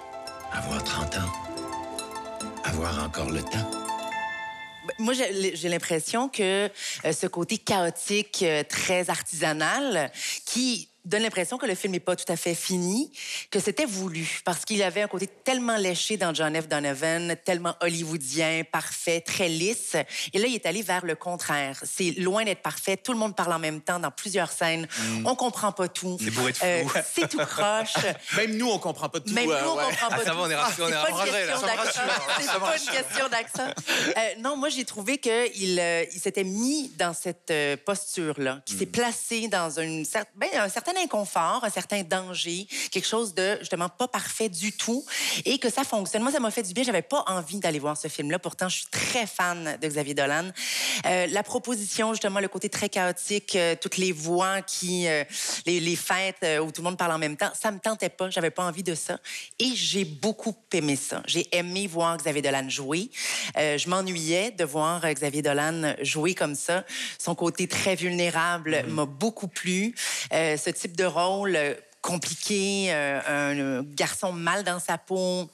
Avoir 0.52 0.84
30 0.84 1.16
ans. 1.16 1.32
Avoir 2.64 3.04
encore 3.04 3.30
le 3.30 3.42
temps. 3.42 3.70
Moi, 4.98 5.14
j'ai 5.14 5.56
j'ai 5.56 5.70
l'impression 5.70 6.30
que 6.30 6.70
euh, 7.06 7.12
ce 7.12 7.28
côté 7.28 7.58
chaotique, 7.58 8.44
euh, 8.44 8.64
très 8.64 9.10
artisanal, 9.10 10.12
qui 10.46 10.91
donne 11.06 11.24
l'impression 11.24 11.58
que 11.58 11.66
le 11.66 11.76
film 11.76 11.94
n'est 11.94 12.00
pas 12.00 12.16
tout 12.16 12.32
à 12.32 12.36
fait 12.36 12.54
fini, 12.56 13.12
que 13.50 13.60
c'était 13.60 13.86
voulu, 13.86 14.42
parce 14.46 14.66
qu'il 14.66 14.82
avait 14.84 15.02
un 15.02 15.08
côté 15.08 15.28
tellement 15.28 15.78
léché 15.78 16.18
dans 16.18 16.34
John 16.34 16.60
F. 16.60 16.68
Donovan, 16.68 17.36
tellement 17.44 17.76
hollywoodien, 17.82 18.64
parfait, 18.72 19.22
très 19.22 19.50
lisse. 19.50 19.96
Et 20.34 20.40
là, 20.40 20.48
il 20.48 20.56
est 20.56 20.66
allé 20.66 20.82
vers 20.82 21.06
le 21.06 21.16
contraire. 21.16 21.80
C'est 21.84 22.12
loin 22.20 22.44
d'être 22.44 22.62
parfait. 22.62 22.98
Tout 22.98 23.14
le 23.14 23.18
monde 23.20 23.36
parle 23.36 23.54
en 23.54 23.60
même 23.60 23.82
temps 23.82 24.00
dans 24.00 24.12
plusieurs 24.12 24.52
scènes. 24.52 24.88
Mm. 25.00 25.28
On 25.28 25.36
comprend 25.36 25.72
pas 25.72 25.88
tout. 25.88 26.18
C'est 26.24 26.32
bourré 26.32 26.52
de 26.52 26.58
Euh, 26.64 26.84
c'est 27.14 27.28
tout 27.30 27.38
croche. 27.40 27.94
Même 28.38 28.56
nous, 28.58 28.70
on 28.70 28.78
comprend 28.80 29.10
pas 29.10 29.20
tout. 29.20 29.34
Même 29.34 29.46
nous, 29.46 29.52
on 29.52 29.78
ouais. 29.78 29.84
comprend 29.86 30.10
pas 30.10 30.16
Ah, 30.20 30.24
ça 30.24 30.32
tout. 30.32 30.38
va, 30.38 30.44
on 30.44 30.50
est 30.50 30.56
rassurés, 30.56 30.92
C'est 30.92 30.98
on 30.98 31.08
est 31.08 31.12
pas 31.12 31.28
une 31.28 31.48
question 31.48 31.68
d'accent. 31.68 31.78
rassure. 31.78 32.36
C'est 32.38 32.44
Ça 32.46 32.54
me 32.54 32.60
pas 32.60 32.66
une 32.66 32.72
rassure. 32.72 32.92
question 32.94 33.28
d'accent. 33.30 33.74
Euh, 34.18 34.22
non, 34.40 34.58
moi, 34.58 34.70
j'ai 34.70 34.86
trouvé 34.86 35.18
qu'il 35.18 35.80
euh, 35.80 36.06
il 36.14 36.20
s'était 36.20 36.44
mis 36.44 36.90
dans 36.98 37.14
cette 37.14 37.50
euh, 37.52 37.76
posture-là, 37.84 38.62
qu'il 38.66 38.78
s'est 38.78 38.86
Mm. 38.86 38.92
placé 38.92 39.48
dans 39.48 39.80
une 39.80 40.04
cer- 40.04 40.26
ben, 40.36 40.50
un 40.56 40.70
certain 40.70 40.91
certain 40.92 41.04
inconfort, 41.04 41.62
un 41.64 41.70
certain 41.70 42.04
danger, 42.04 42.68
quelque 42.92 43.08
chose 43.08 43.34
de 43.34 43.58
justement 43.60 43.90
pas 43.90 44.08
parfait 44.08 44.50
du 44.50 44.72
tout, 44.72 45.06
et 45.46 45.58
que 45.58 45.70
ça 45.70 45.84
fonctionne. 45.84 46.24
Moi, 46.24 46.32
ça 46.32 46.40
m'a 46.40 46.52
fait 46.52 46.64
du 46.64 46.74
bien. 46.74 46.84
J'avais 46.84 47.02
pas 47.02 47.24
envie 47.28 47.60
d'aller 47.60 47.80
voir 47.80 47.98
ce 47.98 48.08
film-là. 48.08 48.40
Pourtant, 48.40 48.70
je 48.70 48.78
suis 48.78 48.88
très 48.88 49.26
fan 49.26 49.78
de 49.82 49.88
Xavier 49.88 50.14
Dolan. 50.14 50.52
Euh, 51.06 51.28
la 51.28 51.44
proposition, 51.44 52.14
justement, 52.14 52.40
le 52.40 52.48
côté 52.48 52.70
très 52.70 52.90
chaotique, 52.90 53.56
euh, 53.56 53.76
toutes 53.80 53.98
les 53.98 54.12
voix 54.12 54.62
qui, 54.62 55.08
euh, 55.08 55.24
les, 55.66 55.80
les 55.80 55.96
fêtes 55.96 56.46
où 56.62 56.72
tout 56.72 56.82
le 56.82 56.86
monde 56.86 56.98
parle 56.98 57.14
en 57.14 57.20
même 57.20 57.38
temps, 57.38 57.52
ça 57.60 57.72
me 57.72 57.80
tentait 57.80 58.10
pas. 58.10 58.30
J'avais 58.30 58.52
pas 58.52 58.64
envie 58.64 58.84
de 58.84 58.96
ça. 58.96 59.20
Et 59.60 59.72
j'ai 59.76 60.06
beaucoup 60.06 60.56
aimé 60.74 60.96
ça. 60.96 61.22
J'ai 61.26 61.48
aimé 61.56 61.88
voir 61.88 62.18
Xavier 62.18 62.42
Dolan 62.42 62.70
jouer. 62.70 63.10
Je 63.56 63.90
m'ennuyais 63.90 64.52
de 64.52 64.64
voir 64.64 65.02
Xavier 65.14 65.42
Dolan 65.42 65.94
jouer 66.02 66.34
comme 66.34 66.56
ça. 66.56 66.84
Son 67.18 67.36
côté 67.36 67.68
très 67.68 67.96
vulnérable 67.96 68.84
m'a 68.88 69.06
beaucoup 69.06 69.48
plu. 69.48 69.96
Ce 70.32 70.70
type 70.82 70.98
de 70.98 71.06
rôle 71.06 71.56
euh, 71.56 71.76
compliqué, 72.02 72.88
euh, 72.90 73.20
un, 73.28 73.60
euh, 73.60 73.84
garçon 73.86 74.32
mal 74.32 74.64
dans 74.64 74.80
sa 74.80 74.98
peau 74.98 75.50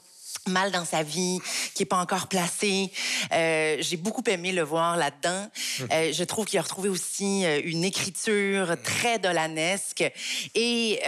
mal 0.46 0.70
dans 0.70 0.84
sa 0.84 1.02
vie, 1.02 1.40
qui 1.74 1.82
est 1.82 1.86
pas 1.86 1.98
encore 1.98 2.26
placé. 2.26 2.90
Euh, 3.32 3.76
j'ai 3.80 3.98
beaucoup 3.98 4.22
aimé 4.28 4.52
le 4.52 4.62
voir 4.62 4.96
là-dedans. 4.96 5.46
Euh, 5.90 6.10
je 6.12 6.24
trouve 6.24 6.46
qu'il 6.46 6.58
a 6.58 6.62
retrouvé 6.62 6.88
aussi 6.88 7.44
une 7.64 7.84
écriture 7.84 8.76
très 8.82 9.18
dolanesque 9.18 10.10
et 10.54 11.00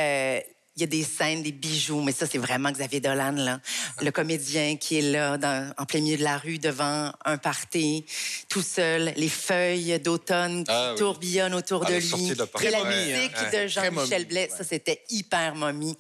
il 0.81 0.85
y 0.85 0.85
a 0.85 0.87
des 0.87 1.05
scènes, 1.05 1.43
des 1.43 1.53
bijoux, 1.53 2.01
mais 2.01 2.13
ça, 2.13 2.27
c'est 2.27 2.39
vraiment 2.39 2.71
Xavier 2.73 3.01
Dolan, 3.01 3.33
là. 3.33 3.61
Le 4.01 4.11
comédien 4.11 4.77
qui 4.77 4.99
est 4.99 5.03
là, 5.13 5.37
dans- 5.37 5.71
en 5.77 5.85
plein 5.85 6.01
milieu 6.01 6.17
de 6.17 6.23
la 6.25 6.39
rue, 6.39 6.59
devant 6.59 7.13
un 7.27 7.37
party, 7.37 8.07
tout 8.49 8.63
seul, 8.63 9.13
les 9.17 9.29
feuilles 9.29 10.01
d'automne 10.01 10.65
qui 10.65 10.71
Ah 10.73 10.93
oui. 10.93 10.99
tourbillonnent 10.99 11.55
autour 11.55 11.85
À 11.85 11.91
de 11.91 11.97
lui. 11.97 12.29
de 12.31 12.35
la 12.35 12.45
Et 12.45 12.49
Très 12.49 12.71
la 12.71 12.79
hein. 12.79 12.85
musique 12.85 13.37
Ouais. 13.53 13.63
de 13.65 13.69
Jean-Michel 13.69 14.27
Blais, 14.27 14.49
ça, 14.57 14.65
c'était 14.65 15.03
hyper 15.11 15.55
momie. 15.55 15.97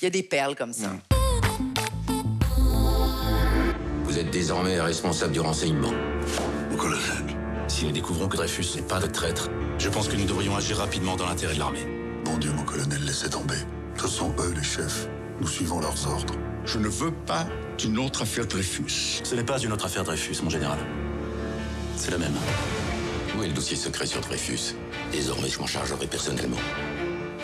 Il 0.00 0.04
y 0.04 0.06
a 0.06 0.10
des 0.10 0.22
perles 0.22 0.54
comme 0.56 0.72
ça. 0.72 0.90
Vous 4.04 4.18
êtes 4.18 4.30
désormais 4.30 4.80
responsable 4.80 5.32
du 5.32 5.40
renseignement. 5.40 5.92
Mon 6.70 6.76
colonel, 6.78 7.02
si 7.68 7.84
nous 7.84 7.92
découvrons 7.92 8.28
que 8.28 8.36
Dreyfus 8.36 8.64
n'est 8.76 8.82
pas 8.82 9.00
le 9.00 9.12
traître, 9.12 9.50
je 9.78 9.88
pense 9.90 10.08
que 10.08 10.16
nous 10.16 10.24
devrions 10.24 10.56
agir 10.56 10.78
rapidement 10.78 11.16
dans 11.16 11.26
l'intérêt 11.26 11.54
de 11.54 11.58
l'armée. 11.58 11.86
Mon 12.26 12.38
Dieu, 12.38 12.52
mon 12.52 12.62
colonel, 12.64 13.04
laissez 13.04 13.28
tomber. 13.28 13.56
Ce 13.96 14.08
sont 14.08 14.34
eux 14.38 14.52
les 14.54 14.62
chefs. 14.62 15.08
Nous 15.40 15.48
suivons 15.48 15.80
leurs 15.80 16.06
ordres. 16.06 16.34
Je 16.66 16.78
ne 16.78 16.88
veux 16.88 17.10
pas 17.10 17.46
d'une 17.78 17.98
autre 17.98 18.22
affaire 18.22 18.46
Dreyfus. 18.46 19.22
Ce 19.24 19.34
n'est 19.34 19.44
pas 19.44 19.58
une 19.58 19.72
autre 19.72 19.86
affaire 19.86 20.04
Dreyfus, 20.04 20.36
mon 20.42 20.50
général. 20.50 20.78
C'est 21.96 22.10
la 22.10 22.18
même. 22.18 22.34
Où 23.36 23.42
est 23.42 23.48
le 23.48 23.52
dossier 23.52 23.76
secret 23.76 24.06
sur 24.06 24.20
Dreyfus? 24.20 24.74
Désormais, 25.10 25.48
je 25.48 25.58
m'en 25.58 25.66
chargerai 25.66 26.06
personnellement. 26.06 26.58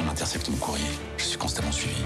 On 0.04 0.08
intercepte 0.08 0.48
mon 0.50 0.56
courrier. 0.56 0.84
Je 1.16 1.24
suis 1.24 1.38
constamment 1.38 1.72
suivi. 1.72 2.02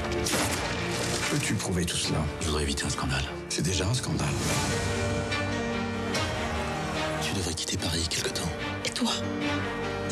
Peux-tu 1.30 1.54
prouver 1.54 1.84
tout 1.84 1.96
cela? 1.96 2.18
Je 2.40 2.46
voudrais 2.46 2.62
éviter 2.62 2.84
un 2.84 2.90
scandale. 2.90 3.24
C'est 3.48 3.62
déjà 3.62 3.86
un 3.86 3.94
scandale. 3.94 4.28
Tu 7.22 7.32
devrais 7.34 7.54
quitter 7.54 7.76
Paris 7.76 8.06
quelque 8.08 8.30
temps. 8.30 8.50
Et 8.84 8.90
toi? 8.90 9.10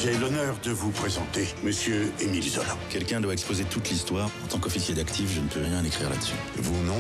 J'ai 0.03 0.19
l'honneur 0.19 0.57
de 0.65 0.73
vous 0.73 0.91
présenter 0.91 1.47
Monsieur 1.63 2.13
Émile 2.19 2.43
Zola. 2.43 2.77
Quelqu'un 2.91 3.21
doit 3.21 3.33
exposer 3.33 3.63
toute 3.63 3.89
l'histoire. 3.89 4.29
En 4.45 4.49
tant 4.49 4.59
qu'officier 4.59 4.97
d'actif, 4.97 5.31
je 5.33 5.41
ne 5.41 5.47
peux 5.47 5.61
rien 5.63 5.85
écrire 5.85 6.11
là-dessus. 6.11 6.35
Vous 6.57 6.83
non 6.83 6.99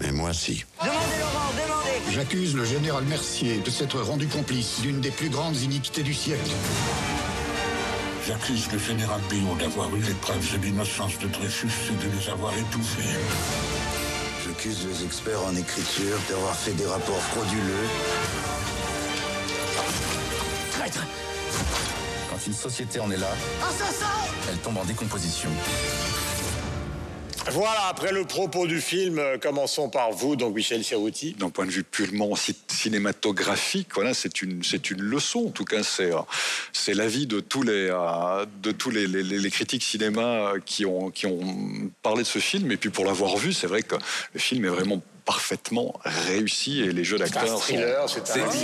Mais 0.00 0.10
moi 0.10 0.32
si. 0.32 0.64
Demandez, 0.80 0.98
Laurent, 1.20 1.52
demandez 1.52 2.12
J'accuse 2.12 2.56
le 2.56 2.64
général 2.64 3.04
Mercier 3.04 3.58
de 3.58 3.70
s'être 3.70 4.00
rendu 4.00 4.26
complice 4.26 4.80
d'une 4.80 5.00
des 5.00 5.12
plus 5.12 5.28
grandes 5.28 5.56
iniquités 5.58 6.02
du 6.02 6.12
siècle. 6.12 6.50
J'accuse 8.26 8.68
le 8.72 8.78
général 8.80 9.20
Billon 9.30 9.54
d'avoir 9.54 9.94
eu 9.94 10.00
les 10.00 10.14
preuves 10.14 10.58
de 10.58 10.66
l'innocence 10.66 11.20
de 11.20 11.28
Dreyfus 11.28 11.92
et 11.92 12.04
de 12.04 12.16
les 12.16 12.30
avoir 12.30 12.52
étouffées. 12.58 13.16
J'accuse 14.44 14.88
les 14.88 15.04
experts 15.04 15.44
en 15.46 15.54
écriture 15.54 16.18
d'avoir 16.28 16.56
fait 16.56 16.72
des 16.72 16.86
rapports 16.86 17.22
frauduleux. 17.22 17.88
Quand 22.44 22.50
une 22.50 22.56
société 22.56 23.00
en 23.00 23.10
est 23.10 23.16
là, 23.16 23.30
Assassin 23.66 24.06
elle 24.50 24.58
tombe 24.58 24.76
en 24.76 24.84
décomposition. 24.84 25.48
Voilà, 27.52 27.86
après 27.88 28.12
le 28.12 28.24
propos 28.24 28.66
du 28.66 28.80
film, 28.80 29.18
euh, 29.18 29.38
commençons 29.38 29.88
par 29.88 30.10
vous, 30.12 30.34
donc 30.36 30.54
Michel 30.54 30.82
Serrouti. 30.84 31.34
D'un 31.38 31.48
point 31.50 31.64
de 31.66 31.70
vue 31.70 31.84
purement 31.84 32.34
ci- 32.36 32.56
cinématographique, 32.68 33.88
voilà, 33.94 34.12
c'est 34.14 34.42
une, 34.42 34.62
c'est 34.62 34.90
une 34.90 35.00
leçon. 35.02 35.46
En 35.46 35.50
tout 35.50 35.64
cas, 35.64 35.82
c'est, 35.82 36.12
euh, 36.12 36.18
c'est 36.72 36.94
l'avis 36.94 37.26
de 37.26 37.40
tous 37.40 37.62
les, 37.62 37.88
euh, 37.90 38.44
de 38.62 38.72
tous 38.72 38.90
les, 38.90 39.06
les- 39.06 39.22
les- 39.22 39.38
les 39.38 39.50
critiques 39.50 39.82
cinéma 39.84 40.52
qui 40.66 40.84
ont, 40.86 41.10
qui 41.10 41.26
ont 41.26 41.40
parlé 42.02 42.22
de 42.22 42.28
ce 42.28 42.38
film. 42.38 42.70
Et 42.72 42.76
puis 42.76 42.90
pour 42.90 43.04
l'avoir 43.06 43.36
vu, 43.36 43.52
c'est 43.52 43.66
vrai 43.66 43.82
que 43.82 43.94
le 44.34 44.40
film 44.40 44.64
est 44.64 44.68
vraiment 44.68 45.02
parfaitement 45.24 45.94
réussi 46.04 46.80
et 46.82 46.92
les 46.92 47.04
jeux 47.04 47.16
C'est 47.18 47.24
un 47.24 47.40
d'acteurs 47.40 47.58
thriller, 47.60 48.08
c'est 48.08 48.20
un 48.20 48.24
c'est 48.50 48.60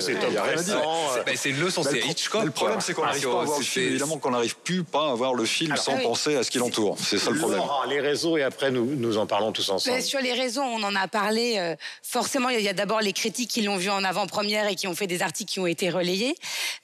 c'est 0.00 0.12
il 0.28 0.32
y 0.32 0.36
a 0.36 0.42
rien 0.44 0.58
à 0.58 0.62
dire. 0.62 0.76
oppressant, 0.76 1.16
euh. 1.18 1.32
C'est 1.36 1.50
une 1.50 1.60
leçon, 1.60 1.82
c'est 1.82 1.92
le 1.94 2.00
pro- 2.00 2.10
Hitchcock, 2.10 2.44
Le 2.44 2.50
problème, 2.50 2.80
c'est 2.80 2.94
qu'on 2.94 3.04
n'arrive 3.04 3.20
Sur- 3.20 3.32
pas 3.32 3.42
à 3.42 3.44
voir 3.44 3.58
le 3.58 3.64
c'est- 3.64 3.70
film. 3.70 3.86
Évidemment 3.86 4.18
qu'on 4.18 4.30
n'arrive 4.30 4.56
plus 4.56 4.84
pas 4.84 5.10
à 5.10 5.14
voir 5.14 5.34
le 5.34 5.44
film 5.44 5.74
sans 5.76 5.96
penser 5.98 6.36
à 6.36 6.42
ce 6.44 6.50
qui 6.50 6.58
l'entoure. 6.58 6.96
C'est 7.00 7.18
ça 7.18 7.30
le 7.30 7.38
problème. 7.38 7.62
Les 7.88 8.00
réseaux, 8.00 8.36
et 8.36 8.42
après 8.42 8.70
nous, 8.70 8.84
nous 8.86 9.18
en 9.18 9.26
parlons 9.26 9.50
tous 9.52 9.68
ensemble. 9.70 10.00
Sur 10.02 10.20
les 10.20 10.32
réseaux, 10.32 10.62
on 10.62 10.82
en 10.82 10.94
a 10.94 11.08
parlé. 11.08 11.54
euh, 11.58 11.74
forcément, 12.02 12.48
il 12.48 12.60
y 12.60 12.68
a 12.68 12.72
d'abord 12.72 13.00
les 13.00 13.12
critiques 13.12 13.50
qui 13.50 13.62
l'ont 13.62 13.76
vu 13.76 13.90
en 13.90 14.04
avant-première 14.04 14.68
et 14.68 14.74
qui 14.76 14.86
ont 14.86 14.94
fait 14.94 15.06
des 15.06 15.22
articles 15.22 15.50
qui 15.52 15.60
ont 15.60 15.66
été 15.66 15.90
relayés. 15.90 16.34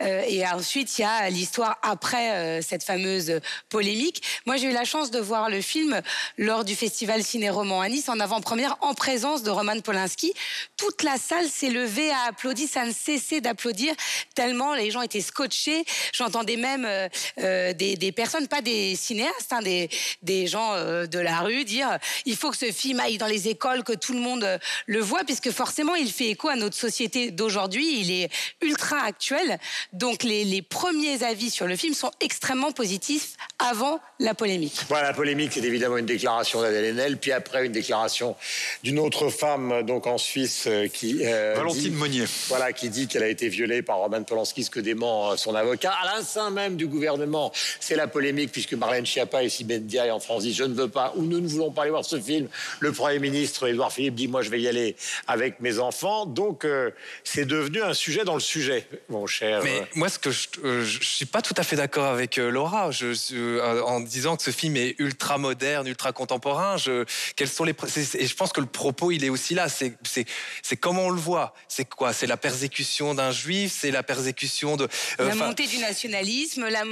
Euh, 0.03 0.23
et 0.27 0.47
ensuite, 0.47 0.99
il 0.99 1.03
y 1.03 1.05
a 1.05 1.31
l'histoire 1.31 1.79
après 1.83 2.33
euh, 2.33 2.61
cette 2.63 2.83
fameuse 2.83 3.41
polémique. 3.69 4.23
Moi, 4.47 4.57
j'ai 4.57 4.67
eu 4.69 4.73
la 4.73 4.85
chance 4.85 5.11
de 5.11 5.21
voir 5.21 5.49
le 5.51 5.61
film 5.61 6.01
lors 6.37 6.65
du 6.65 6.75
festival 6.75 7.23
Ciné-Roman 7.23 7.81
à 7.81 7.89
Nice 7.89 8.09
en 8.09 8.19
avant-première 8.21 8.77
en 8.81 8.95
présence 8.95 9.20
de 9.21 9.51
Roman 9.51 9.79
Polanski. 9.81 10.33
Toute 10.77 11.03
la 11.03 11.19
salle 11.19 11.47
s'est 11.49 11.69
levée, 11.69 12.11
a 12.11 12.29
applaudi, 12.29 12.67
ça 12.67 12.87
ne 12.87 12.93
cessait 12.93 13.41
d'applaudir 13.43 13.95
tellement 14.35 14.75
les 14.75 14.91
gens 14.91 15.03
étaient 15.03 15.21
scotchés. 15.21 15.85
J'entendais 16.13 16.57
même 16.57 16.87
euh, 16.87 17.09
euh, 17.39 17.73
des, 17.75 18.13
personnes, 18.13 18.49
pas 18.49 18.63
des 18.63 18.97
cinéastes, 18.97 19.53
hein, 19.53 19.61
des, 19.63 20.47
gens 20.47 20.73
euh, 20.75 21.07
de 21.07 21.19
la 21.19 21.41
rue 21.41 21.65
dire 21.65 21.99
il 22.25 22.35
faut 22.35 22.51
que 22.51 22.57
ce 22.57 22.73
film 22.73 22.99
aille 23.01 23.19
dans 23.19 23.27
les 23.27 23.49
écoles, 23.49 23.85
que 23.85 23.93
tout 23.93 24.15
le 24.15 24.21
monde 24.21 24.59
le 24.87 25.01
voit, 25.01 25.25
puisque 25.25 25.51
forcément 25.51 25.95
il 25.95 26.11
fait 26.11 26.29
écho 26.29 26.49
à 26.49 26.57
notre 26.57 26.77
société 26.77 27.31
d'aujourd'hui. 27.31 28.01
Il 28.01 28.11
est 28.11 28.31
ultra 28.63 29.03
actuel. 29.03 29.59
Donc 29.93 30.23
les 30.23 30.63
premiers 30.63 31.23
avis 31.23 31.51
sur 31.51 31.67
le 31.67 31.77
film 31.77 31.93
sont 31.93 32.11
extrêmement 32.21 32.73
positifs 32.73 33.37
avant 33.69 34.01
la 34.19 34.35
polémique. 34.35 34.75
Voilà, 34.89 35.09
la 35.09 35.15
polémique, 35.15 35.53
c'est 35.55 35.65
évidemment 35.65 35.97
une 35.99 36.07
déclaration 36.07 36.61
d'Adèle 36.63 36.85
Haenel, 36.87 37.17
puis 37.19 37.33
après 37.33 37.67
une 37.67 37.73
déclaration 37.73 38.37
d'une 38.83 38.99
autre 38.99 39.29
femme, 39.29 39.83
donc 39.83 40.07
en 40.07 40.19
Suisse, 40.19 40.65
euh, 40.67 40.89
qui 40.89 41.21
euh, 41.25 41.55
Valentine 41.57 41.81
dit- 41.83 41.91
Monnier. 41.91 42.25
Voilà, 42.49 42.73
qui 42.73 42.89
dit 42.91 43.07
qu'elle 43.07 43.23
a 43.23 43.29
été 43.29 43.49
violée 43.49 43.83
par 43.83 43.99
Roman 43.99 44.23
Polanski, 44.23 44.65
ce 44.65 44.71
que 44.71 44.81
dément 44.81 45.33
euh, 45.33 45.37
son 45.37 45.55
avocat. 45.55 45.93
À 46.03 46.17
l'instant 46.17 46.51
même 46.51 46.77
du 46.77 46.87
gouvernement, 46.87 47.53
c'est 47.81 47.97
la 47.97 48.07
polémique, 48.09 48.53
puisque 48.53 48.73
Marlène 48.75 49.07
Schiappa 49.07 49.43
et 49.43 49.49
Sibeth 49.49 49.87
Diaye 49.87 50.11
en 50.11 50.21
France 50.21 50.43
disent 50.43 50.57
je 50.57 50.65
ne 50.65 50.75
veux 50.75 50.89
pas 50.89 51.13
ou 51.17 51.23
nous 51.23 51.41
ne 51.41 51.49
voulons 51.49 51.71
pas 51.71 51.83
aller 51.83 51.91
voir 51.91 52.05
ce 52.05 52.21
film. 52.21 52.49
Le 52.81 52.93
Premier 52.93 53.19
ministre 53.19 53.69
Édouard 53.69 53.93
Philippe 53.93 54.15
dit 54.15 54.29
moi 54.29 54.43
je 54.43 54.51
vais 54.51 54.61
y 54.61 54.69
aller 54.69 54.97
avec 55.27 55.61
mes 55.61 55.79
enfants. 55.79 56.27
Donc 56.27 56.65
euh, 56.65 56.91
c'est 57.25 57.45
devenu 57.45 57.83
un 57.83 57.95
sujet 57.95 58.25
dans 58.25 58.35
le 58.35 58.41
sujet, 58.41 58.87
mon 59.09 59.27
cher. 59.27 59.61
Mais 59.65 59.81
euh, 59.81 59.85
moi, 59.95 60.09
ce 60.09 60.19
que 60.19 60.31
je, 60.31 60.49
euh, 60.65 60.85
je 60.85 60.99
suis 61.03 61.27
pas 61.27 61.43
tout 61.43 61.55
à 61.57 61.63
fait 61.63 61.77
d'accord 61.77 62.07
avec 62.07 62.39
euh, 62.39 62.51
Laura 62.51 62.91
je, 62.91 63.13
je- 63.13 63.50
en 63.85 64.01
disant 64.01 64.37
que 64.37 64.43
ce 64.43 64.51
film 64.51 64.77
est 64.77 64.95
ultra 64.99 65.39
moderne, 65.39 65.87
ultra 65.87 66.13
contemporain. 66.13 66.77
Je, 66.77 67.05
quels 67.37 67.49
sont 67.49 67.65
les, 67.65 67.75
et 68.15 68.27
je 68.27 68.35
pense 68.35 68.53
que 68.53 68.61
le 68.61 68.67
propos, 68.67 69.11
il 69.11 69.25
est 69.25 69.29
aussi 69.29 69.55
là. 69.55 69.69
C'est, 69.69 69.97
comment 70.77 71.07
on 71.07 71.11
le 71.11 71.21
voit. 71.21 71.55
C'est 71.69 71.89
quoi? 71.89 72.13
C'est 72.13 72.27
la 72.27 72.37
persécution 72.37 73.15
d'un 73.15 73.31
juif? 73.31 73.77
C'est 73.81 73.91
la 73.91 74.03
persécution 74.03 74.77
de. 74.77 74.89
euh, 75.21 75.29
La 75.29 75.35
montée 75.35 75.67
du 75.67 75.79
nationalisme, 75.79 76.69
la 76.69 76.85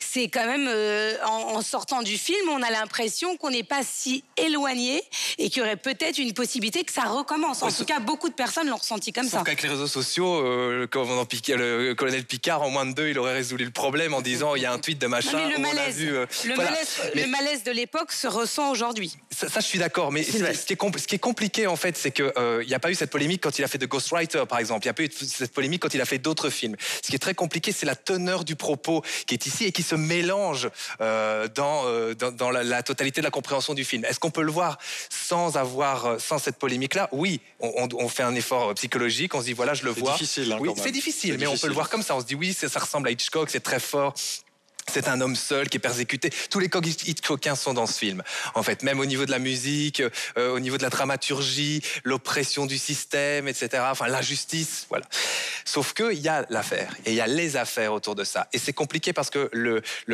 c'est 0.00 0.28
quand 0.28 0.46
même 0.46 0.66
euh, 0.68 1.16
en, 1.24 1.56
en 1.56 1.62
sortant 1.62 2.02
du 2.02 2.18
film, 2.18 2.48
on 2.50 2.62
a 2.62 2.70
l'impression 2.70 3.36
qu'on 3.36 3.50
n'est 3.50 3.62
pas 3.62 3.82
si 3.84 4.24
éloigné 4.36 5.02
et 5.38 5.48
qu'il 5.50 5.62
y 5.62 5.64
aurait 5.64 5.76
peut-être 5.76 6.18
une 6.18 6.32
possibilité 6.32 6.82
que 6.84 6.92
ça 6.92 7.02
recommence. 7.02 7.62
En 7.62 7.70
tout 7.70 7.84
cas, 7.84 8.00
beaucoup 8.00 8.28
de 8.28 8.34
personnes 8.34 8.68
l'ont 8.68 8.76
ressenti 8.76 9.12
comme 9.12 9.24
ça. 9.28 9.38
Sauf 9.38 9.44
qu'avec 9.44 9.62
les 9.62 9.68
réseaux 9.68 9.86
sociaux, 9.86 10.40
euh, 10.44 10.86
le, 10.90 11.94
colonel 11.94 12.24
Picard, 12.24 12.62
en 12.62 12.70
moins 12.70 12.86
de 12.86 12.92
deux, 12.92 13.08
il 13.08 13.18
aurait 13.18 13.34
résolu 13.34 13.64
le 13.64 13.70
problème 13.70 14.14
en 14.14 14.20
disant 14.22 14.54
il 14.54 14.62
y 14.62 14.66
a 14.66 14.72
un 14.72 14.78
tweet 14.78 14.98
de 14.98 15.06
machin. 15.06 15.38
Non, 15.38 15.48
mais 15.58 15.72
le 15.72 15.87
malaise, 15.88 15.96
vu, 15.96 16.16
euh, 16.16 16.26
le, 16.46 16.54
voilà. 16.54 16.70
malaise, 16.70 16.88
Mais- 17.14 17.22
le 17.22 17.28
malaise 17.28 17.64
de 17.64 17.70
l'époque 17.72 18.12
se 18.12 18.26
ressent 18.26 18.70
aujourd'hui. 18.70 19.16
Ça, 19.36 19.48
ça, 19.48 19.60
je 19.60 19.66
suis 19.66 19.78
d'accord, 19.78 20.10
mais 20.12 20.22
ce, 20.22 20.32
ce 20.38 20.64
qui 20.66 20.72
est 20.72 20.80
compl- 20.80 20.98
ce 20.98 21.06
qui 21.06 21.14
est 21.14 21.18
compliqué 21.18 21.66
en 21.66 21.76
fait, 21.76 21.96
c'est 21.96 22.10
qu'il 22.10 22.32
n'y 22.66 22.74
a 22.74 22.78
pas 22.78 22.90
eu 22.90 22.94
cette 22.94 23.10
polémique 23.10 23.42
quand 23.42 23.58
il 23.58 23.64
a 23.64 23.68
fait 23.68 23.78
The 23.78 23.86
Ghostwriter, 23.86 24.44
par 24.48 24.58
exemple. 24.58 24.84
Il 24.84 24.88
n'y 24.88 24.90
a 24.90 24.94
pas 24.94 25.02
eu 25.04 25.10
cette 25.12 25.52
polémique 25.52 25.82
quand 25.82 25.94
il 25.94 26.00
a 26.00 26.04
fait 26.04 26.18
d'autres 26.18 26.50
films. 26.50 26.76
Ce 27.02 27.08
qui 27.08 27.14
est 27.14 27.18
très 27.20 27.34
compliqué, 27.34 27.72
c'est 27.72 27.86
la 27.86 27.96
teneur 27.96 28.44
du 28.44 28.56
propos 28.56 29.02
qui 29.26 29.34
est 29.34 29.46
ici 29.46 29.64
et 29.64 29.72
qui 29.72 29.82
se 29.82 29.94
mélange 29.94 30.68
euh, 31.00 31.46
dans, 31.48 31.82
euh, 31.86 32.14
dans, 32.14 32.32
dans 32.32 32.50
la, 32.50 32.64
la 32.64 32.82
totalité 32.82 33.20
de 33.20 33.24
la 33.24 33.30
compréhension 33.30 33.74
du 33.74 33.84
film. 33.84 34.04
Est-ce 34.04 34.18
qu'on 34.20 34.30
peut 34.30 34.42
le 34.42 34.52
voir 34.52 34.78
sans 35.10 35.56
avoir, 35.56 36.06
euh, 36.06 36.18
sans 36.18 36.38
cette 36.38 36.56
polémique-là? 36.56 37.08
Oui, 37.12 37.40
on, 37.60 37.72
on- 37.76 37.88
on 38.04 38.08
fait 38.08 38.22
un 38.22 38.34
effort 38.34 38.70
euh, 38.70 38.74
psychologique, 38.74 39.34
on 39.34 39.40
se 39.40 39.46
dit 39.46 39.52
voilà, 39.52 39.74
je 39.74 39.84
le 39.84 39.94
C'est 39.94 40.00
vois. 40.00 40.12
difficile, 40.12 40.52
hein, 40.52 40.58
oui, 40.60 40.70
c'est 40.82 40.90
difficile, 40.90 41.32
C'est 41.32 41.38
mais 41.38 41.46
on 41.46 41.56
peut 41.56 41.68
le 41.68 41.74
voir 41.74 41.88
comme 41.88 42.02
ça. 42.02 42.16
On 42.16 42.20
se 42.20 42.26
dit 42.26 42.34
oui, 42.34 42.52
ça, 42.52 42.68
ça 42.68 42.80
ressemble 42.80 43.08
à 43.08 43.10
Hitchcock, 43.10 43.48
c'est 43.50 43.60
très 43.60 43.80
fort. 43.80 44.14
C'est 44.90 45.08
un 45.08 45.20
homme 45.20 45.36
seul 45.36 45.68
qui 45.68 45.76
est 45.76 45.80
persécuté. 45.80 46.30
Tous 46.50 46.58
les 46.58 46.68
Hitchcockiens 46.68 47.54
sont 47.54 47.74
dans 47.74 47.86
ce 47.86 47.98
film. 47.98 48.22
En 48.54 48.62
fait, 48.62 48.82
même 48.82 49.00
au 49.00 49.06
niveau 49.06 49.26
de 49.26 49.30
la 49.30 49.38
musique, 49.38 50.02
euh, 50.36 50.54
au 50.54 50.60
niveau 50.60 50.78
de 50.78 50.82
la 50.82 50.90
dramaturgie, 50.90 51.82
l'oppression 52.04 52.66
du 52.66 52.78
système, 52.78 53.48
etc. 53.48 53.82
Enfin, 53.90 54.08
l'injustice, 54.08 54.86
voilà. 54.88 55.06
Sauf 55.68 55.92
que 55.92 56.14
il 56.14 56.20
y 56.20 56.28
a 56.28 56.46
l'affaire 56.48 56.94
et 57.04 57.10
il 57.10 57.14
y 57.14 57.20
a 57.20 57.26
les 57.26 57.58
affaires 57.58 57.92
autour 57.92 58.14
de 58.14 58.24
ça. 58.24 58.48
Et 58.54 58.58
c'est 58.58 58.72
compliqué 58.72 59.12
parce 59.12 59.28
que 59.28 59.50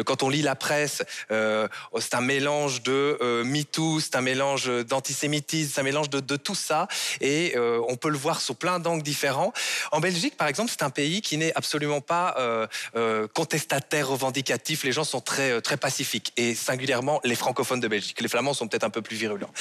quand 0.05 0.25
on 0.25 0.29
lit 0.29 0.43
la 0.43 0.57
presse, 0.57 1.05
euh, 1.31 1.69
c'est 2.01 2.15
un 2.15 2.21
mélange 2.21 2.83
de 2.83 3.17
euh, 3.21 3.45
MeToo, 3.45 4.01
c'est 4.01 4.17
un 4.17 4.21
mélange 4.21 4.67
d'antisémitisme, 4.85 5.71
c'est 5.73 5.81
un 5.81 5.85
mélange 5.85 6.11
de, 6.11 6.37
tout 6.37 6.57
ça. 6.57 6.89
Et 7.21 7.53
euh, 7.55 7.81
on 7.87 7.95
peut 7.95 8.09
le 8.09 8.19
voir 8.19 8.41
sous 8.41 8.55
plein 8.55 8.81
d'angles 8.81 9.05
différents. 9.05 9.53
En 9.93 10.01
Belgique, 10.01 10.37
par 10.37 10.49
exemple, 10.49 10.73
c'est 10.73 10.83
un 10.83 10.91
pays 10.91 11.23
qui 11.23 11.37
n'est 11.37 11.55
absolument 11.55 12.01
pas 12.01 12.35
euh, 12.39 13.29
contestataire, 13.29 14.09
revendicatif 14.09 14.83
les 14.83 14.91
gens 14.91 15.05
sont 15.05 15.21
très, 15.21 15.61
très 15.61 15.77
pacifiques, 15.77 16.33
et 16.37 16.57
singulièrement 16.57 17.21
les 17.23 17.37
francophones 17.37 17.79
de 17.79 17.87
Belgique. 17.87 18.21
Les 18.21 18.29
flamands 18.29 18.55
sont 18.55 18.67
peut-être 18.67 18.83
un 18.83 18.91
peu 18.91 19.03
plus 19.03 19.17
virulents. 19.17 19.53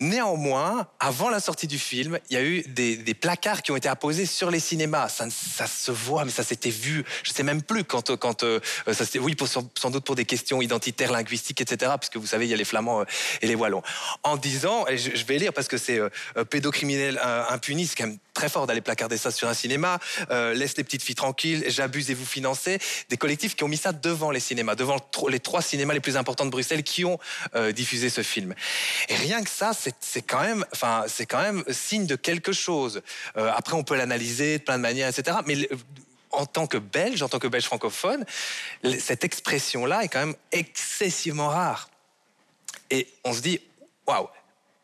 Néanmoins, 0.00 0.86
avant 0.98 1.28
la 1.28 1.40
sortie 1.40 1.66
du 1.66 1.78
film, 1.78 2.18
il 2.30 2.34
y 2.34 2.36
a 2.38 2.42
eu 2.42 2.62
des, 2.62 3.14
placards 3.14 3.60
qui 3.60 3.70
ont 3.70 3.76
été 3.76 3.88
apposés 3.88 4.24
sur 4.24 4.50
les 4.50 4.60
cinémas. 4.60 5.08
Ça, 5.28 5.66
se 5.66 5.90
voit, 5.90 6.24
mais 6.24 6.30
ça 6.30 6.42
s'était 6.42 6.70
vu. 6.70 7.04
Je 7.22 7.32
sais 7.32 7.42
même 7.42 7.62
plus 7.62 7.84
quand, 7.84 8.16
quand 8.16 8.44
euh, 8.44 8.60
ça 8.92 9.04
oui, 9.20 9.34
pour, 9.34 9.48
sans 9.48 9.90
doute 9.90 10.04
pour 10.04 10.14
des 10.14 10.24
questions 10.24 10.62
identitaires, 10.62 11.12
linguistiques, 11.12 11.60
etc. 11.60 11.92
Puisque 11.98 12.16
vous 12.16 12.26
savez, 12.26 12.46
il 12.46 12.50
y 12.50 12.54
a 12.54 12.56
les 12.56 12.64
flamands 12.64 13.00
euh, 13.00 13.04
et 13.42 13.46
les 13.46 13.54
wallons. 13.54 13.82
En 14.22 14.36
disant, 14.36 14.86
et 14.86 14.96
je, 14.96 15.24
vais 15.24 15.38
lire 15.38 15.52
parce 15.52 15.68
que 15.68 15.78
c'est 15.78 16.00
pédocriminel 16.50 17.20
impuni, 17.50 17.86
c'est 17.86 17.96
quand 17.96 18.06
même 18.06 18.18
très 18.34 18.48
fort 18.48 18.66
d'aller 18.66 18.80
placarder 18.80 19.16
ça 19.16 19.30
sur 19.30 19.48
un 19.48 19.54
cinéma. 19.54 19.98
laisse 20.30 20.76
les 20.76 20.84
petites 20.84 21.02
filles 21.02 21.14
tranquilles, 21.14 21.64
j'abuse 21.68 22.10
et 22.10 22.14
vous 22.14 22.26
financez. 22.26 22.78
Des 23.08 23.16
collectifs 23.16 23.56
qui 23.56 23.64
ont 23.64 23.68
mis 23.68 23.76
ça 23.76 23.92
devant 23.92 24.30
les 24.30 24.40
cinémas, 24.40 24.74
devant 24.74 24.96
les 25.28 25.40
trois 25.40 25.62
cinémas 25.62 25.94
les 25.94 26.00
plus 26.00 26.16
importants 26.16 26.44
de 26.44 26.50
Bruxelles 26.50 26.82
qui 26.82 27.04
ont 27.04 27.18
euh, 27.54 27.72
diffusé 27.72 28.10
ce 28.10 28.22
film. 28.22 28.54
Et 29.08 29.14
rien 29.14 29.42
que 29.42 29.50
ça, 29.50 29.72
c'est 29.72 30.22
quand 30.22 30.40
même, 30.40 30.64
enfin, 30.72 31.04
c'est 31.06 31.26
quand 31.26 31.42
même 31.42 31.64
signe 31.70 32.06
de 32.06 32.16
quelque 32.16 32.52
chose. 32.52 33.02
Euh, 33.36 33.50
après, 33.54 33.74
on 33.74 33.84
peut 33.84 33.96
l'analyser 33.96 34.58
de 34.58 34.62
plein 34.62 34.76
de 34.76 34.82
manières, 34.82 35.08
etc. 35.08 35.38
Mais 35.46 35.68
en 36.30 36.46
tant 36.46 36.66
que 36.66 36.78
Belge, 36.78 37.22
en 37.22 37.28
tant 37.28 37.38
que 37.38 37.48
Belge 37.48 37.64
francophone, 37.64 38.24
cette 38.98 39.24
expression-là 39.24 40.04
est 40.04 40.08
quand 40.08 40.20
même 40.20 40.36
excessivement 40.52 41.48
rare. 41.48 41.90
Et 42.90 43.08
on 43.24 43.32
se 43.32 43.40
dit, 43.40 43.60
waouh. 44.06 44.28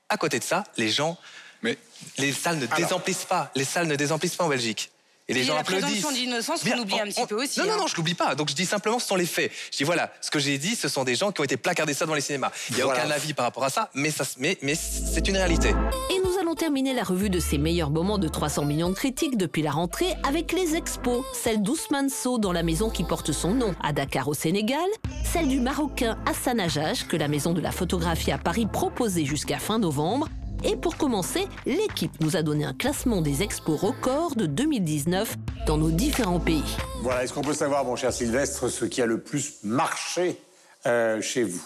À 0.08 0.16
côté 0.16 0.38
de 0.38 0.44
ça, 0.44 0.62
les 0.76 0.88
gens, 0.88 1.18
mais 1.62 1.78
les 2.18 2.32
salles 2.32 2.58
ne 2.58 2.66
désemplissent 2.66 3.24
pas. 3.24 3.50
Les 3.54 3.64
salles 3.64 3.86
ne 3.86 3.96
désemplissent 3.96 4.36
pas 4.36 4.44
en 4.44 4.48
Belgique. 4.48 4.90
Et 5.28 5.34
les 5.34 5.42
gens 5.42 5.56
la 5.56 5.64
présomption 5.64 6.12
d'innocence 6.12 6.62
qu'on 6.62 6.78
oublie 6.78 7.00
un 7.00 7.06
petit 7.06 7.26
peu 7.26 7.42
aussi. 7.42 7.58
Non, 7.58 7.66
non, 7.66 7.72
hein. 7.72 7.76
non, 7.78 7.86
je 7.88 7.96
l'oublie 7.96 8.14
pas. 8.14 8.36
Donc 8.36 8.48
je 8.48 8.54
dis 8.54 8.64
simplement 8.64 9.00
ce 9.00 9.08
sont 9.08 9.16
les 9.16 9.26
faits. 9.26 9.50
Je 9.72 9.78
dis 9.78 9.84
voilà, 9.84 10.12
ce 10.20 10.30
que 10.30 10.38
j'ai 10.38 10.56
dit, 10.56 10.76
ce 10.76 10.88
sont 10.88 11.02
des 11.02 11.16
gens 11.16 11.32
qui 11.32 11.40
ont 11.40 11.44
été 11.44 11.56
placardés 11.56 11.94
ça 11.94 12.06
dans 12.06 12.14
les 12.14 12.20
cinémas. 12.20 12.52
Il 12.70 12.76
n'y 12.76 12.82
a 12.82 12.86
aucun 12.86 13.10
avis 13.10 13.34
par 13.34 13.44
rapport 13.44 13.64
à 13.64 13.70
ça, 13.70 13.90
mais, 13.94 14.10
ça, 14.10 14.24
mais, 14.38 14.56
mais 14.62 14.76
c'est 14.76 15.26
une 15.26 15.36
réalité. 15.36 15.70
Et 16.14 16.20
nous 16.24 16.38
allons 16.40 16.54
terminer 16.54 16.94
la 16.94 17.02
revue 17.02 17.28
de 17.28 17.40
ces 17.40 17.58
meilleurs 17.58 17.90
moments 17.90 18.18
de 18.18 18.28
300 18.28 18.66
millions 18.66 18.90
de 18.90 18.94
critiques 18.94 19.36
depuis 19.36 19.62
la 19.62 19.72
rentrée 19.72 20.14
avec 20.22 20.52
les 20.52 20.76
expos. 20.76 21.24
Celle 21.34 21.60
d'Ousmane 21.60 22.08
Sow 22.08 22.38
dans 22.38 22.52
la 22.52 22.62
maison 22.62 22.88
qui 22.88 23.02
porte 23.02 23.32
son 23.32 23.52
nom 23.52 23.74
à 23.82 23.92
Dakar 23.92 24.28
au 24.28 24.34
Sénégal, 24.34 24.78
celle 25.24 25.48
du 25.48 25.58
Marocain 25.58 26.18
Hassan 26.26 26.60
Ajaj 26.60 27.08
que 27.08 27.16
la 27.16 27.26
maison 27.26 27.52
de 27.52 27.60
la 27.60 27.72
photographie 27.72 28.30
à 28.30 28.38
Paris 28.38 28.66
proposait 28.72 29.24
jusqu'à 29.24 29.58
fin 29.58 29.80
novembre 29.80 30.28
et 30.64 30.76
pour 30.76 30.96
commencer, 30.96 31.46
l'équipe 31.66 32.12
nous 32.20 32.36
a 32.36 32.42
donné 32.42 32.64
un 32.64 32.74
classement 32.74 33.22
des 33.22 33.42
expos 33.42 33.80
records 33.80 34.36
de 34.36 34.46
2019 34.46 35.36
dans 35.66 35.76
nos 35.76 35.90
différents 35.90 36.40
pays. 36.40 36.76
Voilà, 37.02 37.24
est-ce 37.24 37.32
qu'on 37.32 37.42
peut 37.42 37.54
savoir, 37.54 37.84
mon 37.84 37.96
cher 37.96 38.12
Sylvestre, 38.12 38.68
ce 38.68 38.84
qui 38.84 39.02
a 39.02 39.06
le 39.06 39.20
plus 39.20 39.54
marché 39.62 40.36
euh, 40.86 41.20
chez 41.20 41.44
vous? 41.44 41.62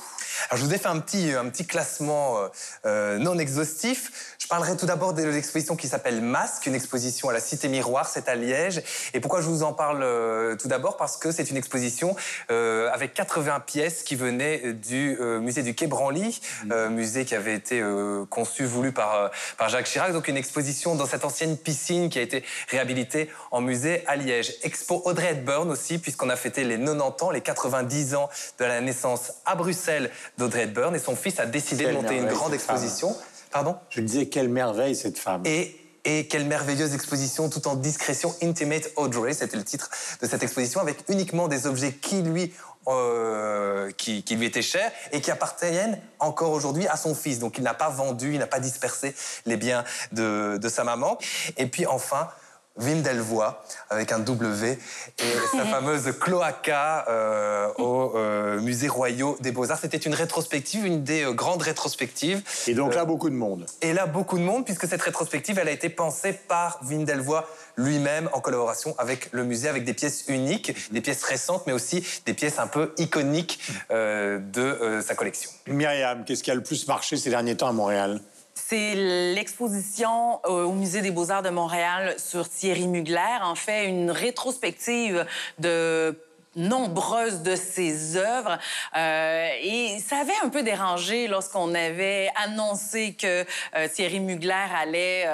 Alors, 0.48 0.60
je 0.60 0.66
vous 0.66 0.74
ai 0.74 0.78
fait 0.78 0.88
un 0.88 0.98
petit, 0.98 1.32
un 1.32 1.48
petit 1.48 1.66
classement 1.66 2.38
euh, 2.38 2.48
euh, 2.86 3.18
non 3.18 3.38
exhaustif. 3.38 4.34
Je 4.38 4.46
parlerai 4.46 4.76
tout 4.76 4.86
d'abord 4.86 5.12
de 5.12 5.22
l'exposition 5.22 5.76
qui 5.76 5.88
s'appelle 5.88 6.22
Masque, 6.22 6.66
une 6.66 6.74
exposition 6.74 7.28
à 7.28 7.32
la 7.32 7.40
Cité 7.40 7.68
Miroir, 7.68 8.08
c'est 8.08 8.28
à 8.28 8.34
Liège. 8.34 8.82
Et 9.14 9.20
pourquoi 9.20 9.40
je 9.40 9.46
vous 9.46 9.62
en 9.62 9.72
parle 9.72 10.02
euh, 10.02 10.56
tout 10.56 10.68
d'abord? 10.68 10.96
Parce 10.96 11.16
que 11.16 11.30
c'est 11.30 11.50
une 11.50 11.56
exposition 11.56 12.16
avec 12.48 13.14
80 13.14 13.60
pièces 13.60 14.02
qui 14.02 14.16
venaient 14.16 14.72
du 14.72 15.16
musée 15.40 15.62
du 15.62 15.74
Quai 15.74 15.86
Branly, 15.86 16.40
mmh. 16.64 16.88
musée 16.88 17.24
qui 17.24 17.34
avait 17.34 17.54
été 17.54 17.82
conçu, 18.28 18.64
voulu 18.64 18.92
par, 18.92 19.30
par 19.56 19.68
Jacques 19.68 19.86
Chirac. 19.86 20.12
Donc 20.12 20.28
une 20.28 20.36
exposition 20.36 20.94
dans 20.94 21.06
cette 21.06 21.24
ancienne 21.24 21.56
piscine 21.56 22.08
qui 22.10 22.18
a 22.18 22.22
été 22.22 22.44
réhabilitée 22.68 23.30
en 23.50 23.60
musée 23.60 24.04
à 24.06 24.16
Liège. 24.16 24.54
Expo 24.62 25.02
Audrey 25.04 25.30
Hepburn 25.30 25.70
aussi, 25.70 25.98
puisqu'on 25.98 26.28
a 26.28 26.36
fêté 26.36 26.64
les 26.64 26.78
90 26.78 27.22
ans, 27.22 27.30
les 27.30 27.40
90 27.40 28.14
ans 28.14 28.28
de 28.58 28.64
la 28.64 28.80
naissance 28.80 29.32
à 29.44 29.54
Bruxelles 29.54 30.10
d'Audrey 30.38 30.62
Hepburn 30.62 30.94
et 30.94 30.98
son 30.98 31.16
fils 31.16 31.40
a 31.40 31.46
décidé 31.46 31.86
de 31.86 31.92
monter 31.92 32.16
une 32.16 32.26
grande 32.26 32.54
exposition. 32.54 33.16
Pardon? 33.50 33.76
Je 33.90 34.00
disais 34.00 34.26
quelle 34.26 34.48
merveille 34.48 34.94
cette 34.94 35.18
femme. 35.18 35.42
Et 35.44 35.76
et 36.04 36.26
quelle 36.26 36.46
merveilleuse 36.46 36.94
exposition 36.94 37.48
tout 37.50 37.68
en 37.68 37.76
discrétion. 37.76 38.34
Intimate 38.42 38.90
Audrey, 38.96 39.34
c'était 39.34 39.56
le 39.56 39.64
titre 39.64 39.90
de 40.20 40.26
cette 40.26 40.42
exposition, 40.42 40.80
avec 40.80 40.98
uniquement 41.08 41.48
des 41.48 41.66
objets 41.66 41.92
qui 41.92 42.22
lui, 42.22 42.54
euh, 42.88 43.90
qui, 43.92 44.22
lui 44.30 44.46
étaient 44.46 44.62
chers 44.62 44.90
et 45.12 45.20
qui 45.20 45.30
appartiennent 45.30 46.00
encore 46.18 46.52
aujourd'hui 46.52 46.86
à 46.86 46.96
son 46.96 47.14
fils. 47.14 47.38
Donc 47.38 47.58
il 47.58 47.64
n'a 47.64 47.74
pas 47.74 47.90
vendu, 47.90 48.32
il 48.32 48.38
n'a 48.38 48.46
pas 48.46 48.60
dispersé 48.60 49.14
les 49.46 49.56
biens 49.56 49.84
de, 50.12 50.58
de 50.60 50.68
sa 50.68 50.84
maman. 50.84 51.18
Et 51.56 51.66
puis 51.66 51.86
enfin, 51.86 52.28
Wim 52.76 53.02
Delvoye, 53.02 53.62
avec 53.90 54.12
un 54.12 54.20
W, 54.20 54.78
et 55.18 55.22
sa 55.56 55.64
fameuse 55.64 56.12
cloaca 56.18 57.04
euh, 57.08 57.68
au 57.78 58.16
euh, 58.16 58.60
Musée 58.60 58.88
Royaux 58.88 59.36
des 59.40 59.50
Beaux-Arts. 59.50 59.78
C'était 59.80 59.98
une 59.98 60.14
rétrospective, 60.14 60.86
une 60.86 61.02
des 61.02 61.24
euh, 61.24 61.32
grandes 61.32 61.62
rétrospectives. 61.62 62.42
Et 62.68 62.74
donc 62.74 62.94
là, 62.94 63.04
beaucoup 63.04 63.28
de 63.28 63.34
monde. 63.34 63.66
Et 63.82 63.92
là, 63.92 64.06
beaucoup 64.06 64.38
de 64.38 64.44
monde, 64.44 64.64
puisque 64.64 64.86
cette 64.86 65.02
rétrospective, 65.02 65.58
elle 65.58 65.68
a 65.68 65.72
été 65.72 65.88
pensée 65.88 66.32
par 66.32 66.80
Wim 66.88 67.04
Delvoye 67.04 67.44
lui-même 67.76 68.28
en 68.32 68.40
collaboration 68.40 68.94
avec 68.98 69.32
le 69.32 69.44
musée, 69.44 69.68
avec 69.68 69.84
des 69.84 69.94
pièces 69.94 70.24
uniques, 70.28 70.92
des 70.92 71.00
pièces 71.00 71.24
récentes, 71.24 71.64
mais 71.66 71.72
aussi 71.72 72.04
des 72.26 72.34
pièces 72.34 72.58
un 72.58 72.66
peu 72.66 72.92
iconiques 72.98 73.60
de 73.90 75.00
sa 75.02 75.14
collection. 75.14 75.50
Myriam, 75.66 76.24
qu'est-ce 76.24 76.42
qui 76.42 76.50
a 76.50 76.54
le 76.54 76.62
plus 76.62 76.86
marché 76.88 77.16
ces 77.16 77.30
derniers 77.30 77.56
temps 77.56 77.68
à 77.68 77.72
Montréal? 77.72 78.20
C'est 78.68 78.94
l'exposition 79.34 80.40
euh, 80.44 80.64
au 80.64 80.72
Musée 80.72 81.02
des 81.02 81.10
Beaux-Arts 81.10 81.42
de 81.42 81.50
Montréal 81.50 82.14
sur 82.18 82.48
Thierry 82.48 82.86
Mugler, 82.86 83.38
en 83.42 83.54
fait, 83.54 83.86
une 83.86 84.10
rétrospective 84.10 85.26
de 85.58 86.18
nombreuses 86.56 87.42
de 87.42 87.54
ses 87.54 88.16
œuvres. 88.16 88.58
Euh, 88.96 89.48
et 89.62 89.98
ça 90.00 90.18
avait 90.18 90.34
un 90.42 90.48
peu 90.48 90.62
dérangé 90.62 91.28
lorsqu'on 91.28 91.74
avait 91.74 92.28
annoncé 92.44 93.14
que 93.14 93.44
euh, 93.76 93.88
Thierry 93.88 94.20
Mugler 94.20 94.66
allait 94.80 95.26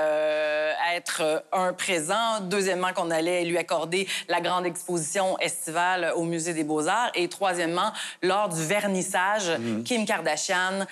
être 0.94 1.44
un 1.52 1.72
présent. 1.72 2.40
Deuxièmement, 2.42 2.92
qu'on 2.94 3.10
allait 3.10 3.44
lui 3.44 3.58
accorder 3.58 4.06
la 4.28 4.40
grande 4.40 4.66
exposition 4.66 5.38
estivale 5.38 6.12
au 6.16 6.24
Musée 6.24 6.54
des 6.54 6.64
Beaux-Arts. 6.64 7.10
Et 7.14 7.28
troisièmement, 7.28 7.92
lors 8.22 8.48
du 8.48 8.62
vernissage, 8.62 9.50
mmh. 9.50 9.82
Kim 9.84 10.06
Kardashian 10.06 10.86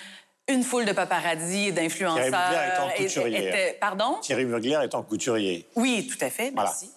une 0.47 0.63
foule 0.63 0.85
de 0.85 0.93
paparazzi 0.93 1.67
et 1.67 1.71
d'influenceurs. 1.71 2.25
Thierry 2.25 2.45
Mugler 2.45 2.73
étant 2.73 2.89
couturier. 2.95 3.77
Pardon? 3.79 4.17
Thierry 4.21 4.45
Mugler 4.45 4.79
étant 4.83 5.03
couturier. 5.03 5.67
Oui, 5.75 6.07
tout 6.07 6.23
à 6.23 6.29
fait. 6.29 6.51
Merci. 6.51 6.91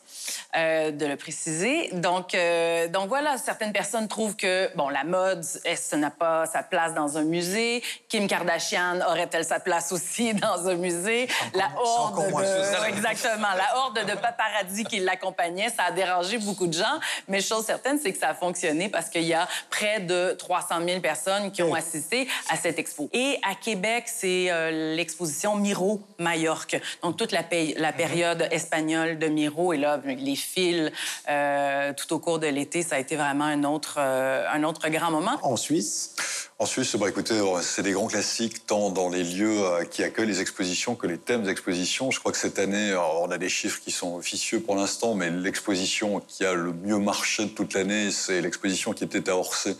Euh, 0.56 0.90
de 0.90 1.06
le 1.06 1.16
préciser. 1.16 1.90
Donc, 1.92 2.34
euh, 2.34 2.88
donc 2.88 3.08
voilà, 3.08 3.36
certaines 3.36 3.72
personnes 3.72 4.08
trouvent 4.08 4.34
que 4.34 4.74
bon, 4.76 4.88
la 4.88 5.04
mode, 5.04 5.44
ça 5.44 5.96
n'a 5.96 6.10
pas 6.10 6.46
sa 6.46 6.62
place 6.62 6.94
dans 6.94 7.18
un 7.18 7.22
musée? 7.22 7.82
Kim 8.08 8.26
Kardashian 8.26 9.00
aurait-elle 9.06 9.44
sa 9.44 9.60
place 9.60 9.92
aussi 9.92 10.32
dans 10.34 10.66
un 10.66 10.74
musée? 10.74 11.28
La 11.54 11.68
horde 11.76 12.26
de 12.26 12.88
exactement, 12.88 13.48
la 13.56 13.76
horde 13.76 14.04
de 14.06 14.14
paparazzi 14.14 14.84
qui 14.84 15.00
l'accompagnait, 15.00 15.68
ça 15.68 15.84
a 15.84 15.90
dérangé 15.90 16.38
beaucoup 16.38 16.66
de 16.66 16.72
gens. 16.72 16.98
Mais 17.28 17.40
chose 17.40 17.64
certaine, 17.66 17.98
c'est 18.02 18.12
que 18.12 18.18
ça 18.18 18.30
a 18.30 18.34
fonctionné 18.34 18.88
parce 18.88 19.10
qu'il 19.10 19.24
y 19.24 19.34
a 19.34 19.46
près 19.70 20.00
de 20.00 20.32
300 20.38 20.76
000 20.84 21.00
personnes 21.00 21.52
qui 21.52 21.62
ont 21.62 21.74
assisté 21.74 22.26
à 22.48 22.56
cette 22.56 22.78
expo. 22.78 23.10
Et 23.12 23.38
à 23.48 23.54
Québec, 23.54 24.04
c'est 24.06 24.50
euh, 24.50 24.96
l'exposition 24.96 25.56
Miro 25.56 26.00
Majorque. 26.18 26.80
Donc 27.02 27.16
toute 27.16 27.32
la, 27.32 27.42
la 27.76 27.92
période 27.92 28.48
espagnole 28.50 29.18
de 29.18 29.26
Miro 29.26 29.72
et 29.72 29.76
là 29.76 29.98
les 30.20 30.36
fils 30.36 30.90
euh, 31.28 31.92
tout 31.94 32.12
au 32.14 32.18
cours 32.18 32.38
de 32.38 32.46
l'été. 32.46 32.82
Ça 32.82 32.96
a 32.96 32.98
été 32.98 33.16
vraiment 33.16 33.44
un 33.44 33.64
autre, 33.64 33.96
euh, 33.98 34.44
un 34.52 34.62
autre 34.64 34.88
grand 34.88 35.10
moment. 35.10 35.38
En 35.42 35.56
Suisse? 35.56 36.14
En 36.58 36.66
Suisse, 36.66 36.96
bah, 36.96 37.08
écoutez, 37.08 37.40
c'est 37.62 37.82
des 37.82 37.92
grands 37.92 38.08
classiques, 38.08 38.66
tant 38.66 38.90
dans 38.90 39.08
les 39.08 39.22
lieux 39.22 39.64
euh, 39.64 39.84
qui 39.84 40.02
accueillent 40.02 40.26
les 40.26 40.40
expositions 40.40 40.94
que 40.94 41.06
les 41.06 41.18
thèmes 41.18 41.44
d'exposition. 41.44 42.10
Je 42.10 42.18
crois 42.18 42.32
que 42.32 42.38
cette 42.38 42.58
année, 42.58 42.94
on 43.22 43.30
a 43.30 43.38
des 43.38 43.48
chiffres 43.48 43.80
qui 43.80 43.92
sont 43.92 44.16
officieux 44.16 44.60
pour 44.60 44.74
l'instant, 44.76 45.14
mais 45.14 45.30
l'exposition 45.30 46.20
qui 46.20 46.44
a 46.44 46.54
le 46.54 46.72
mieux 46.72 46.98
marché 46.98 47.44
de 47.44 47.50
toute 47.50 47.74
l'année, 47.74 48.10
c'est 48.10 48.40
l'exposition 48.40 48.92
qui 48.92 49.04
était 49.04 49.30
à 49.30 49.36
Orsay 49.36 49.76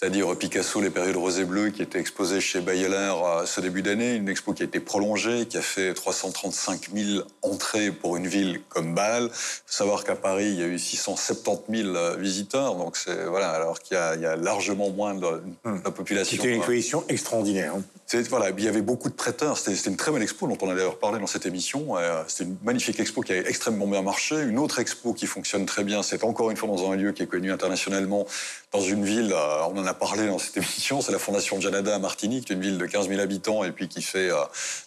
c'est-à-dire 0.00 0.34
Picasso, 0.34 0.80
les 0.80 0.88
périodes 0.88 1.16
rosé 1.16 1.44
bleu, 1.44 1.68
qui 1.68 1.82
était 1.82 1.98
exposée 2.00 2.40
chez 2.40 2.62
Bayeler 2.62 3.12
à 3.22 3.44
ce 3.44 3.60
début 3.60 3.82
d'année, 3.82 4.14
une 4.14 4.30
expo 4.30 4.54
qui 4.54 4.62
a 4.62 4.64
été 4.64 4.80
prolongée, 4.80 5.44
qui 5.46 5.58
a 5.58 5.62
fait 5.62 5.92
335 5.92 6.88
000 6.94 7.22
entrées 7.42 7.90
pour 7.90 8.16
une 8.16 8.26
ville 8.26 8.62
comme 8.70 8.94
Bâle. 8.94 9.24
Il 9.24 9.28
faut 9.30 9.62
savoir 9.66 10.04
qu'à 10.04 10.16
Paris, 10.16 10.46
il 10.46 10.58
y 10.58 10.62
a 10.62 10.66
eu 10.68 10.78
670 10.78 11.82
000 11.82 11.94
euh, 11.94 12.16
visiteurs, 12.16 12.76
donc 12.76 12.96
c'est 12.96 13.26
voilà, 13.26 13.50
alors 13.50 13.78
qu'il 13.80 13.94
y, 13.98 14.20
y 14.22 14.26
a 14.26 14.36
largement 14.36 14.88
moins 14.88 15.14
de, 15.14 15.20
de 15.20 15.84
la 15.84 15.90
population. 15.90 16.34
C'était 16.38 16.48
une 16.48 16.56
exposition 16.56 17.04
extraordinaire. 17.10 17.74
hein. 17.76 17.82
Voilà, 18.12 18.50
il 18.50 18.64
y 18.64 18.66
avait 18.66 18.82
beaucoup 18.82 19.08
de 19.08 19.14
prêteurs. 19.14 19.56
C'était 19.56 19.76
c'était 19.76 19.90
une 19.90 19.96
très 19.96 20.10
belle 20.10 20.22
expo 20.22 20.48
dont 20.48 20.58
on 20.62 20.70
a 20.70 20.74
d'ailleurs 20.74 20.98
parlé 20.98 21.20
dans 21.20 21.28
cette 21.28 21.46
émission. 21.46 21.96
Euh, 21.96 22.24
C'était 22.26 22.44
une 22.44 22.56
magnifique 22.64 22.98
expo 22.98 23.20
qui 23.20 23.32
a 23.32 23.36
extrêmement 23.36 23.86
bien 23.86 24.02
marché. 24.02 24.36
Une 24.40 24.58
autre 24.58 24.80
expo 24.80 25.14
qui 25.14 25.26
fonctionne 25.26 25.64
très 25.64 25.84
bien, 25.84 26.02
c'est 26.02 26.24
encore 26.24 26.50
une 26.50 26.56
fois 26.56 26.68
dans 26.68 26.90
un 26.90 26.96
lieu 26.96 27.12
qui 27.12 27.22
est 27.22 27.28
connu 27.28 27.52
internationalement, 27.52 28.26
dans 28.72 28.80
une 28.80 29.04
ville, 29.04 29.32
euh, 29.32 29.64
on 29.70 29.78
en 29.78 29.86
a 29.86 29.94
parlé 29.94 30.26
dans 30.26 30.40
cette 30.40 30.56
émission, 30.56 31.00
c'est 31.00 31.12
la 31.12 31.20
Fondation 31.20 31.60
Janada 31.60 31.94
à 31.94 31.98
Martinique, 32.00 32.50
une 32.50 32.60
ville 32.60 32.78
de 32.78 32.86
15 32.86 33.08
000 33.08 33.20
habitants 33.20 33.62
et 33.62 33.70
puis 33.70 33.86
qui 33.86 34.02
fait 34.02 34.30
euh, 34.30 34.42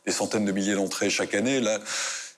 des 0.06 0.12
centaines 0.12 0.44
de 0.44 0.52
milliers 0.52 0.76
d'entrées 0.76 1.10
chaque 1.10 1.34
année. 1.34 1.62
Là, 1.62 1.80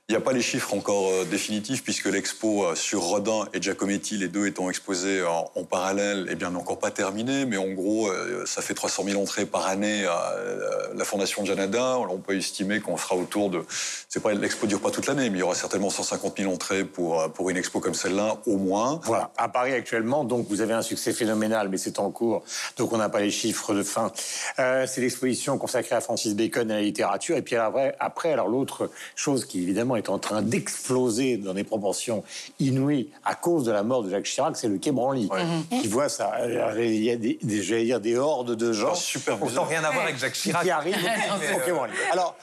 il 0.08 0.12
n'y 0.12 0.18
a 0.18 0.22
pas 0.22 0.34
les 0.34 0.42
chiffres 0.44 0.76
encore 0.76 1.10
euh, 1.10 1.26
définitifs 1.26 1.84
puisque 1.84 2.06
l'expo 2.06 2.64
euh, 2.64 2.76
sur 2.76 3.02
Rodin 3.02 3.48
et 3.56 3.62
Giacometti, 3.62 4.18
les 4.18 4.28
deux 4.28 4.46
étant 4.46 4.70
exposés 4.70 5.24
en, 5.24 5.64
parallèle, 5.64 6.28
eh 6.30 6.36
bien, 6.36 6.52
n'est 6.52 6.58
encore 6.58 6.78
pas 6.78 6.92
terminée. 6.92 7.48
Mais 7.48 7.58
en 7.58 7.70
gros, 7.70 8.08
euh, 8.10 8.44
ça 8.46 8.62
fait 8.62 8.76
300 8.76 9.04
000 9.04 9.20
entrées 9.20 9.48
par 9.48 9.66
année 9.66 10.06
à 10.06 10.36
la 10.94 11.06
Fondation 11.06 11.44
Janada. 11.44 11.98
On 11.98 12.20
peut 12.20 12.38
estimer 12.38 12.82
qu'on 12.82 12.98
sera 12.98 13.16
autour 13.16 13.50
de... 13.50 13.66
C'est 14.08 14.22
pas 14.22 14.34
l'expo 14.36 14.68
dure 14.68 14.80
pas 14.80 14.92
toute 14.92 15.08
l'année, 15.08 15.32
mais 15.32 15.38
il 15.38 15.40
y 15.40 15.44
aura 15.44 15.56
certainement 15.56 15.90
150 15.90 16.38
000 16.38 16.54
entrées 16.54 16.86
pour, 16.86 17.28
pour 17.32 17.50
une 17.50 17.58
expo 17.58 17.80
comme 17.80 17.96
celle-là, 17.96 18.38
au 18.46 18.58
moins. 18.58 19.00
Voilà, 19.06 19.32
à 19.38 19.50
Paris 19.50 19.74
actuellement, 19.74 20.24
donc 20.24 20.46
vous 20.50 20.62
avez 20.62 20.74
un 20.74 20.84
succès 20.84 21.14
phénoménal, 21.14 21.68
mais 21.70 21.78
c'est 21.78 21.98
en 21.98 22.12
cours, 22.12 22.44
donc 22.78 22.94
on 22.94 22.98
n'a 22.98 23.10
pas 23.10 23.22
les 23.22 23.32
chiffres 23.32 23.74
de 23.74 23.82
fin. 23.82 24.12
C'est 24.56 25.02
l'exposition 25.02 25.58
consacrée 25.58 25.96
à 25.96 26.02
Francis 26.02 26.36
Bacon 26.36 26.70
et 26.70 26.74
à 26.74 26.78
la 26.78 26.84
littérature. 26.84 27.38
Et 27.38 27.42
puis 27.42 27.56
après, 27.56 27.96
après 28.00 28.32
alors 28.32 28.48
l'autre 28.48 28.92
chose 29.16 29.46
qui 29.46 29.64
évidemment 29.64 29.95
est 29.98 30.10
en 30.10 30.20
train 30.20 30.42
d'exploser 30.42 31.38
dans 31.38 31.54
des 31.54 31.64
proportions 31.64 32.24
inouïes 32.60 33.10
à 33.24 33.36
cause 33.36 33.64
de 33.64 33.72
la 33.72 33.84
mort 33.84 34.04
de 34.04 34.10
Jacques 34.10 34.26
Chirac, 34.26 34.56
c'est 34.58 34.68
le 34.68 34.78
Quai 34.78 34.92
Branly, 34.92 35.30
qui 35.82 35.88
voit 35.88 36.10
ça. 36.10 36.34
Il 36.48 37.04
y 37.04 37.10
a 37.12 37.16
des, 37.16 37.36
dire, 37.42 38.00
des 38.00 38.18
hordes 38.18 38.56
de 38.56 38.74
gens. 38.74 38.96
super 38.96 39.42
Autant 39.42 39.64
rien 39.66 39.84
à 39.84 39.92
voir 39.92 40.04
avec 40.06 40.18
Jacques 40.18 40.34
qui- 40.34 40.42
Chirac. 40.50 40.64
Qui 40.64 40.70
arrivent 40.72 40.96
au 41.56 41.60
Quai 41.66 41.72
Branly. 41.72 41.94
Alors, 42.12 42.36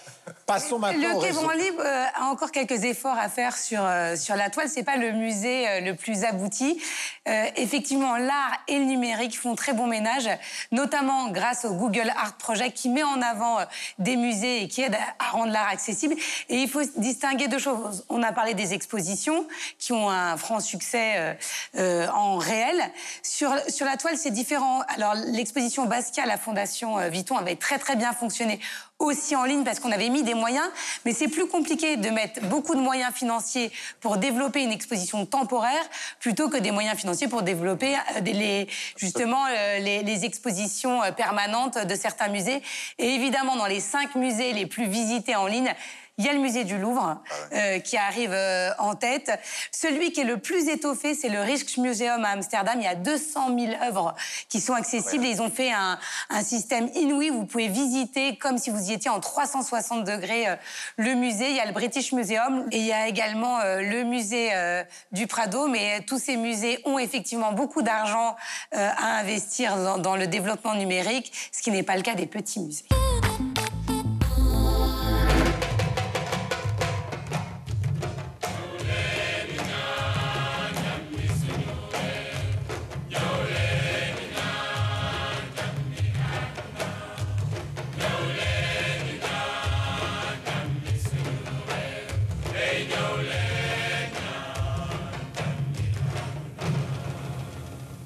passons 0.46 0.78
maintenant 0.78 1.14
Le 1.14 1.20
Quai. 1.20 1.32
Branly 1.32 1.70
euh, 1.78 2.04
a 2.14 2.24
encore 2.26 2.50
quelques 2.50 2.84
efforts 2.84 3.18
à 3.18 3.28
faire 3.28 3.56
sur, 3.56 3.80
euh, 3.84 4.16
sur 4.16 4.36
la 4.36 4.50
toile. 4.50 4.68
C'est 4.68 4.82
pas 4.82 4.96
le 4.96 5.12
musée 5.12 5.68
euh, 5.68 5.80
le 5.80 5.94
plus 5.94 6.24
abouti. 6.24 6.80
Euh, 7.28 7.46
effectivement, 7.56 8.16
l'art 8.16 8.58
et 8.68 8.78
le 8.78 8.84
numérique 8.84 9.38
font 9.38 9.54
très 9.54 9.72
bon 9.72 9.86
ménage, 9.86 10.28
notamment 10.70 11.28
grâce 11.28 11.64
au 11.64 11.74
Google 11.74 12.12
Art 12.16 12.34
Project 12.34 12.76
qui 12.76 12.88
met 12.88 13.02
en 13.02 13.20
avant 13.22 13.58
des 13.98 14.16
musées 14.16 14.62
et 14.62 14.68
qui 14.68 14.82
aide 14.82 14.94
à, 14.94 15.24
à 15.24 15.30
rendre 15.30 15.52
l'art 15.52 15.68
accessible. 15.68 16.14
Et 16.48 16.56
il 16.56 16.68
faut 16.68 16.82
distinguer 16.96 17.48
deux 17.48 17.58
choses. 17.58 18.04
On 18.08 18.22
a 18.22 18.32
parlé 18.32 18.54
des 18.54 18.74
expositions 18.74 19.46
qui 19.78 19.92
ont 19.92 20.10
un 20.10 20.36
franc 20.36 20.60
succès 20.60 21.36
en 21.76 22.36
réel. 22.38 22.80
Sur, 23.22 23.54
sur 23.68 23.86
la 23.86 23.96
toile, 23.96 24.16
c'est 24.16 24.30
différent. 24.30 24.82
Alors, 24.94 25.14
l'exposition 25.14 25.86
Basquiat 25.86 26.24
à 26.24 26.26
la 26.26 26.38
Fondation 26.38 26.96
Vuitton 27.08 27.36
avait 27.36 27.56
très 27.56 27.78
très 27.78 27.96
bien 27.96 28.12
fonctionné 28.12 28.60
aussi 29.03 29.36
en 29.36 29.44
ligne 29.44 29.64
parce 29.64 29.80
qu'on 29.80 29.92
avait 29.92 30.09
mis 30.09 30.22
des 30.22 30.34
moyens, 30.34 30.66
mais 31.05 31.12
c'est 31.12 31.28
plus 31.28 31.46
compliqué 31.46 31.96
de 31.96 32.11
mettre 32.11 32.40
beaucoup 32.46 32.74
de 32.74 32.80
moyens 32.80 33.12
financiers 33.14 33.70
pour 34.00 34.16
développer 34.16 34.62
une 34.62 34.72
exposition 34.72 35.26
temporaire 35.26 35.82
plutôt 36.20 36.48
que 36.48 36.57
des 36.57 36.70
moyens 36.70 36.98
financiers 36.98 37.28
pour 37.28 37.42
développer 37.42 37.96
euh, 38.16 38.64
justement 38.96 39.44
euh, 39.46 39.78
les, 39.78 40.03
les 40.03 40.24
expositions 40.24 41.03
euh, 41.03 41.12
permanentes 41.12 41.78
de 41.86 41.94
certains 41.94 42.28
musées. 42.28 42.62
Et 42.98 43.14
évidemment, 43.14 43.57
dans 43.57 43.66
les 43.66 43.80
cinq 43.80 44.14
musées 44.14 44.53
les 44.53 44.66
plus 44.66 44.86
visités 44.86 45.36
en 45.36 45.46
ligne, 45.46 45.74
il 46.18 46.26
y 46.26 46.28
a 46.28 46.32
le 46.32 46.40
musée 46.40 46.64
du 46.64 46.78
Louvre 46.78 47.22
euh, 47.52 47.78
qui 47.80 47.96
arrive 47.96 48.32
euh, 48.32 48.70
en 48.78 48.94
tête. 48.94 49.30
Celui 49.70 50.12
qui 50.12 50.20
est 50.20 50.24
le 50.24 50.38
plus 50.38 50.68
étoffé, 50.68 51.14
c'est 51.14 51.28
le 51.28 51.40
Rijksmuseum 51.40 52.24
à 52.24 52.30
Amsterdam. 52.30 52.74
Il 52.76 52.84
y 52.84 52.86
a 52.86 52.94
200 52.94 53.58
000 53.58 53.72
œuvres 53.82 54.14
qui 54.48 54.60
sont 54.60 54.74
accessibles 54.74 55.24
et 55.24 55.30
ils 55.30 55.42
ont 55.42 55.50
fait 55.50 55.72
un, 55.72 55.98
un 56.30 56.42
système 56.42 56.88
inouï. 56.94 57.30
Vous 57.30 57.46
pouvez 57.46 57.68
visiter 57.68 58.36
comme 58.36 58.58
si 58.58 58.70
vous 58.70 58.90
y 58.90 58.92
étiez 58.92 59.10
en 59.10 59.20
360 59.20 60.04
degrés 60.04 60.48
euh, 60.48 60.56
le 60.96 61.14
musée. 61.14 61.50
Il 61.50 61.56
y 61.56 61.60
a 61.60 61.66
le 61.66 61.72
British 61.72 62.12
Museum 62.12 62.66
et 62.70 62.78
il 62.78 62.84
y 62.84 62.92
a 62.92 63.08
également 63.08 63.60
euh, 63.60 63.80
le 63.80 64.04
musée 64.04 64.50
euh, 64.54 64.84
du 65.12 65.26
Prado. 65.26 65.66
Mais 65.68 66.02
tous 66.02 66.18
ces 66.18 66.36
musées 66.36 66.80
ont 66.84 66.98
effectivement 66.98 67.52
beaucoup 67.52 67.82
d'argent 67.82 68.36
euh, 68.74 68.90
à 68.96 69.18
investir 69.18 69.76
dans, 69.76 69.98
dans 69.98 70.16
le 70.16 70.26
développement 70.26 70.74
numérique, 70.74 71.32
ce 71.52 71.62
qui 71.62 71.70
n'est 71.70 71.82
pas 71.82 71.96
le 71.96 72.02
cas 72.02 72.14
des 72.14 72.26
petits 72.26 72.60
musées. 72.60 72.84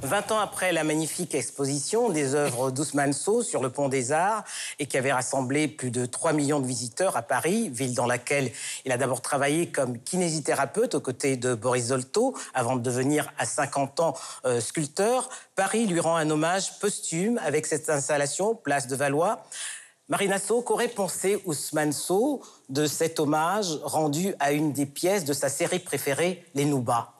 Vingt 0.06 0.30
ans 0.30 0.38
après 0.38 0.72
la 0.72 0.84
magnifique 0.84 1.34
exposition 1.34 2.10
des 2.10 2.36
œuvres 2.36 2.70
d'Ousmane 2.70 3.12
sur 3.12 3.60
le 3.60 3.70
pont 3.70 3.88
des 3.88 4.12
Arts 4.12 4.44
et 4.78 4.86
qui 4.86 4.96
avait 4.96 5.12
rassemblé 5.12 5.66
plus 5.66 5.90
de 5.90 6.06
3 6.06 6.32
millions 6.32 6.60
de 6.60 6.66
visiteurs 6.66 7.16
à 7.16 7.22
Paris, 7.22 7.68
ville 7.70 7.92
dans 7.92 8.06
laquelle 8.06 8.52
il 8.84 8.92
a 8.92 8.98
d'abord 8.98 9.20
travaillé 9.20 9.66
comme 9.66 9.98
kinésithérapeute 9.98 10.94
aux 10.94 11.00
côtés 11.00 11.36
de 11.36 11.54
Boris 11.54 11.86
Zolto 11.86 12.36
avant 12.54 12.76
de 12.76 12.82
devenir 12.82 13.32
à 13.36 13.44
50 13.46 13.98
ans 13.98 14.14
euh, 14.44 14.60
sculpteur, 14.60 15.28
Paris 15.56 15.86
lui 15.86 15.98
rend 15.98 16.14
un 16.14 16.30
hommage 16.30 16.78
posthume 16.78 17.40
avec 17.44 17.66
cette 17.66 17.90
installation 17.90 18.54
Place 18.54 18.86
de 18.86 18.94
Valois. 18.94 19.44
Marina 20.08 20.38
qu'aurait 20.38 20.86
pensé 20.86 21.42
Ousmane 21.46 21.92
de 22.68 22.86
cet 22.86 23.18
hommage 23.18 23.80
rendu 23.82 24.34
à 24.38 24.52
une 24.52 24.72
des 24.72 24.86
pièces 24.86 25.24
de 25.24 25.32
sa 25.32 25.48
série 25.48 25.80
préférée, 25.80 26.44
Les 26.54 26.64
Noubas 26.64 27.15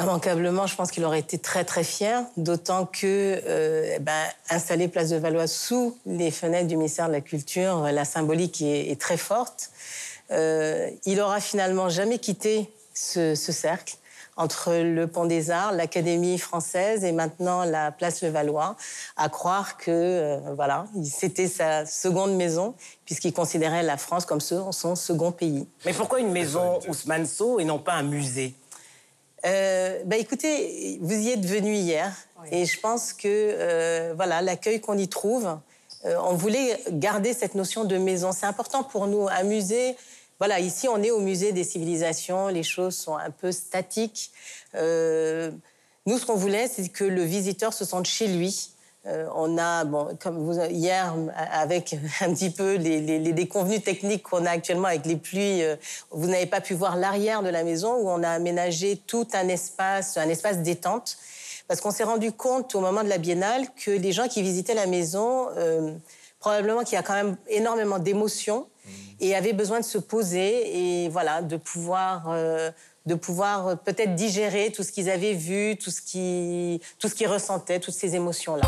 Immanquablement, 0.00 0.66
je 0.66 0.76
pense 0.76 0.90
qu'il 0.90 1.04
aurait 1.04 1.20
été 1.20 1.38
très 1.38 1.64
très 1.64 1.84
fier, 1.84 2.22
d'autant 2.36 2.86
que 2.86 3.40
euh, 3.46 3.94
eh 3.96 3.98
ben, 3.98 4.24
installer 4.48 4.88
Place 4.88 5.10
de 5.10 5.16
Valois 5.16 5.46
sous 5.46 5.98
les 6.06 6.30
fenêtres 6.30 6.68
du 6.68 6.76
ministère 6.76 7.08
de 7.08 7.12
la 7.12 7.20
Culture, 7.20 7.84
euh, 7.84 7.90
la 7.90 8.04
symbolique 8.04 8.62
est, 8.62 8.90
est 8.90 9.00
très 9.00 9.16
forte. 9.16 9.70
Euh, 10.30 10.88
il 11.04 11.20
aura 11.20 11.40
finalement 11.40 11.88
jamais 11.88 12.18
quitté 12.18 12.72
ce, 12.94 13.34
ce 13.34 13.52
cercle 13.52 13.96
entre 14.36 14.72
le 14.72 15.06
Pont 15.06 15.26
des 15.26 15.50
Arts, 15.50 15.72
l'Académie 15.72 16.38
française 16.38 17.04
et 17.04 17.12
maintenant 17.12 17.64
la 17.64 17.92
Place 17.92 18.22
Levallois, 18.22 18.76
à 19.16 19.28
croire 19.28 19.76
que 19.76 19.90
euh, 19.90 20.38
voilà, 20.54 20.86
c'était 21.04 21.48
sa 21.48 21.84
seconde 21.84 22.34
maison 22.34 22.74
puisqu'il 23.04 23.32
considérait 23.32 23.82
la 23.82 23.96
France 23.96 24.24
comme 24.24 24.40
son, 24.40 24.72
son 24.72 24.96
second 24.96 25.32
pays. 25.32 25.66
Mais 25.84 25.92
pourquoi 25.92 26.20
une 26.20 26.32
maison 26.32 26.78
Ousmane 26.88 27.26
Sow 27.26 27.60
et 27.60 27.64
non 27.64 27.78
pas 27.78 27.94
un 27.94 28.02
musée? 28.02 28.54
Euh, 29.46 30.02
bah 30.04 30.16
écoutez, 30.16 30.98
vous 31.00 31.14
y 31.14 31.30
êtes 31.30 31.44
venu 31.44 31.74
hier 31.74 32.14
et 32.52 32.66
je 32.66 32.78
pense 32.78 33.12
que 33.12 33.26
euh, 33.26 34.12
voilà 34.14 34.42
l'accueil 34.42 34.80
qu'on 34.80 34.98
y 34.98 35.08
trouve, 35.08 35.58
euh, 36.04 36.16
on 36.24 36.34
voulait 36.34 36.78
garder 36.90 37.32
cette 37.32 37.54
notion 37.54 37.84
de 37.84 37.96
maison. 37.96 38.32
C'est 38.32 38.46
important 38.46 38.82
pour 38.82 39.06
nous. 39.06 39.28
Un 39.28 39.42
musée, 39.42 39.96
voilà, 40.38 40.60
ici 40.60 40.88
on 40.88 41.02
est 41.02 41.10
au 41.10 41.20
musée 41.20 41.52
des 41.52 41.64
civilisations, 41.64 42.48
les 42.48 42.62
choses 42.62 42.96
sont 42.96 43.16
un 43.16 43.30
peu 43.30 43.52
statiques. 43.52 44.30
Euh, 44.74 45.50
nous, 46.06 46.18
ce 46.18 46.26
qu'on 46.26 46.36
voulait, 46.36 46.68
c'est 46.68 46.88
que 46.88 47.04
le 47.04 47.22
visiteur 47.22 47.72
se 47.72 47.84
sente 47.84 48.06
chez 48.06 48.26
lui. 48.26 48.70
Euh, 49.06 49.26
on 49.34 49.56
a, 49.56 49.84
bon, 49.84 50.08
comme 50.22 50.36
vous, 50.44 50.60
hier, 50.70 51.14
avec 51.52 51.96
un 52.20 52.34
petit 52.34 52.50
peu 52.50 52.74
les, 52.74 53.00
les- 53.00 53.18
les 53.18 53.32
déconvenues 53.32 53.80
techniques 53.80 54.24
qu'on 54.24 54.44
a 54.44 54.50
actuellement 54.50 54.88
avec 54.88 55.06
les 55.06 55.16
pluies, 55.16 55.62
euh, 55.62 55.76
vous 56.10 56.26
n'avez 56.28 56.44
pas 56.46 56.60
pu 56.60 56.74
voir 56.74 56.96
l'arrière 56.96 57.42
de 57.42 57.48
la 57.48 57.64
maison 57.64 57.94
où 57.94 58.10
on 58.10 58.22
a 58.22 58.28
aménagé 58.28 59.00
tout 59.06 59.26
un 59.32 59.48
espace, 59.48 60.18
un 60.18 60.28
espace 60.28 60.58
détente. 60.58 61.16
Parce 61.66 61.80
qu'on 61.80 61.92
s'est 61.92 62.04
rendu 62.04 62.32
compte 62.32 62.74
au 62.74 62.80
moment 62.80 63.02
de 63.02 63.08
la 63.08 63.16
biennale 63.18 63.64
que 63.74 63.90
les 63.90 64.12
gens 64.12 64.28
qui 64.28 64.42
visitaient 64.42 64.74
la 64.74 64.86
maison, 64.86 65.48
euh, 65.56 65.92
probablement 66.40 66.82
qu'il 66.82 66.94
y 66.94 66.98
a 66.98 67.02
quand 67.02 67.14
même 67.14 67.36
énormément 67.48 67.98
d'émotions 67.98 68.66
et 69.20 69.34
avaient 69.36 69.52
besoin 69.52 69.78
de 69.80 69.84
se 69.84 69.98
poser 69.98 71.04
et 71.04 71.08
voilà, 71.10 71.42
de 71.42 71.56
pouvoir, 71.56 72.24
de 73.06 73.14
pouvoir 73.14 73.68
euh, 73.68 73.74
peut-être 73.76 74.14
digérer 74.14 74.72
tout 74.72 74.82
ce 74.82 74.92
qu'ils 74.92 75.10
avaient 75.10 75.34
vu, 75.34 75.76
tout 75.76 75.90
ce 75.90 76.00
qui, 76.02 76.80
tout 76.98 77.08
ce 77.08 77.14
qu'ils 77.14 77.28
ressentaient, 77.28 77.80
toutes 77.80 77.94
ces 77.94 78.14
émotions-là. 78.14 78.66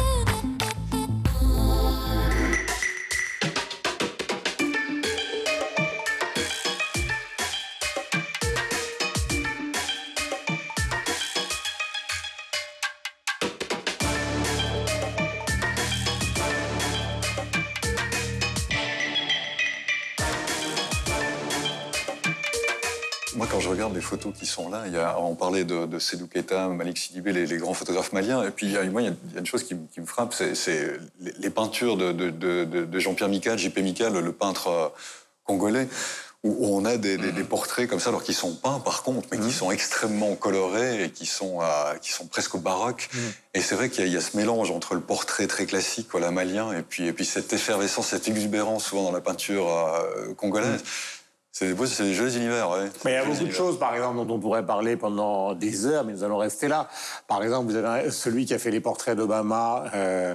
Photos 24.12 24.34
qui 24.38 24.44
sont 24.44 24.68
là, 24.68 24.82
il 24.86 24.92
y 24.92 24.98
a, 24.98 25.18
on 25.18 25.34
parlait 25.34 25.64
de, 25.64 25.86
de 25.86 25.98
Sédou 25.98 26.26
Keita, 26.26 26.68
Malik 26.68 26.98
Sidibé, 26.98 27.32
les, 27.32 27.46
les 27.46 27.56
grands 27.56 27.72
photographes 27.72 28.12
maliens. 28.12 28.42
Et 28.46 28.50
puis, 28.50 28.66
il 28.66 28.72
y 28.72 28.76
a, 28.76 28.84
moi, 28.84 29.00
il 29.00 29.06
y 29.06 29.10
a- 29.10 29.14
il 29.28 29.32
y 29.32 29.36
a 29.36 29.40
une 29.40 29.46
chose 29.46 29.64
qui, 29.64 29.74
me- 29.74 29.86
qui 29.92 30.00
me 30.02 30.06
frappe, 30.06 30.34
c'est 30.34 30.52
les, 31.20 31.32
les 31.38 31.50
peintures 31.50 31.96
de, 31.96 32.98
Jean-Pierre 33.00 33.30
Mical, 33.30 33.58
JP 33.58 33.78
Mical, 33.78 34.12
le 34.12 34.32
peintre 34.32 34.68
euh, 34.68 34.88
congolais, 35.44 35.88
où, 36.44 36.50
où 36.50 36.76
on 36.76 36.84
a 36.84 36.98
des, 36.98 37.16
des- 37.16 37.32
des 37.32 37.44
portraits 37.44 37.88
comme 37.88 38.00
ça, 38.00 38.10
alors 38.10 38.22
qu'ils 38.22 38.34
sont 38.34 38.54
peints, 38.54 38.80
par 38.80 39.02
contre, 39.02 39.26
mais 39.32 39.38
qui 39.38 39.50
sont 39.50 39.70
extrêmement 39.70 40.34
colorés 40.34 41.04
et 41.04 41.10
qui 41.10 41.24
sont, 41.24 41.60
qui 42.02 42.12
sont 42.12 42.26
presque 42.26 42.56
baroques. 42.58 43.08
Et 43.54 43.62
c'est 43.62 43.76
vrai 43.76 43.88
qu'il 43.88 44.00
y, 44.00 44.04
a- 44.04 44.08
il 44.08 44.12
y 44.12 44.16
a 44.18 44.20
ce 44.20 44.36
mélange 44.36 44.70
entre 44.70 44.94
le 44.94 45.00
portrait 45.00 45.46
très 45.46 45.64
classique, 45.64 46.08
voilà, 46.10 46.30
malien, 46.30 46.70
et 46.74 46.82
puis, 46.82 47.06
et 47.06 47.14
puis 47.14 47.24
cette 47.24 47.50
effervescence, 47.54 48.08
cette 48.08 48.28
exubérance, 48.28 48.84
souvent 48.84 49.04
dans 49.04 49.12
la 49.12 49.22
peinture 49.22 49.66
euh, 49.70 50.34
congolaise. 50.34 50.82
C'est 51.54 51.74
ouais, 51.74 51.86
des 51.98 52.14
jolis 52.14 52.36
univers, 52.38 52.70
ouais. 52.70 52.88
Mais 53.04 53.10
il 53.10 53.14
y 53.14 53.16
a 53.18 53.26
beaucoup 53.26 53.44
de 53.44 53.50
choses, 53.50 53.78
par 53.78 53.94
exemple, 53.94 54.16
dont 54.16 54.34
on 54.34 54.38
pourrait 54.38 54.64
parler 54.64 54.96
pendant 54.96 55.52
des 55.52 55.84
heures, 55.84 56.02
mais 56.02 56.14
nous 56.14 56.24
allons 56.24 56.38
rester 56.38 56.66
là. 56.66 56.88
Par 57.28 57.42
exemple, 57.42 57.70
vous 57.70 57.76
avez 57.76 58.10
celui 58.10 58.46
qui 58.46 58.54
a 58.54 58.58
fait 58.58 58.70
les 58.70 58.80
portraits 58.80 59.14
d'Obama, 59.14 59.84
euh, 59.94 60.34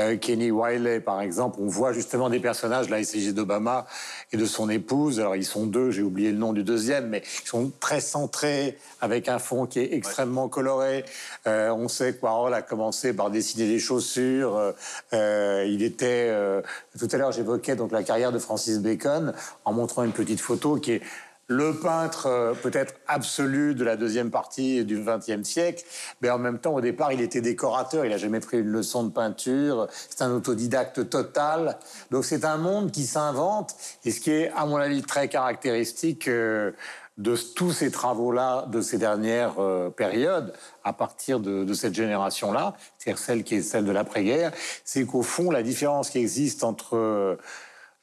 euh, 0.00 0.16
Kenny 0.16 0.50
Wiley, 0.50 1.00
par 1.00 1.20
exemple. 1.20 1.56
On 1.60 1.66
voit 1.66 1.92
justement 1.92 2.28
des 2.28 2.40
personnages, 2.40 2.90
là, 2.90 3.00
il 3.00 3.34
d'Obama 3.34 3.86
et 4.32 4.36
de 4.36 4.44
son 4.44 4.68
épouse. 4.68 5.20
Alors, 5.20 5.36
ils 5.36 5.44
sont 5.44 5.66
deux, 5.66 5.90
j'ai 5.90 6.02
oublié 6.02 6.32
le 6.32 6.38
nom 6.38 6.52
du 6.52 6.62
deuxième, 6.62 7.08
mais 7.08 7.22
ils 7.42 7.48
sont 7.48 7.72
très 7.80 8.00
centrés, 8.00 8.76
avec 9.00 9.28
un 9.28 9.38
fond 9.38 9.66
qui 9.66 9.80
est 9.80 9.94
extrêmement 9.94 10.48
coloré. 10.48 11.04
Euh, 11.46 11.70
on 11.70 11.88
sait 11.88 12.12
que 12.14 12.22
Warhol 12.22 12.52
a 12.52 12.62
commencé 12.62 13.14
par 13.14 13.30
dessiner 13.30 13.66
des 13.66 13.78
chaussures. 13.78 14.74
Euh, 15.12 15.66
il 15.66 15.82
était... 15.82 16.28
euh, 16.28 16.60
tout 16.98 17.08
à 17.10 17.16
l'heure, 17.16 17.32
j'évoquais 17.32 17.76
donc 17.76 17.92
la 17.92 18.02
carrière 18.02 18.32
de 18.32 18.38
Francis 18.38 18.78
Bacon 18.78 19.32
en 19.64 19.72
montrant 19.72 20.04
une 20.04 20.12
petite 20.12 20.40
photo 20.40 20.76
qui 20.76 20.92
est 20.92 21.02
le 21.48 21.74
peintre 21.74 22.26
euh, 22.26 22.54
peut-être 22.54 22.94
absolu 23.06 23.74
de 23.74 23.84
la 23.84 23.96
deuxième 23.96 24.30
partie 24.30 24.84
du 24.84 25.00
XXe 25.00 25.48
siècle, 25.48 25.84
mais 26.20 26.30
en 26.30 26.38
même 26.38 26.58
temps, 26.58 26.74
au 26.74 26.80
départ, 26.80 27.12
il 27.12 27.20
était 27.20 27.40
décorateur, 27.40 28.04
il 28.04 28.10
n'a 28.10 28.18
jamais 28.18 28.40
pris 28.40 28.58
une 28.58 28.68
leçon 28.68 29.04
de 29.04 29.10
peinture, 29.10 29.86
c'est 29.90 30.22
un 30.22 30.32
autodidacte 30.32 31.08
total. 31.08 31.78
Donc 32.10 32.24
c'est 32.24 32.44
un 32.44 32.56
monde 32.56 32.90
qui 32.90 33.06
s'invente, 33.06 33.76
et 34.04 34.10
ce 34.10 34.20
qui 34.20 34.32
est, 34.32 34.50
à 34.56 34.66
mon 34.66 34.76
avis, 34.76 35.02
très 35.02 35.28
caractéristique 35.28 36.26
euh, 36.26 36.72
de 37.16 37.36
tous 37.36 37.70
ces 37.70 37.90
travaux-là, 37.90 38.66
de 38.66 38.80
ces 38.80 38.98
dernières 38.98 39.60
euh, 39.60 39.88
périodes, 39.88 40.52
à 40.82 40.92
partir 40.92 41.38
de, 41.38 41.64
de 41.64 41.74
cette 41.74 41.94
génération-là, 41.94 42.74
c'est-à-dire 42.98 43.22
celle 43.22 43.44
qui 43.44 43.54
est 43.54 43.62
celle 43.62 43.84
de 43.84 43.92
l'après-guerre, 43.92 44.50
c'est 44.84 45.04
qu'au 45.06 45.22
fond, 45.22 45.50
la 45.50 45.62
différence 45.62 46.10
qui 46.10 46.18
existe 46.18 46.64
entre... 46.64 47.38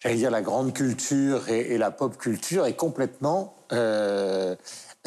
j'allais 0.03 0.15
dire, 0.15 0.31
la 0.31 0.41
grande 0.41 0.73
culture 0.73 1.49
et, 1.49 1.77
la 1.77 1.91
pop 1.91 2.17
culture 2.17 2.65
est 2.65 2.75
complètement 2.75 3.55
euh, 3.71 4.55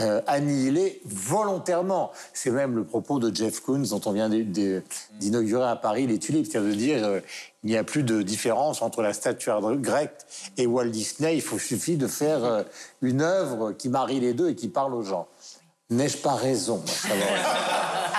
euh, 0.00 0.22
annihilée 0.26 1.00
volontairement. 1.04 2.10
C'est 2.32 2.50
même 2.50 2.74
le 2.74 2.84
propos 2.84 3.18
de 3.18 3.34
Jeff 3.34 3.60
Koons 3.60 3.84
dont 3.90 4.00
on 4.06 4.12
vient 4.12 4.28
d'inaugurer 4.28 5.68
à 5.68 5.76
Paris 5.76 6.06
les 6.06 6.18
tulipes, 6.18 6.46
c'est-à-dire 6.50 6.70
de 6.70 6.76
dire 6.76 7.04
euh, 7.04 7.20
il 7.62 7.70
n'y 7.70 7.76
a 7.76 7.84
plus 7.84 8.02
de 8.02 8.22
différence 8.22 8.80
entre 8.80 9.02
la 9.02 9.12
statuaire 9.12 9.60
grecque 9.76 10.18
et 10.56 10.66
Walt 10.66 10.86
Disney. 10.86 11.36
Il 11.36 11.42
faut 11.42 11.58
suffit 11.58 11.96
de 11.96 12.06
faire 12.06 12.64
une 13.02 13.22
œuvre 13.22 13.72
qui 13.72 13.88
marie 13.88 14.20
les 14.20 14.34
deux 14.34 14.50
et 14.50 14.54
qui 14.54 14.68
parle 14.68 14.94
aux 14.94 15.02
gens. 15.02 15.26
N'ai-je 15.90 16.18
pas 16.18 16.34
raison. 16.34 16.82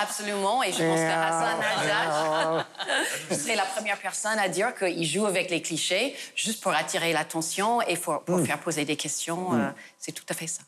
Absolument, 0.00 0.62
et 0.62 0.72
je 0.72 0.78
pense 0.78 1.00
que 1.00 1.04
Hassan 1.06 1.56
Haddad 1.76 2.66
serait 3.38 3.56
la 3.56 3.64
première 3.64 3.98
personne 3.98 4.38
à 4.38 4.48
dire 4.48 4.74
qu'il 4.74 5.04
joue 5.04 5.26
avec 5.26 5.50
les 5.50 5.60
clichés 5.62 6.16
juste 6.36 6.62
pour 6.62 6.72
attirer 6.72 7.12
l'attention 7.12 7.80
et 7.82 7.96
pour, 7.96 8.22
pour 8.22 8.38
Mm. 8.38 8.46
faire 8.46 8.58
poser 8.60 8.84
des 8.84 8.96
questions. 8.96 9.50
Mm. 9.50 9.60
euh, 9.60 9.70
c'est 9.98 10.12
tout 10.12 10.24
à 10.28 10.34
fait 10.34 10.46
ça. 10.46 10.62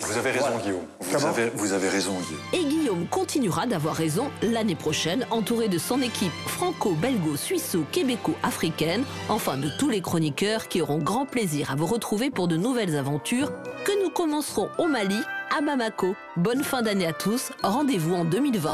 Vous 0.00 0.16
avez 0.16 0.30
raison, 0.30 0.56
Guillaume. 0.62 0.86
Vous 1.00 1.26
avez, 1.26 1.50
vous 1.56 1.72
avez 1.72 1.88
raison, 1.88 2.12
Guillaume. 2.12 2.40
Et 2.52 2.64
Guillaume 2.64 3.08
continuera 3.08 3.66
d'avoir 3.66 3.96
raison 3.96 4.30
l'année 4.42 4.76
prochaine, 4.76 5.26
entouré 5.32 5.66
de 5.68 5.76
son 5.76 6.00
équipe 6.00 6.30
franco-belgo-suisso-québéco-africaine, 6.46 9.02
enfin 9.28 9.56
de 9.56 9.68
tous 9.76 9.88
les 9.88 10.00
chroniqueurs 10.00 10.68
qui 10.68 10.80
auront 10.82 10.98
grand 10.98 11.26
plaisir 11.26 11.72
à 11.72 11.74
vous 11.74 11.86
retrouver 11.86 12.30
pour 12.30 12.46
de 12.46 12.56
nouvelles 12.56 12.96
aventures 12.96 13.50
que 13.84 14.04
nous 14.04 14.10
commencerons 14.10 14.68
au 14.78 14.86
Mali, 14.86 15.18
à 15.56 15.62
Bamako. 15.62 16.14
Bonne 16.36 16.62
fin 16.62 16.82
d'année 16.82 17.06
à 17.06 17.12
tous, 17.12 17.50
rendez-vous 17.64 18.14
en 18.14 18.24
2020. 18.24 18.70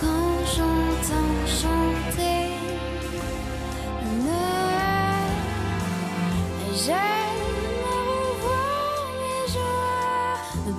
Quand 0.00 0.38
j'entends 0.54 1.44
chanter 1.44 2.52
Noël, 4.22 5.26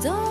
joies 0.01 0.28